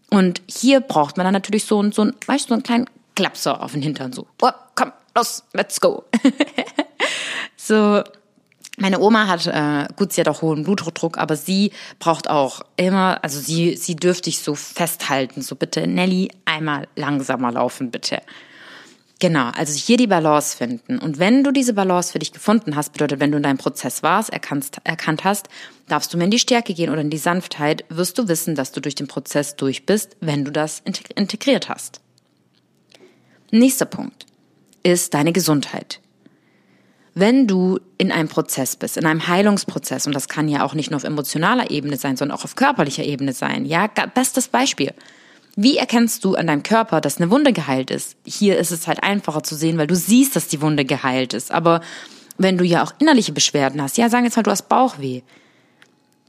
Und 0.10 0.42
hier 0.48 0.80
braucht 0.80 1.18
man 1.18 1.26
dann 1.26 1.34
natürlich 1.34 1.66
so, 1.66 1.82
ein, 1.82 1.92
so, 1.92 2.04
ein, 2.04 2.14
weißt 2.26 2.46
du, 2.46 2.50
so 2.50 2.54
einen 2.54 2.64
kleinen 2.64 2.90
Klapser 3.16 3.62
auf 3.62 3.74
den 3.74 3.82
Hintern, 3.82 4.14
so, 4.14 4.28
oh, 4.42 4.50
komm, 4.76 4.92
los, 5.16 5.44
let's 5.54 5.82
go. 5.82 6.06
so, 7.58 8.04
meine 8.78 9.00
Oma 9.00 9.28
hat, 9.28 9.48
äh, 9.48 9.92
gut, 9.96 10.14
sie 10.14 10.22
hat 10.22 10.28
auch 10.30 10.44
hohen 10.44 10.64
Blutdruck, 10.64 11.18
aber 11.18 11.36
sie 11.36 11.72
braucht 12.00 12.30
auch 12.30 12.62
immer, 12.78 13.24
also 13.24 13.40
sie, 13.40 13.76
sie 13.76 13.96
dürfte 13.96 14.30
ich 14.30 14.40
so 14.40 14.54
festhalten. 14.54 15.42
So 15.42 15.56
bitte, 15.56 15.88
Nelly, 15.88 16.30
einmal 16.46 16.88
langsamer 16.96 17.52
laufen, 17.52 17.90
bitte. 17.90 18.22
Genau, 19.20 19.50
also 19.50 19.74
hier 19.74 19.98
die 19.98 20.06
Balance 20.06 20.56
finden. 20.56 21.00
Und 21.00 21.18
wenn 21.18 21.44
du 21.44 21.52
diese 21.52 21.74
Balance 21.74 22.12
für 22.12 22.20
dich 22.20 22.32
gefunden 22.32 22.76
hast, 22.76 22.94
bedeutet, 22.94 23.20
wenn 23.20 23.32
du 23.32 23.38
in 23.38 23.44
deinem 23.44 23.58
Prozess 23.58 24.04
warst, 24.04 24.30
erkannt, 24.30 24.70
erkannt 24.84 25.24
hast, 25.24 25.50
darfst 25.88 26.14
du 26.14 26.18
mehr 26.18 26.26
in 26.26 26.32
die 26.32 26.38
Stärke 26.38 26.76
gehen 26.76 26.92
oder 26.92 27.02
in 27.02 27.10
die 27.10 27.18
Sanftheit, 27.18 27.84
wirst 27.90 28.20
du 28.20 28.28
wissen, 28.28 28.54
dass 28.54 28.74
du 28.74 28.80
durch 28.80 28.94
den 28.94 29.08
Prozess 29.08 29.56
durch 29.56 29.88
bist, 29.88 30.18
wenn 30.20 30.46
du 30.46 30.52
das 30.52 30.84
integriert 31.16 31.68
hast. 31.68 32.00
Nächster 33.50 33.86
Punkt 33.86 34.28
ist 34.84 35.16
deine 35.16 35.34
Gesundheit 35.34 36.00
wenn 37.20 37.48
du 37.48 37.80
in 37.98 38.12
einem 38.12 38.30
Prozess 38.30 38.76
bist, 38.76 38.96
in 38.96 39.06
einem 39.06 39.28
Heilungsprozess, 39.28 40.06
und 40.06 40.14
das 40.14 40.28
kann 40.28 40.48
ja 40.48 40.64
auch 40.64 40.76
nicht 40.76 40.92
nur 40.92 40.98
auf 40.98 41.04
emotionaler 41.04 41.72
Ebene 41.72 41.98
sein, 41.98 42.16
sondern 42.16 42.38
auch 42.38 42.44
auf 42.44 42.56
körperlicher 42.56 43.04
Ebene 43.04 43.34
sein. 43.34 43.66
Ja, 43.66 43.88
bestes 43.88 44.48
Beispiel. 44.48 44.94
Wie 45.56 45.78
erkennst 45.78 46.24
du 46.24 46.36
an 46.36 46.46
deinem 46.46 46.62
Körper, 46.62 47.02
dass 47.02 47.18
eine 47.18 47.32
Wunde 47.32 47.54
geheilt 47.54 47.90
ist? 47.90 48.16
Hier 48.24 48.60
ist 48.60 48.70
es 48.70 48.86
halt 48.86 49.02
einfacher 49.02 49.42
zu 49.42 49.56
sehen, 49.56 49.80
weil 49.80 49.88
du 49.88 49.96
siehst, 49.96 50.36
dass 50.36 50.48
die 50.48 50.62
Wunde 50.62 50.86
geheilt 50.86 51.34
ist. 51.34 51.52
Aber 51.52 51.82
wenn 52.38 52.60
du 52.60 52.64
ja 52.64 52.84
auch 52.84 52.94
innerliche 53.00 53.32
Beschwerden 53.32 53.82
hast, 53.82 53.98
ja, 53.98 54.10
sagen 54.10 54.26
jetzt 54.26 54.38
mal, 54.38 54.44
du 54.44 54.52
hast 54.52 54.70
Bauchweh. 54.70 55.22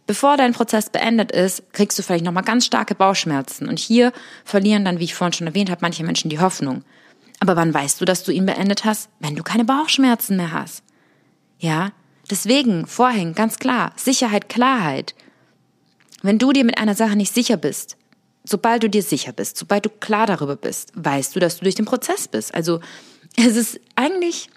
Bevor 0.06 0.38
dein 0.38 0.54
Prozess 0.54 0.88
beendet 0.88 1.32
ist, 1.32 1.70
kriegst 1.74 1.98
du 1.98 2.02
vielleicht 2.02 2.24
nochmal 2.24 2.44
ganz 2.44 2.64
starke 2.64 2.94
Bauchschmerzen. 2.94 3.68
Und 3.68 3.78
hier 3.78 4.14
verlieren 4.46 4.86
dann, 4.86 4.98
wie 5.00 5.04
ich 5.04 5.14
vorhin 5.14 5.34
schon 5.34 5.46
erwähnt 5.46 5.70
habe, 5.70 5.82
manche 5.82 6.04
Menschen 6.04 6.30
die 6.30 6.40
Hoffnung. 6.40 6.82
Aber 7.40 7.56
wann 7.56 7.72
weißt 7.72 8.00
du, 8.00 8.04
dass 8.04 8.24
du 8.24 8.32
ihn 8.32 8.46
beendet 8.46 8.84
hast? 8.84 9.10
Wenn 9.20 9.36
du 9.36 9.42
keine 9.42 9.64
Bauchschmerzen 9.64 10.36
mehr 10.36 10.52
hast. 10.52 10.82
Ja? 11.58 11.92
Deswegen, 12.30 12.86
vorhängen, 12.86 13.34
ganz 13.34 13.58
klar. 13.58 13.92
Sicherheit, 13.96 14.48
Klarheit. 14.48 15.14
Wenn 16.22 16.38
du 16.38 16.52
dir 16.52 16.64
mit 16.64 16.78
einer 16.78 16.94
Sache 16.94 17.16
nicht 17.16 17.32
sicher 17.32 17.56
bist, 17.56 17.96
sobald 18.44 18.82
du 18.82 18.90
dir 18.90 19.02
sicher 19.02 19.32
bist, 19.32 19.56
sobald 19.56 19.86
du 19.86 19.90
klar 19.90 20.26
darüber 20.26 20.56
bist, 20.56 20.92
weißt 20.94 21.34
du, 21.36 21.40
dass 21.40 21.58
du 21.58 21.64
durch 21.64 21.76
den 21.76 21.84
Prozess 21.84 22.28
bist. 22.28 22.54
Also 22.54 22.80
es 23.36 23.56
ist 23.56 23.80
eigentlich 23.94 24.50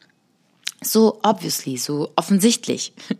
so 0.83 1.19
obviously, 1.23 1.77
so 1.77 2.11
offensichtlich. 2.15 2.93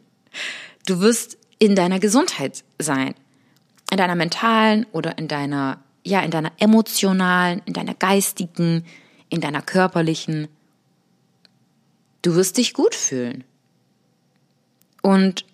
Du 0.87 0.99
wirst 0.99 1.37
in 1.59 1.75
deiner 1.75 1.99
Gesundheit 1.99 2.63
sein. 2.79 3.13
In 3.91 3.97
deiner 3.97 4.15
mentalen 4.15 4.87
oder 4.93 5.15
in 5.19 5.27
deiner, 5.27 5.83
ja, 6.03 6.21
in 6.21 6.31
deiner 6.31 6.51
emotionalen, 6.57 7.61
in 7.65 7.73
deiner 7.73 7.93
geistigen, 7.93 8.83
in 9.31 9.41
deiner 9.41 9.63
körperlichen. 9.63 10.47
Du 12.21 12.35
wirst 12.35 12.57
dich 12.57 12.75
gut 12.75 12.93
fühlen. 12.93 13.43
Und 15.01 15.45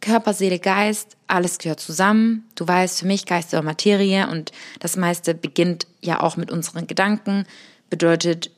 Körper, 0.00 0.32
Seele, 0.32 0.58
Geist, 0.58 1.18
alles 1.26 1.58
gehört 1.58 1.80
zusammen. 1.80 2.48
Du 2.54 2.66
weißt, 2.66 3.00
für 3.00 3.06
mich 3.06 3.26
Geist 3.26 3.52
oder 3.52 3.62
Materie 3.62 4.28
und 4.28 4.52
das 4.78 4.96
meiste 4.96 5.34
beginnt 5.34 5.86
ja 6.00 6.22
auch 6.22 6.38
mit 6.38 6.50
unseren 6.50 6.86
Gedanken. 6.86 7.44
Bedeutet 7.90 8.50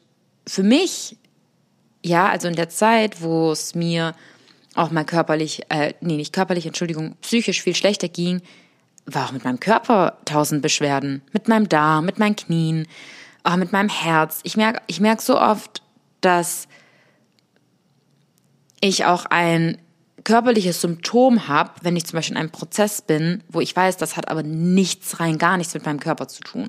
für 0.47 0.63
mich, 0.63 1.17
ja, 2.05 2.29
also 2.29 2.47
in 2.47 2.55
der 2.55 2.69
Zeit, 2.69 3.23
wo 3.23 3.51
es 3.51 3.75
mir 3.75 4.15
auch 4.75 4.91
mal 4.91 5.05
körperlich, 5.05 5.63
äh, 5.69 5.95
nee, 6.01 6.17
nicht 6.17 6.33
körperlich, 6.33 6.67
Entschuldigung, 6.67 7.17
psychisch 7.23 7.63
viel 7.63 7.75
schlechter 7.75 8.09
ging, 8.09 8.41
war 9.07 9.27
auch 9.27 9.33
mit 9.33 9.45
meinem 9.45 9.59
Körper 9.59 10.19
tausend 10.25 10.63
Beschwerden. 10.63 11.23
Mit 11.33 11.49
meinem 11.49 11.69
Darm, 11.69 12.05
mit 12.05 12.19
meinen 12.19 12.37
Knien, 12.37 12.87
auch 13.45 13.57
mit 13.57 13.73
meinem 13.73 13.89
Herz. 13.89 14.41
Ich 14.45 14.57
merke 14.57 14.81
ich 14.87 15.01
merk 15.01 15.21
so 15.21 15.39
oft, 15.39 15.83
dass 16.21 16.69
ich 18.81 19.05
auch 19.05 19.27
ein 19.27 19.79
körperliches 20.25 20.81
Symptom 20.81 21.49
habe, 21.49 21.71
wenn 21.83 21.97
ich 21.97 22.07
zum 22.07 22.17
Beispiel 22.17 22.37
in 22.37 22.41
einem 22.41 22.51
Prozess 22.51 23.03
bin, 23.03 23.43
wo 23.49 23.61
ich 23.61 23.75
weiß, 23.75 23.97
das 23.97 24.17
hat 24.17 24.29
aber 24.29 24.43
nichts 24.43 25.21
rein, 25.21 25.39
gar 25.39 25.57
nichts 25.57 25.75
mit 25.75 25.85
meinem 25.85 26.01
Körper 26.01 26.29
zu 26.29 26.41
tun. 26.43 26.69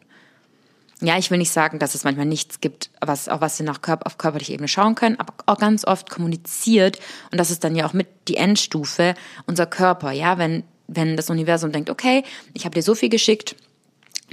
Ja, 1.01 1.17
ich 1.17 1.29
will 1.29 1.37
nicht 1.37 1.51
sagen, 1.51 1.79
dass 1.79 1.95
es 1.95 2.03
manchmal 2.03 2.25
nichts 2.25 2.61
gibt, 2.61 2.89
was, 3.01 3.27
auf 3.27 3.41
was 3.41 3.59
wir 3.59 3.65
nach 3.65 3.81
Körper, 3.81 4.07
auf 4.07 4.17
körperlicher 4.17 4.53
Ebene 4.53 4.69
schauen 4.69 4.95
können, 4.95 5.19
aber 5.19 5.33
auch 5.47 5.57
ganz 5.57 5.85
oft 5.85 6.09
kommuniziert, 6.09 6.99
und 7.31 7.39
das 7.39 7.51
ist 7.51 7.63
dann 7.63 7.75
ja 7.75 7.85
auch 7.85 7.93
mit 7.93 8.07
die 8.27 8.37
Endstufe, 8.37 9.13
unser 9.45 9.65
Körper, 9.65 10.11
ja, 10.11 10.37
wenn, 10.37 10.63
wenn 10.87 11.17
das 11.17 11.29
Universum 11.29 11.71
denkt, 11.71 11.89
okay, 11.89 12.23
ich 12.53 12.63
habe 12.63 12.73
dir 12.73 12.83
so 12.83 12.95
viel 12.95 13.09
geschickt, 13.09 13.55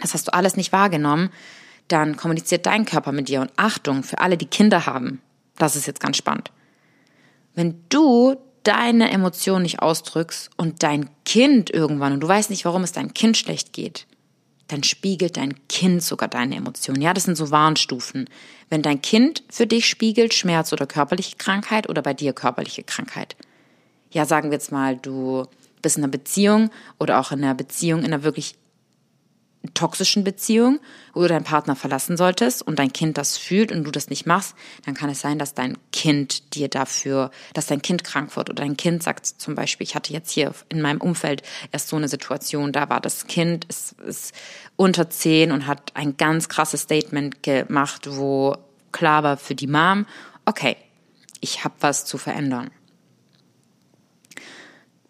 das 0.01 0.14
hast 0.14 0.28
du 0.28 0.32
alles 0.32 0.57
nicht 0.57 0.72
wahrgenommen, 0.72 1.30
dann 1.93 2.16
kommuniziert 2.16 2.66
dein 2.66 2.84
Körper 2.84 3.12
mit 3.12 3.28
dir. 3.28 3.41
Und 3.41 3.53
Achtung, 3.57 4.03
für 4.03 4.18
alle, 4.18 4.36
die 4.36 4.47
Kinder 4.47 4.86
haben, 4.86 5.20
das 5.59 5.76
ist 5.76 5.86
jetzt 5.86 6.01
ganz 6.01 6.16
spannend. 6.16 6.51
Wenn 7.55 7.82
du 7.88 8.36
deine 8.62 9.11
Emotionen 9.11 9.62
nicht 9.62 9.80
ausdrückst 9.80 10.51
und 10.57 10.82
dein 10.82 11.11
Kind 11.24 11.70
irgendwann, 11.70 12.12
und 12.12 12.20
du 12.20 12.28
weißt 12.28 12.51
nicht, 12.51 12.64
warum 12.64 12.84
es 12.84 12.93
deinem 12.93 13.14
Kind 13.14 13.36
schlecht 13.36 13.72
geht, 13.72 14.07
dann 14.68 14.84
spiegelt 14.84 15.36
dein 15.36 15.55
Kind 15.68 16.03
sogar 16.03 16.28
deine 16.28 16.57
Emotionen. 16.57 17.03
Ja, 17.03 17.12
das 17.12 17.24
sind 17.24 17.36
so 17.36 17.51
Warnstufen. 17.51 18.28
Wenn 18.68 18.82
dein 18.82 19.03
Kind 19.03 19.43
für 19.51 19.66
dich 19.66 19.88
spiegelt 19.88 20.32
Schmerz 20.32 20.72
oder 20.72 20.86
körperliche 20.86 21.36
Krankheit 21.36 21.88
oder 21.88 22.03
bei 22.03 22.14
dir 22.14 22.32
körperliche 22.32 22.84
Krankheit. 22.84 23.34
Ja, 24.12 24.24
sagen 24.26 24.51
wir 24.51 24.57
jetzt 24.57 24.70
mal, 24.70 24.97
du 24.97 25.47
bist 25.82 25.97
in 25.97 26.05
einer 26.05 26.11
Beziehung 26.11 26.70
oder 27.01 27.18
auch 27.18 27.32
in 27.32 27.43
einer 27.43 27.55
Beziehung, 27.55 28.01
in 28.01 28.07
einer 28.07 28.22
wirklich 28.22 28.55
toxischen 29.75 30.25
Beziehung, 30.25 30.81
wo 31.13 31.21
du 31.23 31.29
deinen 31.29 31.45
Partner 31.45 31.77
verlassen 31.77 32.17
solltest 32.17 32.63
und 32.63 32.79
dein 32.79 32.93
Kind 32.93 33.19
das 33.19 33.37
fühlt 33.37 33.73
und 33.73 33.85
du 33.85 33.91
das 33.91 34.09
nicht 34.09 34.27
machst, 34.27 34.55
dann 34.87 34.95
kann 34.95 35.11
es 35.11 35.21
sein, 35.21 35.39
dass 35.39 35.53
dein 35.53 35.77
Kind 35.93 36.55
dir 36.55 36.69
dafür, 36.69 37.31
dass 37.53 37.67
dein 37.67 37.83
Kind 37.83 38.03
krank 38.03 38.35
wird 38.37 38.49
oder 38.49 38.63
dein 38.63 38.79
Kind 38.79 39.03
sagt 39.03 39.27
zum 39.27 39.55
Beispiel, 39.55 39.87
ich 39.87 39.95
hatte 39.95 40.15
jetzt 40.15 40.31
hier 40.31 40.55
in 40.71 40.81
meinem 40.81 41.01
Umfeld 41.01 41.43
erst 41.73 41.89
so 41.89 41.97
eine 41.97 42.09
Situation, 42.09 42.73
da 42.73 42.89
war 42.89 43.01
das 43.01 43.27
Kind, 43.27 43.67
ist, 43.67 44.01
ist 44.01 44.35
unter 44.77 45.11
zehn 45.11 45.53
und 45.53 45.67
hat 45.67 45.95
ein 45.95 46.17
ganz 46.17 46.49
krasses 46.49 46.83
Statement 46.83 47.43
gemacht, 47.43 48.09
wo 48.11 48.57
klar 48.93 49.23
war 49.23 49.37
für 49.37 49.55
die 49.55 49.67
Mom, 49.67 50.07
okay, 50.47 50.77
ich 51.41 51.65
habe 51.65 51.75
was 51.81 52.07
zu 52.07 52.17
verändern. 52.17 52.71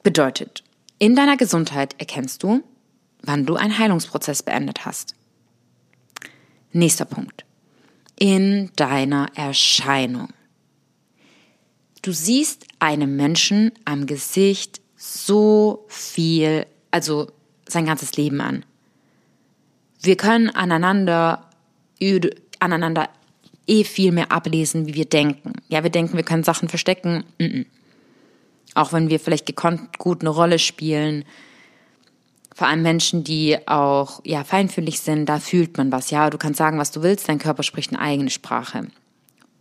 Bedeutet, 0.03 0.65
in 0.99 1.15
deiner 1.15 1.37
Gesundheit 1.37 1.95
erkennst 1.99 2.43
du, 2.43 2.63
wann 3.23 3.47
du 3.47 3.57
einen 3.57 3.79
Heilungsprozess 3.79 4.43
beendet 4.43 4.85
hast. 4.85 5.15
Nächster 6.73 7.05
Punkt. 7.05 7.45
In 8.19 8.71
deiner 8.77 9.29
Erscheinung. 9.35 10.29
Du 12.03 12.13
siehst 12.13 12.67
einem 12.79 13.17
Menschen 13.17 13.73
am 13.85 14.07
Gesicht 14.07 14.81
so 14.97 15.85
viel, 15.89 16.67
also 16.91 17.31
sein 17.67 17.87
ganzes 17.87 18.17
Leben 18.17 18.41
an. 18.41 18.65
Wir 20.03 20.17
können 20.17 20.49
aneinander, 20.51 21.47
aneinander 22.59 23.09
eh 23.67 23.85
viel 23.85 24.13
mehr 24.13 24.33
ablesen, 24.33 24.87
wie 24.87 24.95
wir 24.95 25.05
denken. 25.05 25.53
Ja, 25.69 25.83
wir 25.83 25.91
denken, 25.91 26.17
wir 26.17 26.25
können 26.25 26.43
Sachen 26.43 26.69
verstecken. 26.69 27.25
Mm 27.39 27.45
-mm. 27.45 27.67
Auch 28.75 28.93
wenn 28.93 29.11
wir 29.11 29.21
vielleicht 29.21 29.47
gekonnt 29.47 29.99
gut 29.99 30.21
eine 30.23 30.31
Rolle 30.31 30.59
spielen, 30.59 31.25
vor 32.61 32.69
allem 32.69 32.83
Menschen, 32.83 33.25
die 33.25 33.57
auch 33.67 34.21
ja 34.23 34.45
feinfühlig 34.45 35.01
sind, 35.01 35.25
da 35.25 35.39
fühlt 35.39 35.79
man 35.79 35.91
was. 35.93 36.11
Ja, 36.11 36.29
du 36.29 36.37
kannst 36.37 36.59
sagen, 36.59 36.77
was 36.77 36.91
du 36.91 37.03
willst, 37.03 37.27
dein 37.27 37.39
Körper 37.39 37.63
spricht 37.63 37.91
eine 37.91 38.03
eigene 38.03 38.29
Sprache. 38.29 38.89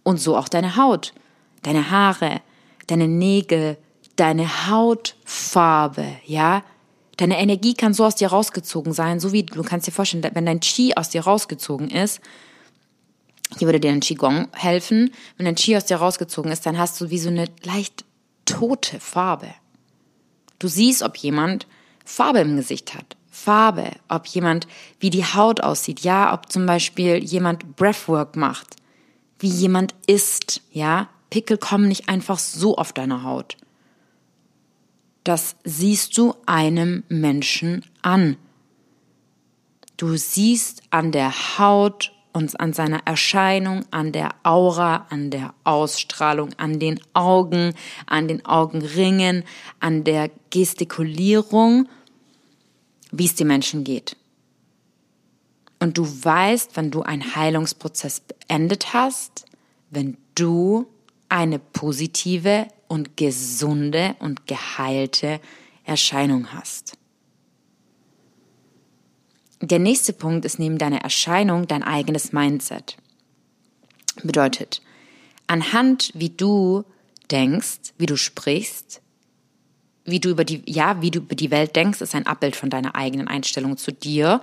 Und 0.04 0.20
so 0.20 0.36
auch 0.36 0.50
deine 0.50 0.76
Haut, 0.76 1.14
deine 1.62 1.92
Haare, 1.92 2.42
deine 2.88 3.08
Nägel, 3.08 3.78
deine 4.18 4.68
Hautfarbe, 4.68 6.08
ja? 6.26 6.62
Deine 7.16 7.40
Energie 7.40 7.74
kann 7.74 7.94
so 7.94 8.04
aus 8.04 8.16
dir 8.16 8.28
rausgezogen 8.28 8.92
sein, 8.92 9.22
so 9.22 9.32
wie 9.32 9.44
du 9.44 9.64
kannst 9.64 9.88
dir 9.88 9.94
vorstellen, 9.94 10.30
wenn 10.34 10.46
dein 10.46 10.60
Qi 10.60 10.94
aus 10.98 11.08
dir 11.08 11.22
rausgezogen 11.22 11.90
ist, 11.90 12.20
hier 13.58 13.70
würde 13.70 13.80
dir 13.80 13.92
ein 13.92 14.02
Qigong 14.02 14.50
helfen. 14.52 15.14
Wenn 15.38 15.46
dein 15.46 15.56
Qi 15.56 15.78
aus 15.78 15.86
dir 15.86 15.96
rausgezogen 15.96 16.52
ist, 16.52 16.66
dann 16.66 16.78
hast 16.78 17.00
du 17.00 17.10
wie 17.10 17.20
so 17.20 17.30
eine 17.30 17.46
leicht 17.64 18.04
tote 18.44 19.00
Farbe. 19.00 19.48
Du 20.60 20.68
siehst, 20.68 21.02
ob 21.02 21.16
jemand 21.16 21.66
Farbe 22.10 22.40
im 22.40 22.56
Gesicht 22.56 22.96
hat. 22.96 23.16
Farbe, 23.30 23.92
ob 24.10 24.26
jemand, 24.26 24.68
wie 25.00 25.12
die 25.12 25.24
Haut 25.24 25.62
aussieht, 25.62 26.02
ja, 26.02 26.34
ob 26.34 26.52
zum 26.52 26.66
Beispiel 26.66 27.24
jemand 27.24 27.76
Breathwork 27.76 28.36
macht, 28.36 28.76
wie 29.38 29.48
jemand 29.48 29.94
isst, 30.08 30.62
ja. 30.72 31.08
Pickel 31.30 31.60
kommen 31.60 31.88
nicht 31.88 32.10
einfach 32.10 32.40
so 32.40 32.76
auf 32.76 32.92
deine 32.92 33.22
Haut. 33.22 33.56
Das 35.24 35.56
siehst 35.64 36.18
du 36.18 36.34
einem 36.48 37.04
Menschen 37.08 37.86
an. 38.02 38.38
Du 39.96 40.18
siehst 40.18 40.82
an 40.90 41.12
der 41.12 41.60
Haut 41.60 42.12
und 42.34 42.60
an 42.60 42.74
seiner 42.74 43.06
Erscheinung, 43.06 43.86
an 43.92 44.12
der 44.12 44.32
Aura, 44.42 45.06
an 45.12 45.30
der 45.30 45.54
Ausstrahlung, 45.64 46.50
an 46.58 46.80
den 46.80 47.00
Augen, 47.14 47.76
an 48.08 48.28
den 48.28 48.44
Augenringen, 48.46 49.44
an 49.80 50.04
der 50.04 50.32
Gestikulierung 50.50 51.88
wie 53.12 53.26
es 53.26 53.36
die 53.36 53.46
Menschen 53.46 53.84
geht. 53.84 54.16
Und 55.80 55.98
du 55.98 56.04
weißt, 56.06 56.76
wenn 56.76 56.92
du 56.92 57.02
einen 57.02 57.36
Heilungsprozess 57.36 58.22
beendet 58.22 58.94
hast, 58.94 59.46
wenn 59.90 60.18
du 60.36 60.88
eine 61.30 61.60
positive 61.60 62.68
und 62.88 63.16
gesunde 63.16 64.16
und 64.20 64.46
geheilte 64.48 65.40
Erscheinung 65.86 66.52
hast. 66.54 66.98
Der 69.62 69.80
nächste 69.80 70.14
Punkt 70.14 70.46
ist 70.46 70.60
neben 70.60 70.78
deiner 70.78 71.02
Erscheinung 71.02 71.68
dein 71.68 71.84
eigenes 71.84 72.32
Mindset. 72.32 72.98
Bedeutet, 74.24 74.82
anhand 75.48 76.12
wie 76.14 76.30
du 76.30 76.84
denkst, 77.32 77.94
wie 77.98 78.06
du 78.06 78.18
sprichst, 78.18 79.02
wie 80.10 80.20
du 80.20 80.30
über 80.30 80.44
die, 80.44 80.62
ja, 80.66 81.02
wie 81.02 81.12
du 81.12 81.20
über 81.20 81.36
die 81.36 81.52
Welt 81.52 81.76
denkst, 81.76 82.02
ist 82.02 82.16
ein 82.16 82.28
Abbild 82.28 82.56
von 82.56 82.70
deiner 82.70 82.96
eigenen 82.96 83.28
Einstellung 83.28 83.78
zu 83.78 83.92
dir. 83.92 84.42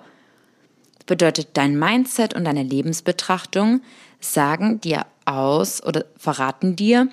Bedeutet, 1.07 1.51
dein 1.55 1.79
Mindset 1.79 2.35
und 2.35 2.45
deine 2.45 2.63
Lebensbetrachtung 2.63 3.81
sagen 4.21 4.81
dir 4.81 5.07
aus 5.25 5.83
oder 5.83 6.05
verraten 6.17 6.77
dir, 6.77 7.09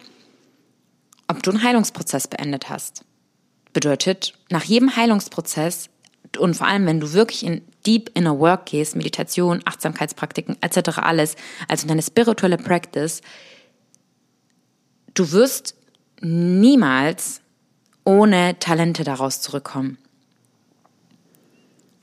ob 1.27 1.43
du 1.43 1.51
einen 1.51 1.63
Heilungsprozess 1.63 2.27
beendet 2.27 2.69
hast. 2.69 3.03
Bedeutet, 3.71 4.33
nach 4.49 4.63
jedem 4.63 4.95
Heilungsprozess 4.95 5.89
und 6.37 6.55
vor 6.55 6.67
allem, 6.67 6.85
wenn 6.85 6.99
du 6.99 7.13
wirklich 7.13 7.45
in 7.45 7.61
Deep 7.85 8.09
Inner 8.13 8.39
Work 8.39 8.67
gehst, 8.67 8.95
Meditation, 8.95 9.61
Achtsamkeitspraktiken 9.65 10.57
etc., 10.61 10.97
alles, 10.99 11.35
also 11.67 11.87
deine 11.87 12.01
spirituelle 12.01 12.57
Practice, 12.57 13.21
du 15.13 15.31
wirst 15.31 15.75
niemals 16.21 17.42
ohne 18.03 18.57
Talente 18.59 19.03
daraus 19.03 19.41
zurückkommen. 19.41 19.97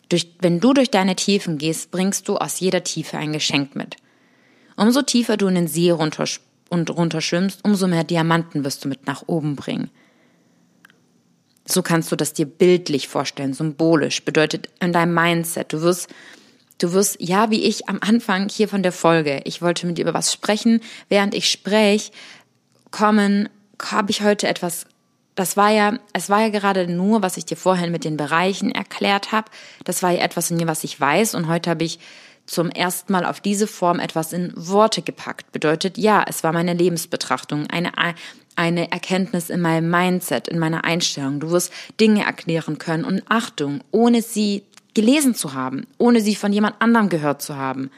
Durch, 0.09 0.35
wenn 0.41 0.61
du 0.61 0.73
durch 0.73 0.91
deine 0.91 1.15
Tiefen 1.17 1.59
gehst, 1.59 1.91
bringst 1.91 2.29
du 2.29 2.37
aus 2.37 2.61
jeder 2.61 2.83
Tiefe 2.83 3.17
ein 3.17 3.33
Geschenk 3.33 3.77
mit. 3.77 3.97
Umso 4.77 5.03
tiefer 5.03 5.37
du 5.37 5.47
in 5.47 5.55
den 5.55 5.69
See 5.69 5.93
und 5.93 6.91
runterschwimmst, 6.91 7.65
umso 7.65 7.87
mehr 7.87 8.05
Diamanten 8.05 8.65
wirst 8.65 8.85
du 8.85 8.89
mit 8.89 9.07
nach 9.07 9.25
oben 9.27 9.57
bringen. 9.57 9.91
So 11.67 11.83
kannst 11.83 12.11
du 12.11 12.17
das 12.17 12.33
dir 12.33 12.47
bildlich 12.47 13.07
vorstellen, 13.07 13.55
symbolisch, 13.55 14.25
bedeutet 14.25 14.69
in 14.81 14.93
deinem 14.93 15.15
Mindset. 15.15 15.73
Du 15.73 15.83
wirst, 15.83 16.09
du 16.79 16.93
wirst, 16.93 17.19
ja, 17.21 17.51
wie 17.51 17.63
ich 17.63 17.89
am 17.89 17.99
Anfang 18.01 18.49
hier 18.49 18.69
von 18.69 18.83
der 18.83 18.93
Folge, 18.93 19.43
ich 19.45 19.63
wollte 19.63 19.87
mit 19.87 19.99
dir 19.99 20.03
über 20.03 20.15
was 20.15 20.33
sprechen, 20.33 20.81
während 21.09 21.35
ich 21.35 21.49
spreche, 21.49 22.11
kommen, 22.91 23.49
habe 23.81 24.11
ich 24.11 24.23
heute 24.23 24.49
etwas 24.49 24.87
das 25.35 25.57
war 25.57 25.71
ja, 25.71 25.99
es 26.13 26.29
war 26.29 26.41
ja 26.41 26.49
gerade 26.49 26.87
nur, 26.87 27.23
was 27.23 27.37
ich 27.37 27.45
dir 27.45 27.57
vorhin 27.57 27.93
mit 27.93 28.05
den 28.05 28.17
Bereichen 28.17 28.73
erklärt 28.73 29.33
habe. 29.33 29.51
Das 29.85 30.03
war 30.03 30.11
ja 30.11 30.21
etwas 30.21 30.51
in 30.51 30.57
mir, 30.57 30.67
was 30.67 30.85
ich 30.85 31.01
weiß. 31.01 31.35
Und 31.35 31.49
heute 31.49 31.71
habe 31.71 31.85
ich 31.85 31.99
zum 32.47 32.69
ersten 32.69 33.13
Mal 33.13 33.25
auf 33.25 33.41
diese 33.41 33.67
Form 33.67 34.01
etwas 34.01 34.33
in 34.33 34.53
Worte 34.57 35.03
gepackt. 35.03 35.53
Bedeutet, 35.53 35.97
ja, 35.99 36.25
es 36.27 36.43
war 36.43 36.53
meine 36.53 36.75
Lebensbetrachtung, 36.75 37.69
eine, 37.69 37.93
eine 38.57 38.91
Erkenntnis 38.91 39.51
in 39.51 39.61
meinem 39.61 39.89
Mindset, 39.89 40.49
in 40.49 40.59
meiner 40.59 40.85
Einstellung. 40.85 41.39
Du 41.39 41.51
wirst 41.53 41.73
Dinge 42.01 42.25
erklären 42.25 42.79
können 42.79 43.05
und 43.05 43.23
Achtung, 43.29 43.83
ohne 43.93 44.21
sie 44.21 44.65
gelesen 44.95 45.37
zu 45.37 45.55
haben, 45.55 45.87
ohne 45.99 46.21
sie 46.21 46.35
von 46.35 46.53
jemand 46.53 46.83
anderem 46.83 47.09
gehört 47.09 47.41
zu 47.41 47.57
haben. 47.57 47.91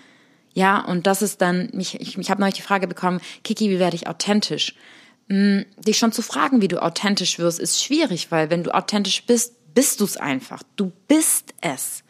Ja, 0.54 0.80
und 0.84 1.06
das 1.06 1.22
ist 1.22 1.40
dann, 1.40 1.70
ich, 1.72 1.98
ich, 2.00 2.18
ich 2.18 2.30
habe 2.30 2.40
neulich 2.40 2.56
die 2.56 2.62
Frage 2.62 2.86
bekommen, 2.86 3.20
Kiki, 3.42 3.70
wie 3.70 3.78
werde 3.78 3.96
ich 3.96 4.06
authentisch? 4.06 4.74
Hm, 5.28 5.64
dich 5.78 5.98
schon 5.98 6.12
zu 6.12 6.22
fragen, 6.22 6.60
wie 6.60 6.68
du 6.68 6.82
authentisch 6.82 7.38
wirst, 7.38 7.58
ist 7.58 7.82
schwierig, 7.82 8.30
weil 8.30 8.50
wenn 8.50 8.64
du 8.64 8.74
authentisch 8.74 9.24
bist, 9.24 9.54
bist 9.74 10.00
du 10.00 10.04
es 10.04 10.16
einfach. 10.16 10.62
Du 10.76 10.92
bist 11.08 11.54
es. 11.60 12.02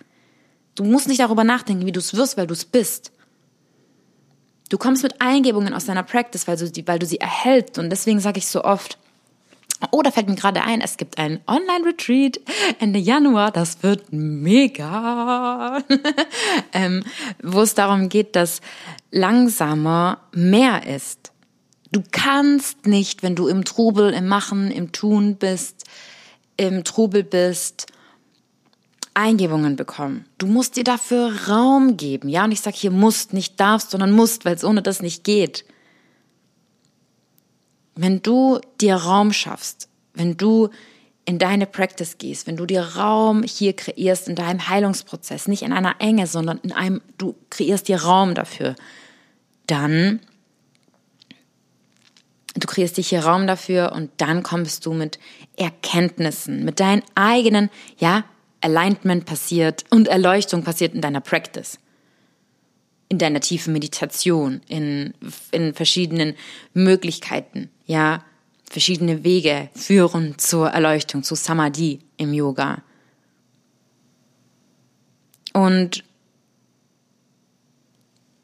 Du 0.74 0.84
musst 0.84 1.08
nicht 1.08 1.20
darüber 1.20 1.44
nachdenken, 1.44 1.86
wie 1.86 1.92
du 1.92 2.00
es 2.00 2.14
wirst, 2.14 2.36
weil 2.36 2.46
du 2.46 2.54
es 2.54 2.64
bist. 2.64 3.12
Du 4.70 4.78
kommst 4.78 5.02
mit 5.02 5.20
Eingebungen 5.20 5.74
aus 5.74 5.84
deiner 5.84 6.02
Practice, 6.02 6.48
weil 6.48 6.56
du, 6.56 6.86
weil 6.86 6.98
du 6.98 7.06
sie 7.06 7.20
erhältst. 7.20 7.78
Und 7.78 7.90
deswegen 7.90 8.20
sage 8.20 8.38
ich 8.38 8.46
so 8.46 8.64
oft, 8.64 8.96
oh, 9.90 10.02
da 10.02 10.10
fällt 10.10 10.28
mir 10.28 10.34
gerade 10.34 10.62
ein, 10.62 10.80
es 10.80 10.96
gibt 10.96 11.18
ein 11.18 11.40
Online-Retreat 11.46 12.40
Ende 12.78 12.98
Januar, 12.98 13.50
das 13.50 13.82
wird 13.82 14.12
mega, 14.12 15.82
ähm, 16.72 17.04
wo 17.42 17.60
es 17.60 17.74
darum 17.74 18.08
geht, 18.08 18.36
dass 18.36 18.60
langsamer 19.10 20.20
mehr 20.32 20.86
ist. 20.86 21.31
Du 21.92 22.02
kannst 22.10 22.86
nicht, 22.86 23.22
wenn 23.22 23.34
du 23.34 23.48
im 23.48 23.64
Trubel, 23.64 24.12
im 24.14 24.26
Machen, 24.26 24.70
im 24.70 24.92
Tun 24.92 25.36
bist, 25.36 25.84
im 26.56 26.84
Trubel 26.84 27.22
bist, 27.22 27.86
Eingebungen 29.14 29.76
bekommen. 29.76 30.24
Du 30.38 30.46
musst 30.46 30.76
dir 30.76 30.84
dafür 30.84 31.48
Raum 31.48 31.98
geben. 31.98 32.30
Ja, 32.30 32.44
und 32.44 32.52
ich 32.52 32.62
sage 32.62 32.78
hier 32.78 32.90
musst, 32.90 33.34
nicht 33.34 33.60
darfst, 33.60 33.90
sondern 33.90 34.12
musst, 34.12 34.46
weil 34.46 34.54
es 34.54 34.64
ohne 34.64 34.80
das 34.80 35.02
nicht 35.02 35.22
geht. 35.22 35.66
Wenn 37.94 38.22
du 38.22 38.58
dir 38.80 38.96
Raum 38.96 39.34
schaffst, 39.34 39.90
wenn 40.14 40.38
du 40.38 40.70
in 41.26 41.38
deine 41.38 41.66
Practice 41.66 42.16
gehst, 42.16 42.46
wenn 42.46 42.56
du 42.56 42.64
dir 42.64 42.82
Raum 42.82 43.42
hier 43.42 43.74
kreierst 43.74 44.28
in 44.28 44.34
deinem 44.34 44.66
Heilungsprozess, 44.66 45.46
nicht 45.46 45.62
in 45.62 45.74
einer 45.74 45.96
Enge, 45.98 46.26
sondern 46.26 46.58
in 46.62 46.72
einem, 46.72 47.02
du 47.18 47.34
kreierst 47.50 47.88
dir 47.88 48.02
Raum 48.02 48.34
dafür, 48.34 48.76
dann 49.66 50.20
du 52.54 52.66
kreierst 52.66 52.96
dich 52.96 53.08
hier 53.08 53.24
Raum 53.24 53.46
dafür 53.46 53.92
und 53.92 54.10
dann 54.18 54.42
kommst 54.42 54.86
du 54.86 54.92
mit 54.92 55.18
Erkenntnissen, 55.56 56.64
mit 56.64 56.80
deinen 56.80 57.02
eigenen, 57.14 57.70
ja, 57.98 58.24
Alignment 58.60 59.24
passiert 59.26 59.84
und 59.90 60.08
Erleuchtung 60.08 60.62
passiert 60.62 60.94
in 60.94 61.00
deiner 61.00 61.20
Practice. 61.20 61.78
In 63.08 63.18
deiner 63.18 63.40
tiefen 63.40 63.72
Meditation, 63.72 64.60
in, 64.68 65.14
in 65.50 65.74
verschiedenen 65.74 66.34
Möglichkeiten, 66.72 67.70
ja, 67.86 68.24
verschiedene 68.70 69.22
Wege 69.24 69.68
führen 69.74 70.38
zur 70.38 70.70
Erleuchtung, 70.70 71.22
zu 71.22 71.34
Samadhi 71.34 72.00
im 72.16 72.32
Yoga. 72.32 72.82
Und 75.52 76.04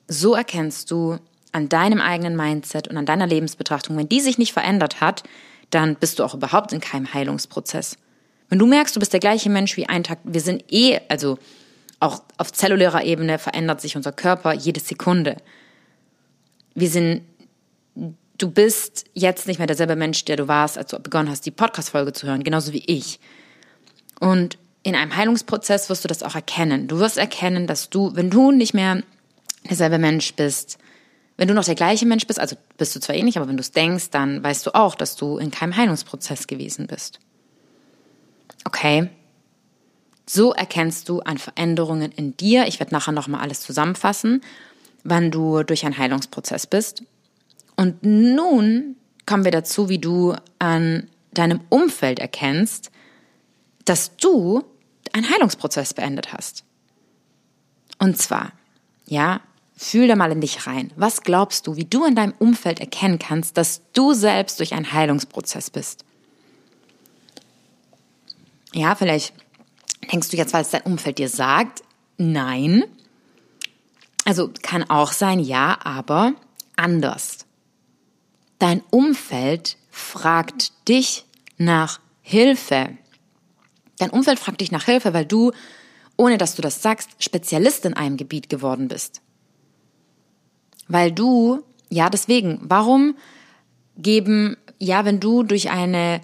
so 0.09 0.35
erkennst 0.35 0.91
du 0.91 1.19
an 1.53 1.69
deinem 1.69 2.01
eigenen 2.01 2.37
Mindset 2.37 2.89
und 2.89 2.97
an 2.97 3.07
deiner 3.07 3.27
Lebensbetrachtung, 3.27 3.97
wenn 3.97 4.09
die 4.09 4.21
sich 4.21 4.39
nicht 4.39 4.53
verändert 4.53 5.01
hat, 5.01 5.23
dann 5.71 5.97
bist 5.97 6.19
du 6.19 6.25
auch 6.25 6.35
überhaupt 6.35 6.73
in 6.73 6.81
keinem 6.81 7.13
Heilungsprozess. 7.13 7.97
Wenn 8.49 8.59
du 8.59 8.67
merkst, 8.67 8.97
du 8.97 9.01
bist 9.01 9.13
der 9.13 9.21
gleiche 9.21 9.51
Mensch 9.51 9.77
wie 9.77 9.89
ein 9.89 10.05
Tag, 10.05 10.19
wir 10.25 10.41
sind 10.41 10.65
eh, 10.73 11.01
also 11.09 11.39
auch 12.01 12.23
auf 12.37 12.53
zellulärer 12.53 13.05
Ebene 13.05 13.39
verändert 13.39 13.81
sich 13.81 13.97
unser 13.97 14.13
Körper 14.13 14.53
jede 14.53 14.81
Sekunde. 14.81 15.37
Wir 16.75 16.89
sind, 16.89 17.23
du 17.95 18.51
bist 18.51 19.05
jetzt 19.15 19.49
nicht 19.49 19.59
mehr 19.59 19.67
derselbe 19.67 19.97
Mensch, 19.97 20.25
der 20.25 20.37
du 20.37 20.49
warst, 20.49 20.79
als 20.79 20.91
du 20.91 20.99
begonnen 21.01 21.29
hast, 21.29 21.45
die 21.45 21.51
Podcast-Folge 21.51 22.13
zu 22.13 22.27
hören, 22.27 22.45
genauso 22.45 22.73
wie 22.73 22.85
ich. 22.87 23.19
Und 24.21 24.59
in 24.85 24.95
einem 24.95 25.17
Heilungsprozess 25.17 25.91
wirst 25.91 26.05
du 26.05 26.09
das 26.09 26.23
auch 26.23 26.35
erkennen. 26.35 26.89
Du 26.89 26.99
wirst 26.99 27.19
erkennen, 27.19 27.67
dass 27.67 27.91
du, 27.91 28.15
wenn 28.15 28.31
du 28.31 28.53
nicht 28.53 28.75
mehr 28.75 29.03
derselbe 29.69 29.99
Mensch 29.99 30.35
bist, 30.35 30.79
wenn 31.39 31.49
du 31.49 31.55
noch 31.55 31.65
der 31.65 31.77
gleiche 31.77 32.05
Mensch 32.05 32.27
bist, 32.27 32.41
also 32.41 32.57
bist 32.77 32.95
du 32.97 33.01
zwar 33.01 33.15
ähnlich, 33.15 33.39
aber 33.39 33.49
wenn 33.49 33.57
du 33.57 33.61
es 33.61 33.71
denkst, 33.71 34.11
dann 34.11 34.43
weißt 34.43 34.67
du 34.67 34.75
auch, 34.75 34.97
dass 34.97 35.15
du 35.15 35.39
in 35.39 35.53
keinem 35.53 35.77
Heilungsprozess 35.77 36.49
gewesen 36.49 36.89
bist. 36.89 37.21
Okay? 38.65 39.09
So 40.27 40.53
erkennst 40.53 41.09
du 41.09 41.21
an 41.21 41.39
Veränderungen 41.39 42.11
in 42.11 42.37
dir. 42.37 42.67
Ich 42.67 42.81
werde 42.81 42.93
nachher 42.93 43.13
nochmal 43.13 43.41
alles 43.41 43.61
zusammenfassen, 43.61 44.43
wann 45.05 45.31
du 45.31 45.63
durch 45.63 45.87
einen 45.87 45.97
Heilungsprozess 45.97 46.67
bist. 46.67 47.05
Und 47.77 48.03
nun 48.03 48.97
kommen 49.25 49.45
wir 49.45 49.53
dazu, 49.53 49.89
wie 49.89 50.01
du 50.01 50.35
an 50.59 51.09
deinem 51.33 51.61
Umfeld 51.69 52.19
erkennst, 52.19 52.91
dass 53.85 54.17
du 54.17 54.65
einen 55.13 55.31
Heilungsprozess 55.31 55.95
beendet 55.95 56.33
hast. 56.33 56.65
Und 58.01 58.19
zwar, 58.19 58.53
ja, 59.07 59.41
fühl 59.79 60.09
da 60.09 60.17
mal 60.17 60.33
in 60.33 60.41
dich 60.41 60.67
rein. 60.67 60.93
Was 60.97 61.23
glaubst 61.23 61.67
du, 61.67 61.77
wie 61.77 61.85
du 61.85 62.05
in 62.05 62.17
deinem 62.17 62.35
Umfeld 62.39 62.81
erkennen 62.81 63.19
kannst, 63.19 63.57
dass 63.57 63.83
du 63.93 64.13
selbst 64.13 64.59
durch 64.59 64.75
einen 64.75 64.93
Heilungsprozess 64.93 65.71
bist? 65.71 66.05
Ja, 68.75 68.97
vielleicht 68.97 69.33
denkst 70.13 70.31
du 70.31 70.37
jetzt, 70.37 70.53
weil 70.53 70.63
es 70.63 70.71
dein 70.71 70.83
Umfeld 70.83 71.19
dir 71.19 71.29
sagt, 71.29 71.83
nein. 72.19 72.85
Also 74.25 74.51
kann 74.63 74.91
auch 74.91 75.13
sein, 75.13 75.39
ja, 75.39 75.79
aber 75.85 76.35
anders. 76.77 77.47
Dein 78.59 78.83
Umfeld 78.91 79.77
fragt 79.91 80.73
dich 80.89 81.25
nach 81.57 82.01
Hilfe. 82.21 82.99
Dein 83.99 84.11
Umfeld 84.11 84.41
fragt 84.41 84.61
dich 84.61 84.73
nach 84.73 84.85
Hilfe, 84.85 85.15
weil 85.15 85.25
du, 85.25 85.53
ohne 86.17 86.37
dass 86.37 86.57
du 86.57 86.63
das 86.63 86.83
sagst, 86.83 87.11
Spezialist 87.21 87.85
in 87.85 87.95
einem 87.95 88.17
Gebiet 88.17 88.49
geworden 88.49 88.89
bist. 88.89 89.23
Weil 90.89 91.13
du, 91.13 91.63
ja, 91.91 92.11
deswegen, 92.11 92.61
warum 92.63 93.15
geben, 93.97 94.57
ja, 94.79 95.05
wenn 95.05 95.21
du 95.21 95.43
durch 95.43 95.71
eine 95.71 96.21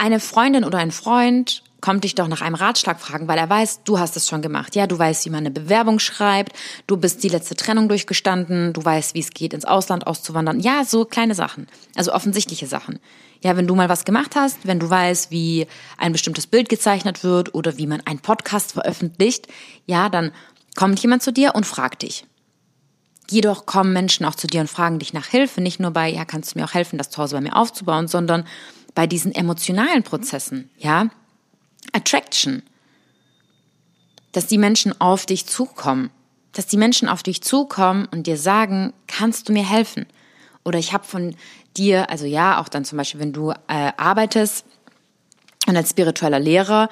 eine 0.00 0.18
Freundin 0.18 0.64
oder 0.64 0.78
ein 0.78 0.92
Freund 0.92 1.62
kommt 1.80 2.04
dich 2.04 2.14
doch 2.14 2.28
nach 2.28 2.40
einem 2.40 2.54
Ratschlag 2.54 3.00
fragen, 3.00 3.28
weil 3.28 3.38
er 3.38 3.48
weiß, 3.48 3.84
du 3.84 3.98
hast 3.98 4.16
es 4.16 4.28
schon 4.28 4.42
gemacht. 4.42 4.74
Ja, 4.76 4.86
du 4.86 4.98
weißt, 4.98 5.24
wie 5.24 5.30
man 5.30 5.40
eine 5.40 5.50
Bewerbung 5.50 5.98
schreibt, 5.98 6.52
du 6.86 6.96
bist 6.96 7.22
die 7.22 7.28
letzte 7.28 7.54
Trennung 7.54 7.88
durchgestanden, 7.88 8.72
du 8.72 8.84
weißt, 8.84 9.14
wie 9.14 9.20
es 9.20 9.30
geht, 9.30 9.54
ins 9.54 9.64
Ausland 9.64 10.06
auszuwandern. 10.06 10.60
Ja, 10.60 10.84
so 10.84 11.04
kleine 11.04 11.34
Sachen. 11.34 11.68
Also 11.96 12.12
offensichtliche 12.12 12.66
Sachen. 12.66 12.98
Ja, 13.42 13.56
wenn 13.56 13.66
du 13.66 13.74
mal 13.74 13.88
was 13.88 14.04
gemacht 14.04 14.36
hast, 14.36 14.66
wenn 14.66 14.78
du 14.78 14.90
weißt, 14.90 15.30
wie 15.30 15.66
ein 15.96 16.12
bestimmtes 16.12 16.46
Bild 16.46 16.68
gezeichnet 16.68 17.24
wird 17.24 17.54
oder 17.54 17.78
wie 17.78 17.86
man 17.86 18.02
einen 18.04 18.20
Podcast 18.20 18.72
veröffentlicht, 18.72 19.46
ja, 19.86 20.08
dann 20.10 20.32
kommt 20.76 21.00
jemand 21.00 21.22
zu 21.22 21.32
dir 21.32 21.54
und 21.54 21.66
fragt 21.66 22.02
dich. 22.02 22.26
Jedoch 23.30 23.64
kommen 23.64 23.92
Menschen 23.92 24.26
auch 24.26 24.34
zu 24.34 24.48
dir 24.48 24.60
und 24.60 24.68
fragen 24.68 24.98
dich 24.98 25.12
nach 25.12 25.26
Hilfe, 25.26 25.60
nicht 25.60 25.78
nur 25.78 25.92
bei, 25.92 26.08
ja, 26.08 26.24
kannst 26.24 26.52
du 26.52 26.58
mir 26.58 26.64
auch 26.64 26.74
helfen, 26.74 26.98
das 26.98 27.10
zu 27.10 27.22
Hause 27.22 27.36
bei 27.36 27.40
mir 27.40 27.54
aufzubauen, 27.54 28.08
sondern 28.08 28.44
bei 28.96 29.06
diesen 29.06 29.32
emotionalen 29.32 30.02
Prozessen, 30.02 30.68
ja, 30.78 31.10
Attraction, 31.92 32.64
dass 34.32 34.48
die 34.48 34.58
Menschen 34.58 35.00
auf 35.00 35.26
dich 35.26 35.46
zukommen, 35.46 36.10
dass 36.50 36.66
die 36.66 36.76
Menschen 36.76 37.08
auf 37.08 37.22
dich 37.22 37.40
zukommen 37.40 38.08
und 38.10 38.26
dir 38.26 38.36
sagen, 38.36 38.92
kannst 39.06 39.48
du 39.48 39.52
mir 39.52 39.68
helfen? 39.68 40.06
Oder 40.64 40.80
ich 40.80 40.92
habe 40.92 41.04
von 41.04 41.36
dir, 41.76 42.10
also 42.10 42.26
ja, 42.26 42.60
auch 42.60 42.68
dann 42.68 42.84
zum 42.84 42.98
Beispiel, 42.98 43.20
wenn 43.20 43.32
du 43.32 43.52
äh, 43.52 43.92
arbeitest 43.96 44.64
und 45.68 45.76
als 45.76 45.90
spiritueller 45.90 46.40
Lehrer, 46.40 46.88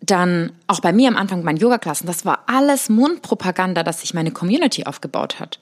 dann 0.00 0.52
auch 0.66 0.80
bei 0.80 0.92
mir 0.92 1.08
am 1.08 1.16
Anfang 1.16 1.44
meinen 1.44 1.58
Yoga-Klassen, 1.58 2.06
das 2.06 2.24
war 2.24 2.44
alles 2.46 2.88
Mundpropaganda, 2.88 3.82
dass 3.82 4.00
sich 4.00 4.14
meine 4.14 4.30
Community 4.30 4.84
aufgebaut 4.84 5.40
hat. 5.40 5.60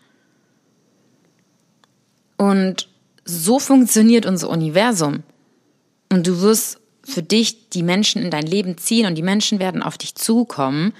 Und 2.36 2.88
so 3.24 3.58
funktioniert 3.58 4.26
unser 4.26 4.48
Universum. 4.48 5.22
Und 6.10 6.26
du 6.26 6.40
wirst 6.40 6.80
für 7.04 7.22
dich 7.22 7.70
die 7.70 7.82
Menschen 7.82 8.22
in 8.22 8.30
dein 8.30 8.46
Leben 8.46 8.78
ziehen 8.78 9.06
und 9.06 9.16
die 9.16 9.22
Menschen 9.22 9.58
werden 9.58 9.82
auf 9.82 9.98
dich 9.98 10.14
zukommen 10.14 10.94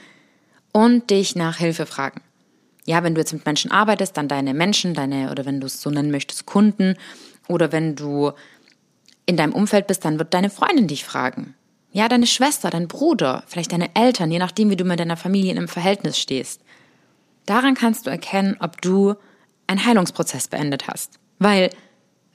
und 0.73 1.11
dich 1.11 1.37
nach 1.37 1.57
Hilfe 1.59 1.87
fragen. 1.87 2.21
Ja, 2.87 3.03
wenn 3.03 3.15
du 3.15 3.21
jetzt 3.21 3.33
mit 3.33 3.47
Menschen 3.47 3.71
arbeitest, 3.71 4.17
dann 4.17 4.29
deine 4.29 4.55
Menschen, 4.55 4.95
deine, 4.95 5.31
oder 5.31 5.45
wenn 5.45 5.61
du 5.61 5.67
es 5.67 5.81
so 5.81 5.91
nennen 5.91 6.11
möchtest, 6.11 6.47
Kunden, 6.47 6.97
oder 7.47 7.73
wenn 7.73 7.97
du 7.97 8.33
in 9.27 9.37
deinem 9.37 9.53
Umfeld 9.53 9.87
bist, 9.87 10.05
dann 10.05 10.19
wird 10.19 10.33
deine 10.33 10.51
Freundin 10.51 10.87
dich 10.87 11.05
fragen. 11.05 11.55
Ja, 11.91 12.09
deine 12.09 12.27
Schwester, 12.27 12.71
dein 12.71 12.89
Bruder, 12.89 13.45
vielleicht 13.47 13.73
deine 13.73 13.95
Eltern, 13.95 14.31
je 14.31 14.39
nachdem, 14.39 14.71
wie 14.71 14.77
du 14.77 14.85
mit 14.85 15.01
deiner 15.01 15.17
Familie 15.17 15.53
in 15.53 15.59
einem 15.59 15.69
Verhältnis 15.69 16.19
stehst. 16.19 16.61
Daran 17.47 17.75
kannst 17.75 18.07
du 18.07 18.11
erkennen, 18.11 18.57
ob 18.61 18.83
du 18.83 19.15
einen 19.67 19.85
Heilungsprozess 19.85 20.49
beendet 20.49 20.87
hast. 20.87 21.19
Weil, 21.39 21.71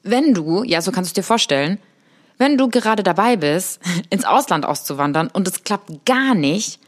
wenn 0.02 0.34
du, 0.34 0.64
ja, 0.64 0.82
so 0.82 0.92
kannst 0.92 1.10
du 1.10 1.12
es 1.12 1.14
dir 1.14 1.28
vorstellen, 1.28 1.78
wenn 2.38 2.58
du 2.58 2.68
gerade 2.68 3.04
dabei 3.04 3.36
bist, 3.36 3.80
ins 4.10 4.26
Ausland 4.26 4.66
auszuwandern 4.66 5.28
und 5.28 5.48
es 5.48 5.64
klappt 5.64 6.06
gar 6.06 6.34
nicht, 6.34 6.80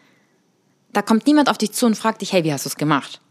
da 0.92 1.02
kommt 1.02 1.28
niemand 1.28 1.50
auf 1.50 1.58
dich 1.58 1.74
zu 1.74 1.86
und 1.86 1.96
fragt 1.96 2.22
dich, 2.22 2.34
hey, 2.34 2.44
wie 2.44 2.54
hast 2.54 2.66
du 2.66 2.70
es 2.70 2.78
gemacht? 2.78 3.22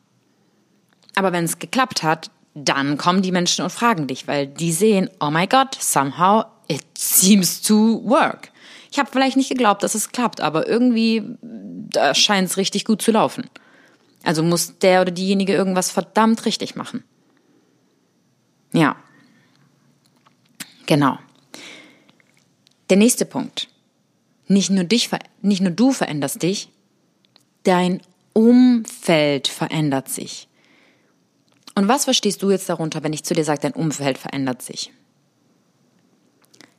Aber 1.16 1.32
wenn 1.32 1.45
es 1.45 1.59
geklappt 1.59 2.03
hat, 2.03 2.30
dann 2.55 2.99
kommen 2.99 3.22
die 3.22 3.32
Menschen 3.32 3.64
und 3.64 3.70
fragen 3.70 4.07
dich, 4.07 4.28
weil 4.28 4.47
die 4.47 4.72
sehen, 4.72 5.11
oh 5.18 5.30
my 5.30 5.47
God, 5.47 5.74
somehow 5.78 6.45
it 6.68 6.85
seems 6.97 7.61
to 7.62 8.01
work. 8.05 8.53
Ich 8.95 9.01
habe 9.01 9.11
vielleicht 9.11 9.36
nicht 9.36 9.49
geglaubt, 9.49 9.82
dass 9.82 9.97
es 9.97 10.12
klappt, 10.12 10.40
aber 10.40 10.68
irgendwie 10.68 11.36
scheint 12.12 12.49
es 12.49 12.57
richtig 12.57 12.84
gut 12.84 13.03
zu 13.03 13.11
laufen. 13.11 13.51
Also 14.22 14.45
muss 14.45 14.78
der 14.78 15.01
oder 15.01 15.11
diejenige 15.11 15.53
irgendwas 15.53 15.90
verdammt 15.90 16.47
richtig 16.47 16.76
machen. 16.76 17.03
Ja. 18.72 18.95
Genau. 20.86 21.18
Der 22.88 22.97
nächste 22.97 23.24
Punkt. 23.24 23.66
Nicht 24.47 24.70
nur 24.70 24.84
dich, 24.84 25.11
nicht 25.42 25.61
nur 25.61 25.72
du 25.72 25.90
veränderst 25.90 26.45
dich, 26.45 26.68
dein 27.64 28.01
Umfeld 28.32 29.49
verändert 29.49 30.09
sich. 30.09 30.47
Und 31.74 31.88
was 31.88 32.05
verstehst 32.05 32.45
du 32.45 32.53
jetzt 32.53 32.68
darunter, 32.68 33.03
wenn 33.03 33.12
ich 33.12 33.24
zu 33.24 33.34
dir 33.34 33.45
sage, 33.45 33.62
dein 33.62 33.72
Umfeld 33.72 34.18
verändert 34.18 34.62
sich? 34.62 34.92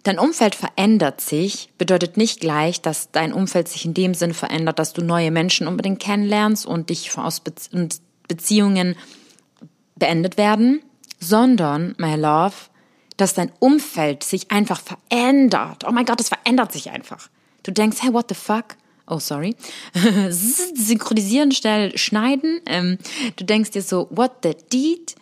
Dein 0.06 0.20
Umfeld 0.20 0.54
verändert 0.54 1.20
sich, 1.20 1.70
bedeutet 1.80 2.16
nicht 2.16 2.40
gleich, 2.40 2.80
dass 2.80 3.10
dein 3.10 3.34
Umfeld 3.34 3.68
sich 3.68 3.86
in 3.86 3.96
dem 3.96 4.14
Sinn 4.14 4.36
verändert, 4.36 4.78
dass 4.78 4.94
du 4.94 5.02
neue 5.02 5.32
Menschen 5.32 5.68
unbedingt 5.68 6.00
kennenlernst 6.00 6.68
und 6.68 6.92
dich 6.92 7.18
aus 7.18 7.42
Beziehungen 8.28 8.96
beendet 9.96 10.38
werden, 10.38 10.84
sondern, 11.20 11.96
my 11.98 12.14
love, 12.14 12.54
dass 13.18 13.34
dein 13.34 13.52
Umfeld 13.58 14.24
sich 14.24 14.52
einfach 14.52 14.80
verändert. 14.80 15.86
Oh 15.88 15.92
mein 15.92 16.06
Gott, 16.06 16.22
es 16.22 16.30
verändert 16.30 16.72
sich 16.72 16.92
einfach. 16.92 17.28
Du 17.64 17.72
denkst, 17.72 17.98
hey, 18.02 18.14
what 18.14 18.28
the 18.30 18.36
fuck? 18.36 18.76
Oh, 19.08 19.18
sorry. 19.18 19.56
Synchronisieren, 20.30 21.52
schnell 21.52 21.98
schneiden. 21.98 22.62
Ähm, 22.68 23.00
du 23.38 23.44
denkst 23.44 23.72
dir 23.72 23.82
so, 23.82 24.08
what 24.12 24.34
the 24.44 24.56
deed? 24.72 25.16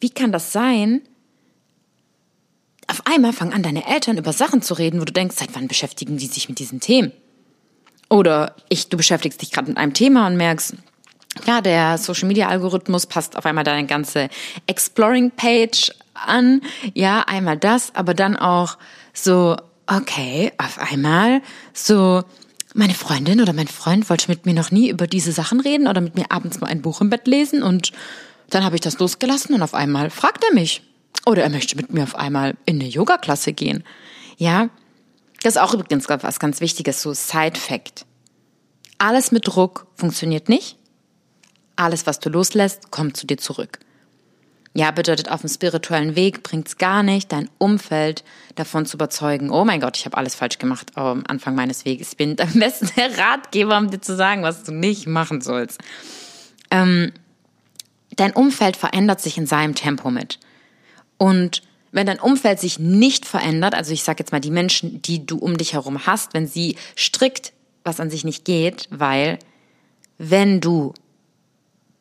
Wie 0.00 0.10
kann 0.10 0.32
das 0.32 0.52
sein? 0.52 1.02
Auf 2.98 3.12
einmal 3.12 3.32
fangen 3.32 3.52
an, 3.52 3.62
deine 3.62 3.86
Eltern 3.86 4.18
über 4.18 4.32
Sachen 4.32 4.60
zu 4.60 4.74
reden, 4.74 5.00
wo 5.00 5.04
du 5.04 5.12
denkst, 5.12 5.36
seit 5.38 5.54
wann 5.54 5.68
beschäftigen 5.68 6.16
die 6.16 6.26
sich 6.26 6.48
mit 6.48 6.58
diesen 6.58 6.80
Themen? 6.80 7.12
Oder 8.10 8.56
ich, 8.68 8.88
du 8.88 8.96
beschäftigst 8.96 9.40
dich 9.40 9.52
gerade 9.52 9.68
mit 9.68 9.76
einem 9.76 9.94
Thema 9.94 10.26
und 10.26 10.36
merkst, 10.36 10.74
ja, 11.46 11.60
der 11.60 11.96
Social 11.98 12.26
Media 12.26 12.48
Algorithmus 12.48 13.06
passt 13.06 13.36
auf 13.36 13.46
einmal 13.46 13.62
deine 13.62 13.86
ganze 13.86 14.28
Exploring 14.66 15.30
Page 15.30 15.92
an. 16.14 16.60
Ja, 16.94 17.20
einmal 17.20 17.56
das, 17.56 17.94
aber 17.94 18.14
dann 18.14 18.36
auch 18.36 18.78
so, 19.12 19.56
okay, 19.86 20.50
auf 20.58 20.78
einmal 20.80 21.40
so, 21.72 22.24
meine 22.74 22.94
Freundin 22.94 23.40
oder 23.40 23.52
mein 23.52 23.68
Freund 23.68 24.10
wollte 24.10 24.28
mit 24.28 24.44
mir 24.44 24.54
noch 24.54 24.72
nie 24.72 24.88
über 24.88 25.06
diese 25.06 25.30
Sachen 25.30 25.60
reden 25.60 25.86
oder 25.86 26.00
mit 26.00 26.16
mir 26.16 26.32
abends 26.32 26.60
mal 26.60 26.66
ein 26.66 26.82
Buch 26.82 27.00
im 27.00 27.10
Bett 27.10 27.28
lesen 27.28 27.62
und 27.62 27.92
dann 28.50 28.64
habe 28.64 28.74
ich 28.74 28.80
das 28.80 28.98
losgelassen 28.98 29.54
und 29.54 29.62
auf 29.62 29.74
einmal 29.74 30.10
fragt 30.10 30.42
er 30.42 30.54
mich. 30.54 30.82
Oder 31.26 31.42
er 31.42 31.50
möchte 31.50 31.76
mit 31.76 31.92
mir 31.92 32.02
auf 32.02 32.14
einmal 32.14 32.56
in 32.64 32.80
eine 32.80 32.88
Yoga-Klasse 32.88 33.52
gehen. 33.52 33.84
Ja, 34.36 34.70
das 35.42 35.56
ist 35.56 35.60
auch 35.60 35.74
übrigens 35.74 36.08
was 36.08 36.40
ganz 36.40 36.60
Wichtiges, 36.60 37.02
so 37.02 37.12
Side-Fact. 37.12 38.06
Alles 38.98 39.30
mit 39.30 39.46
Druck 39.46 39.86
funktioniert 39.94 40.48
nicht. 40.48 40.76
Alles, 41.76 42.06
was 42.06 42.18
du 42.18 42.28
loslässt, 42.28 42.90
kommt 42.90 43.16
zu 43.16 43.26
dir 43.26 43.38
zurück. 43.38 43.78
Ja, 44.74 44.90
bedeutet, 44.90 45.30
auf 45.30 45.40
dem 45.40 45.50
spirituellen 45.50 46.14
Weg 46.14 46.42
bringt 46.42 46.68
es 46.68 46.78
gar 46.78 47.02
nicht, 47.02 47.32
dein 47.32 47.48
Umfeld 47.58 48.22
davon 48.54 48.86
zu 48.86 48.96
überzeugen, 48.96 49.50
oh 49.50 49.64
mein 49.64 49.80
Gott, 49.80 49.96
ich 49.96 50.04
habe 50.04 50.16
alles 50.16 50.34
falsch 50.34 50.58
gemacht 50.58 50.92
am 50.96 51.24
Anfang 51.26 51.54
meines 51.54 51.84
Weges. 51.84 52.10
Ich 52.12 52.16
bin 52.16 52.36
am 52.40 52.52
besten 52.52 52.90
der 52.96 53.16
Ratgeber, 53.18 53.76
um 53.78 53.90
dir 53.90 54.00
zu 54.00 54.14
sagen, 54.14 54.42
was 54.42 54.64
du 54.64 54.72
nicht 54.72 55.06
machen 55.06 55.40
sollst. 55.40 55.80
Ähm, 56.70 57.12
dein 58.16 58.32
Umfeld 58.32 58.76
verändert 58.76 59.20
sich 59.20 59.38
in 59.38 59.46
seinem 59.46 59.74
Tempo 59.74 60.10
mit. 60.10 60.38
Und 61.18 61.62
wenn 61.90 62.06
dein 62.06 62.20
Umfeld 62.20 62.60
sich 62.60 62.78
nicht 62.78 63.26
verändert, 63.26 63.74
also 63.74 63.92
ich 63.92 64.02
sage 64.02 64.20
jetzt 64.20 64.32
mal 64.32 64.40
die 64.40 64.50
Menschen, 64.50 65.02
die 65.02 65.26
du 65.26 65.38
um 65.38 65.56
dich 65.56 65.72
herum 65.72 66.06
hast, 66.06 66.34
wenn 66.34 66.46
sie 66.46 66.76
strikt, 66.96 67.52
was 67.84 68.00
an 68.00 68.10
sich 68.10 68.24
nicht 68.24 68.44
geht, 68.44 68.86
weil 68.90 69.38
wenn 70.18 70.60
du 70.60 70.94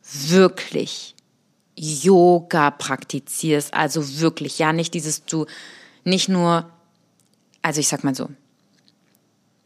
wirklich 0.03 1.15
Yoga 1.75 2.71
praktizierst, 2.71 3.73
also 3.73 4.19
wirklich, 4.19 4.57
ja, 4.59 4.73
nicht 4.73 4.93
dieses 4.93 5.25
du, 5.25 5.45
nicht 6.03 6.27
nur, 6.27 6.69
also 7.61 7.79
ich 7.79 7.87
sag 7.87 8.03
mal 8.03 8.15
so, 8.15 8.29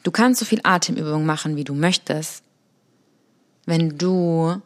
du 0.03 0.11
kannst 0.11 0.39
so 0.39 0.45
viel 0.45 0.59
Atemübung 0.63 1.25
machen, 1.25 1.55
wie 1.55 1.63
du 1.63 1.73
möchtest, 1.73 2.43
wenn 3.65 3.97
du 3.97 4.61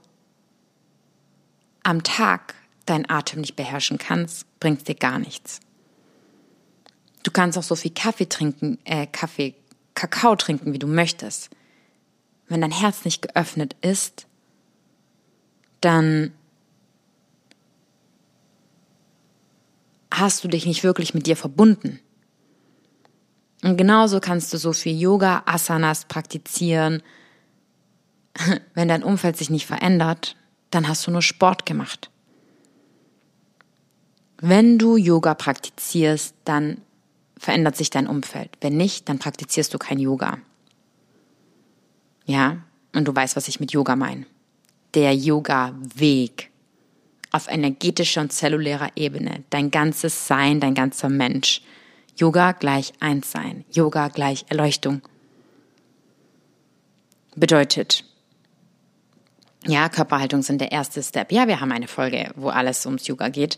am 1.84 2.04
Tag 2.04 2.56
deinen 2.86 3.10
Atem 3.10 3.42
nicht 3.42 3.56
beherrschen 3.56 3.98
kannst, 3.98 4.46
bringt 4.60 4.80
es 4.80 4.84
dir 4.84 4.96
gar 4.96 5.20
nichts. 5.20 5.60
Du 7.24 7.32
kannst 7.32 7.58
auch 7.58 7.64
so 7.64 7.76
viel 7.76 7.92
Kaffee 7.92 8.30
trinken, 8.30 8.78
äh, 8.84 9.08
Kaffee, 9.08 9.56
Kakao 9.96 10.36
trinken, 10.36 10.74
wie 10.74 10.80
du 10.80 10.88
möchtest. 10.88 11.50
Wenn 12.48 12.62
dein 12.62 12.72
Herz 12.72 13.06
nicht 13.06 13.24
geöffnet 13.24 13.76
ist, 13.82 14.28
dann 15.82 16.34
hast 20.12 20.44
du 20.44 20.48
dich 20.48 20.66
nicht 20.66 20.84
wirklich 20.84 21.14
mit 21.14 21.26
dir 21.28 21.36
verbunden. 21.36 22.00
Und 23.64 23.78
genauso 23.78 24.20
kannst 24.20 24.54
du 24.54 24.58
so 24.58 24.74
viel 24.74 25.00
Yoga, 25.00 25.44
Asanas 25.46 26.06
praktizieren. 26.06 27.02
Wenn 28.76 28.88
dein 28.88 29.04
Umfeld 29.04 29.38
sich 29.38 29.50
nicht 29.50 29.66
verändert, 29.66 30.36
dann 30.70 30.88
hast 30.88 31.08
du 31.08 31.12
nur 31.12 31.24
Sport 31.24 31.66
gemacht. 31.66 32.12
Wenn 34.38 34.78
du 34.78 34.98
Yoga 34.98 35.34
praktizierst, 35.34 36.36
dann 36.44 36.82
verändert 37.38 37.78
sich 37.78 37.90
dein 37.90 38.08
Umfeld. 38.08 38.50
Wenn 38.62 38.78
nicht, 38.78 39.08
dann 39.10 39.20
praktizierst 39.20 39.74
du 39.74 39.78
kein 39.78 40.00
Yoga. 40.00 40.40
Ja, 42.26 42.58
und 42.94 43.08
du 43.08 43.16
weißt, 43.16 43.36
was 43.36 43.48
ich 43.48 43.60
mit 43.60 43.72
Yoga 43.72 43.96
meine. 43.96 44.26
Der 44.94 45.14
Yoga-Weg 45.14 46.50
auf 47.32 47.50
energetischer 47.50 48.22
und 48.22 48.32
zellulärer 48.32 48.92
Ebene, 48.96 49.44
dein 49.50 49.70
ganzes 49.70 50.28
Sein, 50.28 50.60
dein 50.60 50.74
ganzer 50.74 51.10
Mensch. 51.10 51.62
Yoga 52.16 52.54
gleich 52.54 52.94
Einssein, 53.02 53.66
Yoga 53.72 54.08
gleich 54.08 54.46
Erleuchtung. 54.48 55.02
Bedeutet, 57.36 58.06
ja, 59.66 59.90
Körperhaltung 59.90 60.42
sind 60.44 60.62
der 60.62 60.72
erste 60.72 61.04
Step. 61.04 61.32
Ja, 61.32 61.48
wir 61.48 61.60
haben 61.60 61.72
eine 61.74 61.88
Folge, 61.88 62.32
wo 62.36 62.50
alles 62.50 62.86
ums 62.86 63.08
Yoga 63.08 63.28
geht. 63.28 63.58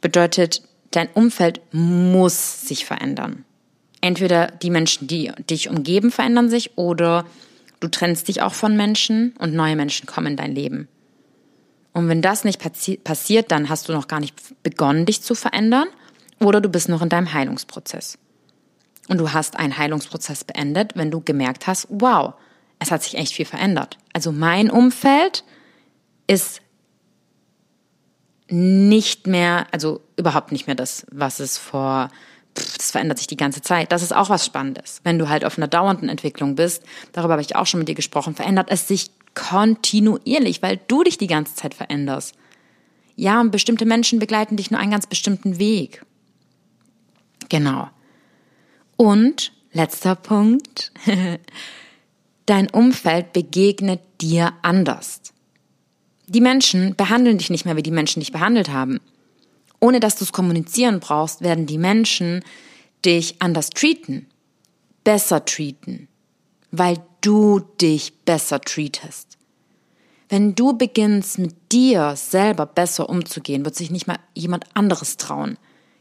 Bedeutet, 0.00 0.62
dein 0.90 1.08
Umfeld 1.08 1.60
muss 1.72 2.62
sich 2.62 2.84
verändern. 2.84 3.44
Entweder 4.00 4.48
die 4.48 4.70
Menschen, 4.70 5.08
die 5.08 5.32
dich 5.50 5.68
umgeben, 5.68 6.10
verändern 6.10 6.48
sich 6.48 6.78
oder 6.78 7.26
du 7.80 7.88
trennst 7.88 8.28
dich 8.28 8.42
auch 8.42 8.54
von 8.54 8.76
Menschen 8.76 9.34
und 9.38 9.54
neue 9.54 9.76
Menschen 9.76 10.06
kommen 10.06 10.28
in 10.28 10.36
dein 10.36 10.54
Leben. 10.54 10.88
Und 11.92 12.08
wenn 12.08 12.22
das 12.22 12.44
nicht 12.44 12.60
passi 12.60 12.96
passiert, 12.96 13.50
dann 13.50 13.68
hast 13.68 13.88
du 13.88 13.92
noch 13.92 14.06
gar 14.06 14.20
nicht 14.20 14.34
begonnen, 14.62 15.04
dich 15.04 15.22
zu 15.22 15.34
verändern 15.34 15.88
oder 16.38 16.60
du 16.60 16.68
bist 16.68 16.88
noch 16.88 17.02
in 17.02 17.08
deinem 17.08 17.32
Heilungsprozess. 17.32 18.18
Und 19.08 19.18
du 19.18 19.32
hast 19.32 19.58
einen 19.58 19.78
Heilungsprozess 19.78 20.44
beendet, 20.44 20.92
wenn 20.94 21.10
du 21.10 21.20
gemerkt 21.20 21.66
hast, 21.66 21.88
wow, 21.90 22.34
es 22.78 22.90
hat 22.90 23.02
sich 23.02 23.16
echt 23.16 23.32
viel 23.32 23.46
verändert. 23.46 23.98
Also 24.12 24.30
mein 24.30 24.70
Umfeld 24.70 25.44
ist 26.26 26.60
nicht 28.50 29.26
mehr, 29.26 29.66
also 29.72 30.00
überhaupt 30.16 30.52
nicht 30.52 30.66
mehr 30.66 30.76
das, 30.76 31.06
was 31.10 31.40
es 31.40 31.58
vor, 31.58 32.10
das 32.54 32.90
verändert 32.90 33.18
sich 33.18 33.26
die 33.26 33.36
ganze 33.36 33.62
Zeit. 33.62 33.92
Das 33.92 34.02
ist 34.02 34.14
auch 34.14 34.30
was 34.30 34.44
Spannendes. 34.44 35.00
Wenn 35.04 35.18
du 35.18 35.28
halt 35.28 35.44
auf 35.44 35.58
einer 35.58 35.68
dauernden 35.68 36.08
Entwicklung 36.08 36.54
bist, 36.54 36.82
darüber 37.12 37.34
habe 37.34 37.42
ich 37.42 37.56
auch 37.56 37.66
schon 37.66 37.78
mit 37.78 37.88
dir 37.88 37.94
gesprochen, 37.94 38.34
verändert 38.34 38.68
es 38.70 38.88
sich 38.88 39.10
kontinuierlich, 39.34 40.62
weil 40.62 40.80
du 40.88 41.04
dich 41.04 41.18
die 41.18 41.26
ganze 41.26 41.54
Zeit 41.54 41.74
veränderst. 41.74 42.34
Ja, 43.16 43.40
und 43.40 43.50
bestimmte 43.50 43.84
Menschen 43.84 44.18
begleiten 44.18 44.56
dich 44.56 44.70
nur 44.70 44.80
einen 44.80 44.90
ganz 44.90 45.06
bestimmten 45.06 45.58
Weg. 45.58 46.04
Genau. 47.48 47.88
Und 48.96 49.52
letzter 49.72 50.14
Punkt. 50.14 50.92
Dein 52.46 52.70
Umfeld 52.70 53.32
begegnet 53.32 54.00
dir 54.20 54.52
anders. 54.62 55.20
Die 56.28 56.42
Menschen 56.42 56.94
behandeln 56.94 57.38
dich 57.38 57.48
nicht 57.48 57.64
mehr, 57.64 57.76
wie 57.76 57.82
die 57.82 57.90
Menschen 57.90 58.20
dich 58.20 58.32
behandelt 58.32 58.68
haben. 58.68 59.00
Ohne 59.80 59.98
dass 59.98 60.16
du 60.16 60.24
es 60.24 60.32
kommunizieren 60.32 61.00
brauchst, 61.00 61.40
werden 61.40 61.66
die 61.66 61.78
Menschen 61.78 62.44
dich 63.04 63.40
anders 63.40 63.70
treaten, 63.70 64.26
besser 65.04 65.44
treaten, 65.46 66.08
weil 66.70 66.98
du 67.22 67.60
dich 67.80 68.12
besser 68.24 68.60
treatest. 68.60 69.38
Wenn 70.28 70.54
du 70.54 70.76
beginnst, 70.76 71.38
mit 71.38 71.72
dir 71.72 72.14
selber 72.14 72.66
besser 72.66 73.08
umzugehen, 73.08 73.64
wird 73.64 73.76
sich 73.76 73.90
nicht 73.90 74.06
mal 74.06 74.18
jemand 74.34 74.66
anderes 74.74 75.16
trauen. 75.16 75.56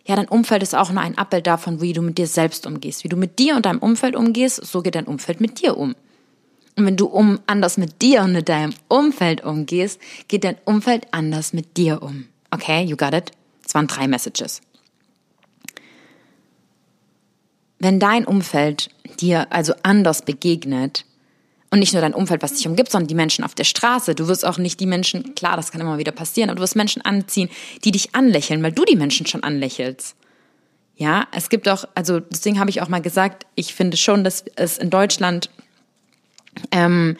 Ja, 0.05 0.17
dein 0.17 0.27
Umfeld 0.27 0.63
ist 0.63 0.75
auch 0.75 0.91
nur 0.91 1.01
ein 1.01 1.17
Abbild 1.17 1.47
davon, 1.47 1.79
wie 1.79 1.93
du 1.93 2.01
mit 2.01 2.17
dir 2.17 2.27
selbst 2.27 2.65
umgehst. 2.65 3.05
Wie 3.05 3.09
du 3.09 3.15
mit 3.15 3.39
dir 3.39 3.55
und 3.55 3.65
deinem 3.65 3.79
Umfeld 3.79 4.15
umgehst, 4.17 4.65
so 4.65 4.81
geht 4.81 4.95
dein 4.95 5.07
Umfeld 5.07 5.39
mit 5.39 5.61
dir 5.61 5.77
um. 5.77 5.95
Und 6.77 6.85
wenn 6.85 6.95
du 6.95 7.07
um 7.07 7.39
anders 7.47 7.77
mit 7.77 8.03
dir 8.03 8.21
und 8.21 8.33
mit 8.33 8.47
deinem 8.47 8.73
Umfeld 8.87 9.43
umgehst, 9.43 9.99
geht 10.27 10.43
dein 10.43 10.57
Umfeld 10.63 11.07
anders 11.11 11.51
mit 11.51 11.75
dir 11.75 12.03
um. 12.03 12.27
Okay, 12.51 12.83
you 12.83 12.95
got 12.95 13.13
it? 13.13 13.31
Es 13.65 13.73
waren 13.73 13.87
drei 13.87 14.07
Messages. 14.07 14.61
Wenn 17.79 17.99
dein 17.99 18.25
Umfeld 18.25 18.89
dir 19.19 19.47
also 19.51 19.73
anders 19.81 20.21
begegnet, 20.21 21.03
und 21.69 21.79
nicht 21.79 21.91
nur 21.91 22.01
dein 22.01 22.13
Umfeld, 22.13 22.41
was 22.43 22.53
dich 22.53 22.65
umgibt, 22.65 22.91
sondern 22.91 23.07
die 23.07 23.15
Menschen 23.15 23.43
auf 23.43 23.53
der 23.53 23.65
Straße. 23.65 24.15
Du 24.15 24.29
wirst 24.29 24.45
auch 24.45 24.57
nicht 24.57 24.79
die 24.79 24.85
Menschen, 24.85 25.35
klar, 25.35 25.57
das 25.57 25.69
kann 25.69 25.81
immer 25.81 25.97
wieder 25.97 26.13
passieren, 26.13 26.49
aber 26.49 26.57
du 26.57 26.61
wirst 26.61 26.77
Menschen 26.77 27.01
anziehen, 27.01 27.49
die 27.83 27.91
dich 27.91 28.15
anlächeln, 28.15 28.63
weil 28.63 28.71
du 28.71 28.85
die 28.85 28.95
Menschen 28.95 29.25
schon 29.25 29.43
anlächelst. 29.43 30.15
Ja, 30.95 31.27
es 31.33 31.49
gibt 31.49 31.67
auch, 31.67 31.83
also 31.93 32.21
deswegen 32.21 32.57
habe 32.59 32.69
ich 32.69 32.81
auch 32.81 32.87
mal 32.87 33.01
gesagt, 33.01 33.45
ich 33.55 33.73
finde 33.73 33.97
schon, 33.97 34.23
dass 34.23 34.45
es 34.55 34.77
in 34.77 34.89
Deutschland 34.89 35.49
ähm, 36.71 37.17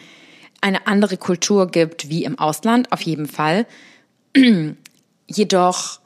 eine 0.60 0.86
andere 0.86 1.16
Kultur 1.16 1.70
gibt 1.70 2.08
wie 2.08 2.24
im 2.24 2.38
Ausland, 2.38 2.92
auf 2.92 3.00
jeden 3.02 3.26
Fall. 3.26 3.66
Jedoch, 5.26 6.00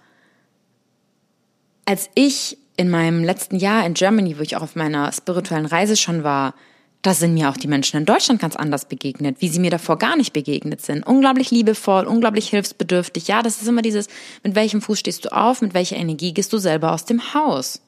als 1.84 2.10
ich 2.14 2.58
in 2.76 2.90
meinem 2.90 3.24
letzten 3.24 3.56
Jahr 3.56 3.86
in 3.86 3.94
Germany, 3.94 4.38
wo 4.38 4.42
ich 4.42 4.56
auch 4.56 4.62
auf 4.62 4.76
meiner 4.76 5.12
spirituellen 5.12 5.66
Reise 5.66 5.96
schon 5.96 6.24
war, 6.24 6.54
da 7.02 7.14
sind 7.14 7.34
mir 7.34 7.50
auch 7.50 7.56
die 7.56 7.66
Menschen 7.66 7.96
in 7.96 8.06
Deutschland 8.06 8.40
ganz 8.40 8.54
anders 8.54 8.84
begegnet, 8.84 9.36
wie 9.40 9.48
sie 9.48 9.58
mir 9.58 9.70
davor 9.70 9.98
gar 9.98 10.16
nicht 10.16 10.32
begegnet 10.32 10.80
sind. 10.80 11.04
Unglaublich 11.04 11.50
liebevoll, 11.50 12.06
unglaublich 12.06 12.48
hilfsbedürftig. 12.48 13.26
Ja, 13.26 13.42
das 13.42 13.60
ist 13.60 13.66
immer 13.66 13.82
dieses, 13.82 14.06
mit 14.44 14.54
welchem 14.54 14.80
Fuß 14.80 15.00
stehst 15.00 15.24
du 15.24 15.32
auf, 15.32 15.62
mit 15.62 15.74
welcher 15.74 15.96
Energie 15.96 16.32
gehst 16.32 16.52
du 16.52 16.58
selber 16.58 16.92
aus 16.92 17.04
dem 17.04 17.34
Haus. 17.34 17.80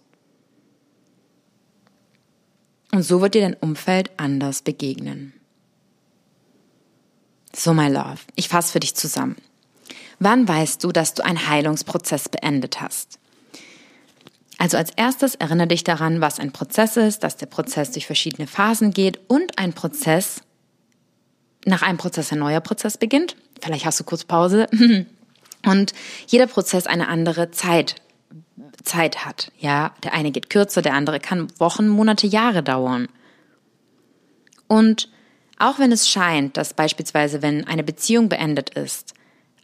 Und 2.94 3.02
so 3.02 3.20
wird 3.20 3.34
dir 3.34 3.40
dein 3.40 3.54
Umfeld 3.54 4.12
anders 4.18 4.62
begegnen. 4.62 5.32
So, 7.52 7.74
my 7.74 7.88
love, 7.88 8.18
ich 8.36 8.48
fasse 8.48 8.70
für 8.70 8.78
dich 8.78 8.94
zusammen. 8.94 9.34
Wann 10.20 10.46
weißt 10.46 10.84
du, 10.84 10.92
dass 10.92 11.12
du 11.12 11.24
einen 11.24 11.48
Heilungsprozess 11.48 12.28
beendet 12.28 12.80
hast? 12.80 13.18
Also 14.58 14.76
als 14.76 14.92
erstes 14.92 15.34
erinnere 15.34 15.66
dich 15.66 15.82
daran, 15.82 16.20
was 16.20 16.38
ein 16.38 16.52
Prozess 16.52 16.96
ist, 16.96 17.24
dass 17.24 17.36
der 17.36 17.46
Prozess 17.46 17.90
durch 17.90 18.06
verschiedene 18.06 18.46
Phasen 18.46 18.92
geht 18.92 19.18
und 19.26 19.58
ein 19.58 19.72
Prozess, 19.72 20.42
nach 21.64 21.82
einem 21.82 21.98
Prozess 21.98 22.30
ein 22.30 22.38
neuer 22.38 22.60
Prozess 22.60 22.96
beginnt. 22.96 23.34
Vielleicht 23.60 23.86
hast 23.86 23.98
du 23.98 24.04
kurz 24.04 24.22
Pause. 24.22 24.68
Und 25.66 25.94
jeder 26.26 26.46
Prozess 26.46 26.86
eine 26.86 27.08
andere 27.08 27.50
Zeit, 27.50 27.96
Zeit 28.84 29.24
hat. 29.24 29.50
Ja, 29.58 29.92
der 30.02 30.12
eine 30.12 30.30
geht 30.30 30.50
kürzer, 30.50 30.82
der 30.82 30.94
andere 30.94 31.20
kann 31.20 31.48
Wochen, 31.58 31.88
Monate, 31.88 32.26
Jahre 32.26 32.62
dauern. 32.62 33.08
Und 34.68 35.08
auch 35.58 35.78
wenn 35.78 35.92
es 35.92 36.08
scheint, 36.08 36.56
dass 36.56 36.74
beispielsweise, 36.74 37.42
wenn 37.42 37.66
eine 37.66 37.84
Beziehung 37.84 38.28
beendet 38.28 38.70
ist, 38.70 39.14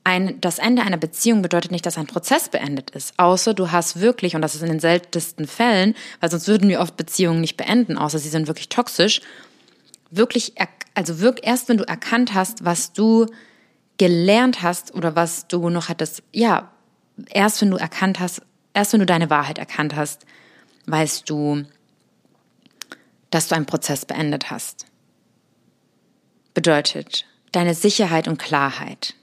ein, 0.02 0.40
das 0.40 0.58
Ende 0.58 0.82
einer 0.82 0.96
Beziehung 0.96 1.42
bedeutet 1.42 1.72
nicht, 1.72 1.84
dass 1.84 1.98
ein 1.98 2.06
Prozess 2.06 2.48
beendet 2.48 2.90
ist, 2.90 3.12
außer 3.18 3.52
du 3.52 3.70
hast 3.70 4.00
wirklich, 4.00 4.34
und 4.34 4.42
das 4.42 4.54
ist 4.54 4.62
in 4.62 4.68
den 4.68 4.80
seltensten 4.80 5.46
Fällen, 5.46 5.94
weil 6.20 6.30
sonst 6.30 6.48
würden 6.48 6.68
wir 6.68 6.80
oft 6.80 6.96
Beziehungen 6.96 7.40
nicht 7.40 7.56
beenden, 7.56 7.98
außer 7.98 8.18
sie 8.18 8.30
sind 8.30 8.46
wirklich 8.46 8.70
toxisch, 8.70 9.20
wirklich, 10.10 10.54
also 10.94 11.20
wirklich 11.20 11.46
erst 11.46 11.68
wenn 11.68 11.76
du 11.76 11.84
erkannt 11.84 12.32
hast, 12.34 12.64
was 12.64 12.92
du 12.92 13.26
gelernt 13.98 14.62
hast 14.62 14.94
oder 14.94 15.16
was 15.16 15.48
du 15.48 15.68
noch 15.68 15.90
hattest, 15.90 16.22
ja, 16.32 16.70
erst 17.28 17.60
wenn 17.60 17.70
du 17.70 17.76
erkannt 17.76 18.20
hast, 18.20 18.42
erst 18.74 18.92
wenn 18.92 19.00
du 19.00 19.06
deine 19.06 19.30
Wahrheit 19.30 19.58
erkannt 19.58 19.96
hast, 19.96 20.26
weißt 20.86 21.28
du, 21.28 21.64
dass 23.30 23.48
du 23.48 23.54
einen 23.54 23.66
Prozess 23.66 24.04
beendet 24.04 24.50
hast. 24.50 24.86
Bedeutet 26.54 27.26
deine 27.52 27.74
Sicherheit 27.74 28.28
und 28.28 28.38
Klarheit 28.38 29.14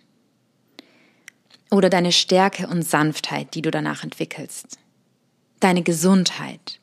oder 1.69 1.89
deine 1.89 2.11
Stärke 2.11 2.67
und 2.67 2.83
Sanftheit, 2.83 3.53
die 3.53 3.61
du 3.61 3.71
danach 3.71 4.03
entwickelst. 4.03 4.79
Deine 5.59 5.83
Gesundheit, 5.83 6.79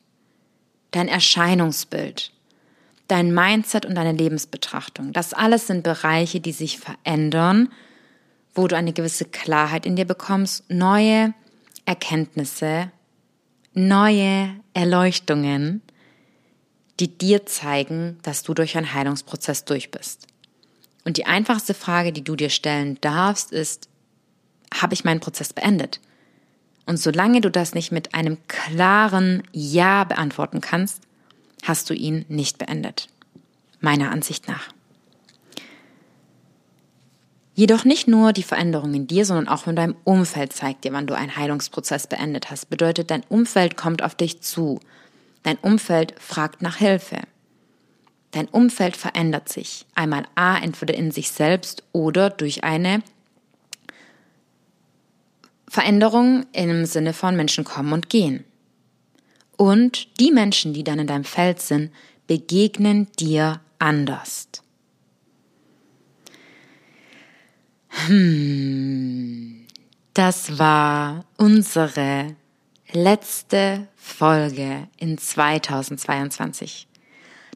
dein 0.91 1.07
Erscheinungsbild, 1.07 2.31
dein 3.07 3.33
Mindset 3.33 3.85
und 3.85 3.95
deine 3.95 4.11
Lebensbetrachtung. 4.11 5.13
Das 5.13 5.33
alles 5.33 5.67
sind 5.67 5.83
Bereiche, 5.83 6.39
die 6.39 6.51
sich 6.51 6.79
verändern, 6.79 7.71
wo 8.53 8.67
du 8.67 8.75
eine 8.75 8.93
gewisse 8.93 9.25
Klarheit 9.25 9.85
in 9.85 9.95
dir 9.95 10.05
bekommst, 10.05 10.69
neue 10.69 11.33
Erkenntnisse, 11.85 12.91
neue 13.73 14.55
Erleuchtungen, 14.73 15.81
die 16.99 17.17
dir 17.17 17.45
zeigen, 17.45 18.17
dass 18.23 18.43
du 18.43 18.53
durch 18.53 18.77
einen 18.77 18.93
Heilungsprozess 18.93 19.65
durch 19.65 19.91
bist. 19.91 20.27
Und 21.03 21.17
die 21.17 21.25
einfachste 21.25 21.73
Frage, 21.73 22.11
die 22.11 22.23
du 22.23 22.35
dir 22.35 22.49
stellen 22.49 22.97
darfst, 23.01 23.51
ist, 23.51 23.89
habe 24.73 24.93
ich 24.93 25.03
meinen 25.03 25.19
Prozess 25.19 25.53
beendet? 25.53 25.99
Und 26.85 26.97
solange 26.97 27.41
du 27.41 27.49
das 27.51 27.73
nicht 27.73 27.91
mit 27.91 28.13
einem 28.13 28.37
klaren 28.47 29.43
Ja 29.51 30.03
beantworten 30.03 30.61
kannst, 30.61 31.01
hast 31.63 31.89
du 31.89 31.93
ihn 31.93 32.25
nicht 32.27 32.57
beendet. 32.57 33.07
Meiner 33.79 34.11
Ansicht 34.11 34.47
nach. 34.47 34.74
Jedoch 37.55 37.85
nicht 37.85 38.09
nur 38.09 38.33
die 38.33 38.43
Veränderung 38.43 38.93
in 38.93 39.07
dir, 39.07 39.25
sondern 39.25 39.47
auch 39.47 39.65
in 39.65 39.77
deinem 39.77 39.95
Umfeld 40.03 40.51
zeigt 40.51 40.83
dir, 40.83 40.91
wann 40.91 41.07
du 41.07 41.15
einen 41.15 41.37
Heilungsprozess 41.37 42.05
beendet 42.07 42.51
hast. 42.51 42.69
Bedeutet, 42.69 43.09
dein 43.09 43.23
Umfeld 43.29 43.77
kommt 43.77 44.03
auf 44.03 44.13
dich 44.13 44.41
zu. 44.41 44.81
Dein 45.43 45.57
Umfeld 45.57 46.13
fragt 46.19 46.61
nach 46.61 46.75
Hilfe. 46.75 47.21
Dein 48.31 48.49
Umfeld 48.49 48.97
verändert 48.97 49.47
sich. 49.47 49.85
Einmal 49.95 50.27
A, 50.35 50.57
entweder 50.57 50.95
in 50.95 51.11
sich 51.11 51.31
selbst 51.31 51.83
oder 51.93 52.29
durch 52.29 52.65
eine 52.65 53.01
Veränderung 55.69 56.45
im 56.51 56.85
Sinne 56.85 57.13
von 57.13 57.37
Menschen 57.37 57.63
kommen 57.63 57.93
und 57.93 58.09
gehen. 58.09 58.43
Und 59.55 60.19
die 60.19 60.31
Menschen, 60.31 60.73
die 60.73 60.83
dann 60.83 60.99
in 60.99 61.07
deinem 61.07 61.23
Feld 61.23 61.61
sind, 61.61 61.91
begegnen 62.27 63.07
dir 63.17 63.61
anders. 63.79 64.49
Hm, 67.95 69.65
das 70.13 70.59
war 70.59 71.25
unsere 71.37 72.35
letzte 72.91 73.87
Folge 73.95 74.87
in 74.97 75.17
2022. 75.17 76.87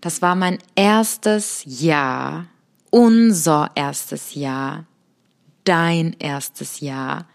Das 0.02 0.22
war 0.22 0.36
mein 0.36 0.58
erstes 0.76 1.64
Jahr, 1.66 2.48
unser 2.90 3.72
erstes 3.76 4.34
Jahr, 4.34 4.86
dein 5.66 6.16
erstes 6.20 6.80
Jahr 6.80 7.28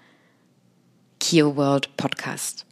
Kio 1.20 1.56
World 1.56 1.96
Podcast. 1.98 2.64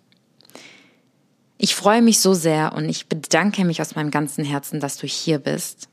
Ich 1.59 1.77
freue 1.77 2.03
mich 2.03 2.21
so 2.21 2.33
sehr 2.33 2.73
und 2.73 2.89
ich 2.89 3.07
bedanke 3.07 3.65
mich 3.65 3.81
aus 3.81 3.95
meinem 3.95 4.11
ganzen 4.11 4.45
Herzen, 4.45 4.81
dass 4.81 4.97
du 4.97 5.07
hier 5.07 5.39
bist. 5.39 5.89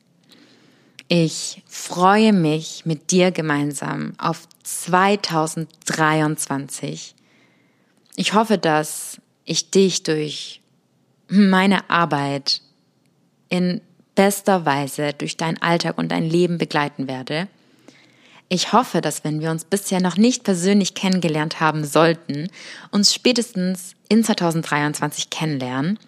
Ich 1.09 1.61
freue 1.67 2.31
mich 2.31 2.85
mit 2.85 3.11
dir 3.11 3.31
gemeinsam 3.31 4.13
auf 4.17 4.47
2023. 4.63 7.15
Ich 8.15 8.33
hoffe, 8.33 8.57
dass 8.57 9.19
ich 9.43 9.71
dich 9.71 10.03
durch 10.03 10.61
meine 11.27 11.89
Arbeit 11.89 12.61
in 13.49 13.81
bester 14.15 14.65
Weise 14.65 15.11
durch 15.13 15.35
deinen 15.35 15.61
Alltag 15.61 15.97
und 15.97 16.09
dein 16.11 16.29
Leben 16.29 16.57
begleiten 16.57 17.07
werde 17.07 17.49
ich 18.49 18.73
hoffe, 18.73 18.99
dass 18.99 19.23
wenn 19.23 19.39
wir 19.39 19.51
uns 19.51 19.63
bisher 19.63 20.01
noch 20.01 20.17
nicht 20.17 20.43
persönlich 20.43 20.95
kennengelernt 20.95 21.59
haben 21.59 21.85
sollten, 21.85 22.49
uns 22.91 23.13
spätestens 23.13 23.93
in 24.09 24.23
2023 24.23 25.29
kennenlernen. 25.29 25.99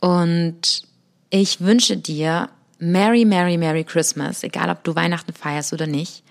Und 0.00 0.82
ich 1.30 1.60
wünsche 1.60 1.96
dir 1.96 2.50
Merry, 2.84 3.24
Merry, 3.24 3.58
Merry 3.58 3.84
Christmas, 3.84 4.42
egal 4.42 4.68
ob 4.68 4.82
du 4.82 4.96
Weihnachten 4.96 5.32
feierst 5.32 5.72
oder 5.72 5.86
nicht. 5.86 6.24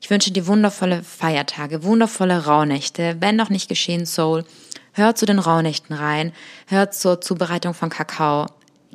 Ich 0.00 0.08
wünsche 0.08 0.30
dir 0.30 0.46
wundervolle 0.46 1.02
Feiertage, 1.02 1.82
wundervolle 1.82 2.46
Rauhnächte. 2.46 3.16
Wenn 3.18 3.34
noch 3.34 3.50
nicht 3.50 3.68
geschehen, 3.68 4.06
Soul, 4.06 4.44
hör 4.92 5.16
zu 5.16 5.26
den 5.26 5.40
Rauhnächten 5.40 5.96
rein, 5.96 6.32
hör 6.68 6.92
zur 6.92 7.20
Zubereitung 7.20 7.74
von 7.74 7.90
Kakao 7.90 8.46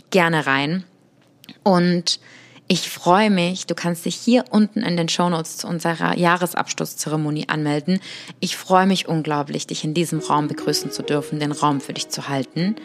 gerne 0.10 0.48
rein. 0.48 0.86
Und 1.64 2.22
ich 2.70 2.90
freue 2.90 3.30
mich. 3.30 3.68
Du 3.68 3.76
kannst 3.76 4.06
dich 4.06 4.16
hier 4.16 4.46
unten 4.50 4.82
in 4.82 4.96
den 4.96 5.10
Shownotes 5.10 5.58
zu 5.58 5.68
unserer 5.68 6.18
Jahresabschlusszeremonie 6.18 7.50
anmelden. 7.50 8.00
Ich 8.40 8.56
freue 8.56 8.88
mich 8.88 9.10
unglaublich, 9.10 9.68
dich 9.68 9.84
in 9.84 9.94
diesem 9.94 10.20
Raum 10.20 10.48
begrüßen 10.48 10.92
zu 10.92 11.04
dürfen, 11.04 11.42
den 11.42 11.52
Raum 11.52 11.82
für 11.82 11.92
dich 11.92 12.08
zu 12.08 12.30
halten. 12.30 12.78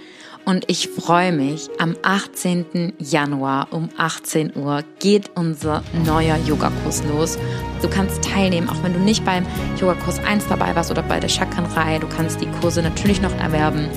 Und 0.45 0.65
ich 0.69 0.89
freue 0.89 1.33
mich, 1.33 1.69
am 1.79 1.97
18. 2.03 2.95
Januar 2.99 3.69
um 3.71 3.89
18 3.97 4.57
Uhr 4.57 4.83
geht 4.99 5.31
unser 5.35 5.83
neuer 6.05 6.37
Yogakurs 6.47 7.03
los. 7.05 7.39
Du 7.83 7.89
kannst 7.89 8.25
teilnehmen, 8.25 8.69
auch 8.69 8.83
wenn 8.83 8.93
du 8.93 8.99
nicht 9.01 9.25
beim 9.25 9.47
Yogakurs 9.79 10.19
1 10.19 10.49
dabei 10.49 10.75
warst 10.75 10.91
oder 10.91 11.03
bei 11.03 11.21
der 11.21 11.29
Chakrenreihe. 11.29 12.01
Du 12.01 12.09
kannst 12.09 12.41
die 12.41 12.51
Kurse 12.61 12.83
natürlich 12.83 13.21
noch 13.21 13.35
erwerben. 13.37 13.89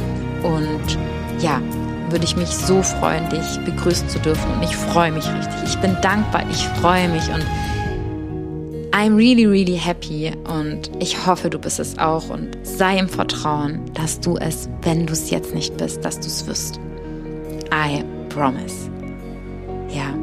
Und 0.43 0.97
ja, 1.39 1.61
würde 2.09 2.25
ich 2.25 2.35
mich 2.35 2.49
so 2.49 2.83
freuen, 2.83 3.27
dich 3.29 3.59
begrüßen 3.65 4.07
zu 4.09 4.19
dürfen. 4.19 4.51
Und 4.53 4.63
ich 4.63 4.75
freue 4.75 5.11
mich 5.11 5.25
richtig. 5.27 5.63
Ich 5.65 5.77
bin 5.79 5.97
dankbar, 6.01 6.43
ich 6.51 6.67
freue 6.79 7.09
mich 7.09 7.27
und 7.29 7.45
I'm 8.95 9.15
really, 9.15 9.47
really 9.47 9.75
happy 9.75 10.31
und 10.43 10.91
ich 10.99 11.25
hoffe, 11.25 11.49
du 11.49 11.57
bist 11.57 11.79
es 11.79 11.97
auch 11.97 12.29
und 12.29 12.55
sei 12.61 12.99
im 12.99 13.09
Vertrauen, 13.09 13.81
dass 13.95 14.19
du 14.19 14.37
es, 14.37 14.69
wenn 14.83 15.07
du 15.07 15.13
es 15.13 15.31
jetzt 15.31 15.55
nicht 15.55 15.75
bist, 15.77 16.05
dass 16.05 16.19
du 16.19 16.27
es 16.27 16.45
wirst. 16.45 16.79
I 17.73 18.03
promise. 18.29 18.91
Ja. 19.89 20.13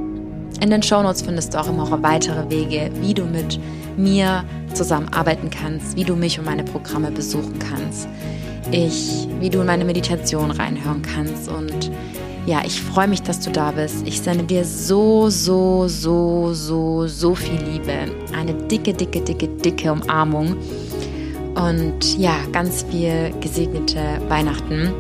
In 0.62 0.70
den 0.70 0.84
Shownotes 0.84 1.22
findest 1.22 1.52
du 1.52 1.58
auch 1.58 1.68
immer 1.68 1.90
noch 1.90 2.00
weitere 2.00 2.48
Wege, 2.48 2.92
wie 3.00 3.12
du 3.12 3.24
mit 3.24 3.58
mir 3.96 4.44
zusammenarbeiten 4.72 5.50
kannst, 5.50 5.96
wie 5.96 6.04
du 6.04 6.14
mich 6.14 6.38
und 6.38 6.44
meine 6.44 6.62
Programme 6.62 7.10
besuchen 7.10 7.58
kannst, 7.58 8.06
ich, 8.70 9.26
wie 9.40 9.50
du 9.50 9.62
in 9.62 9.66
meine 9.66 9.84
Meditation 9.84 10.52
reinhören 10.52 11.02
kannst 11.02 11.48
und 11.48 11.90
ja, 12.47 12.62
ich 12.64 12.80
freue 12.80 13.09
mich, 13.09 13.22
dass 13.22 13.41
du 13.41 13.51
da 13.51 13.70
bist. 13.70 14.07
Ich 14.07 14.20
sende 14.20 14.45
dir 14.45 14.64
so, 14.64 15.28
so, 15.30 15.88
so, 15.88 16.53
so, 16.53 17.07
so 17.07 17.34
viel 17.34 17.61
Liebe. 17.61 17.93
Eine 18.36 18.55
dicke, 18.55 18.95
dicke, 18.95 19.20
dicke, 19.20 19.49
dicke 19.49 19.93
Umarmung. 19.93 20.57
Und 21.55 22.18
ja, 22.18 22.34
ganz 22.53 22.84
viel 22.91 23.32
gesegnete 23.41 24.01
Weihnachten. 24.28 24.93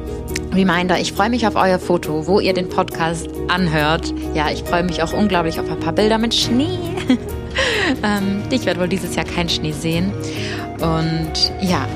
Reminder, 0.52 0.98
ich 0.98 1.12
freue 1.12 1.30
mich 1.30 1.46
auf 1.46 1.54
euer 1.54 1.78
Foto, 1.78 2.26
wo 2.26 2.40
ihr 2.40 2.52
den 2.52 2.68
Podcast 2.68 3.28
anhört. 3.48 4.12
Ja, 4.34 4.50
ich 4.50 4.64
freue 4.64 4.82
mich 4.82 5.02
auch 5.02 5.12
unglaublich 5.12 5.58
auf 5.60 5.70
ein 5.70 5.80
paar 5.80 5.92
Bilder 5.92 6.18
mit 6.18 6.34
Schnee. 6.34 6.78
ähm, 8.02 8.42
ich 8.50 8.66
werde 8.66 8.80
wohl 8.80 8.88
dieses 8.88 9.14
Jahr 9.14 9.24
keinen 9.24 9.48
Schnee 9.48 9.72
sehen. 9.72 10.12
Und 10.80 11.52
ja, 11.60 11.86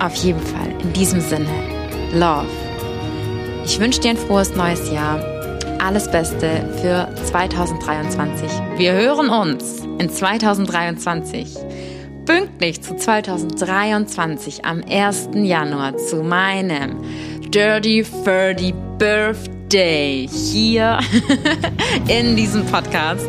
auf 0.00 0.14
jeden 0.16 0.40
Fall, 0.40 0.68
in 0.82 0.92
diesem 0.92 1.20
Sinne, 1.20 1.48
Love. 2.14 2.46
Ich 3.72 3.80
wünsche 3.80 4.00
dir 4.02 4.10
ein 4.10 4.18
frohes 4.18 4.54
neues 4.54 4.92
Jahr. 4.92 5.18
Alles 5.78 6.06
Beste 6.10 6.62
für 6.82 7.08
2023. 7.24 8.50
Wir 8.76 8.92
hören 8.92 9.30
uns 9.30 9.80
in 9.98 10.10
2023. 10.10 11.56
Pünktlich 12.26 12.82
zu 12.82 12.96
2023 12.96 14.66
am 14.66 14.82
1. 14.86 15.30
Januar 15.32 15.96
zu 15.96 16.16
meinem 16.16 17.00
Dirty 17.50 18.04
30 18.24 18.74
Birthday. 18.98 19.61
Day 19.72 20.28
hier 20.28 20.98
in 22.08 22.36
diesem 22.36 22.64
Podcast. 22.66 23.28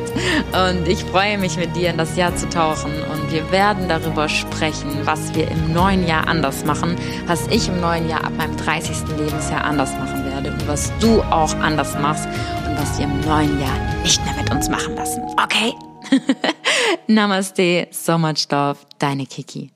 Und 0.51 0.87
ich 0.87 1.03
freue 1.05 1.37
mich 1.37 1.57
mit 1.57 1.75
dir 1.75 1.91
in 1.91 1.97
das 1.97 2.15
Jahr 2.17 2.35
zu 2.35 2.49
tauchen. 2.49 2.91
Und 3.11 3.31
wir 3.31 3.49
werden 3.51 3.87
darüber 3.87 4.27
sprechen, 4.27 4.91
was 5.05 5.33
wir 5.35 5.49
im 5.49 5.73
neuen 5.73 6.05
Jahr 6.05 6.27
anders 6.27 6.65
machen, 6.65 6.95
was 7.27 7.47
ich 7.47 7.69
im 7.69 7.79
neuen 7.79 8.09
Jahr 8.09 8.25
ab 8.25 8.33
meinem 8.37 8.57
30. 8.57 8.97
Lebensjahr 9.17 9.63
anders 9.63 9.91
machen 9.93 10.25
werde 10.25 10.51
und 10.51 10.67
was 10.67 10.91
du 10.99 11.21
auch 11.23 11.55
anders 11.55 11.97
machst 11.99 12.27
und 12.67 12.77
was 12.77 12.97
wir 12.97 13.05
im 13.05 13.21
neuen 13.21 13.59
Jahr 13.61 13.77
nicht 14.03 14.23
mehr 14.25 14.35
mit 14.35 14.51
uns 14.51 14.69
machen 14.69 14.95
lassen. 14.95 15.21
Okay? 15.41 15.73
Namaste, 17.07 17.87
so 17.91 18.17
much 18.17 18.47
love, 18.51 18.79
deine 18.99 19.25
Kiki. 19.25 19.71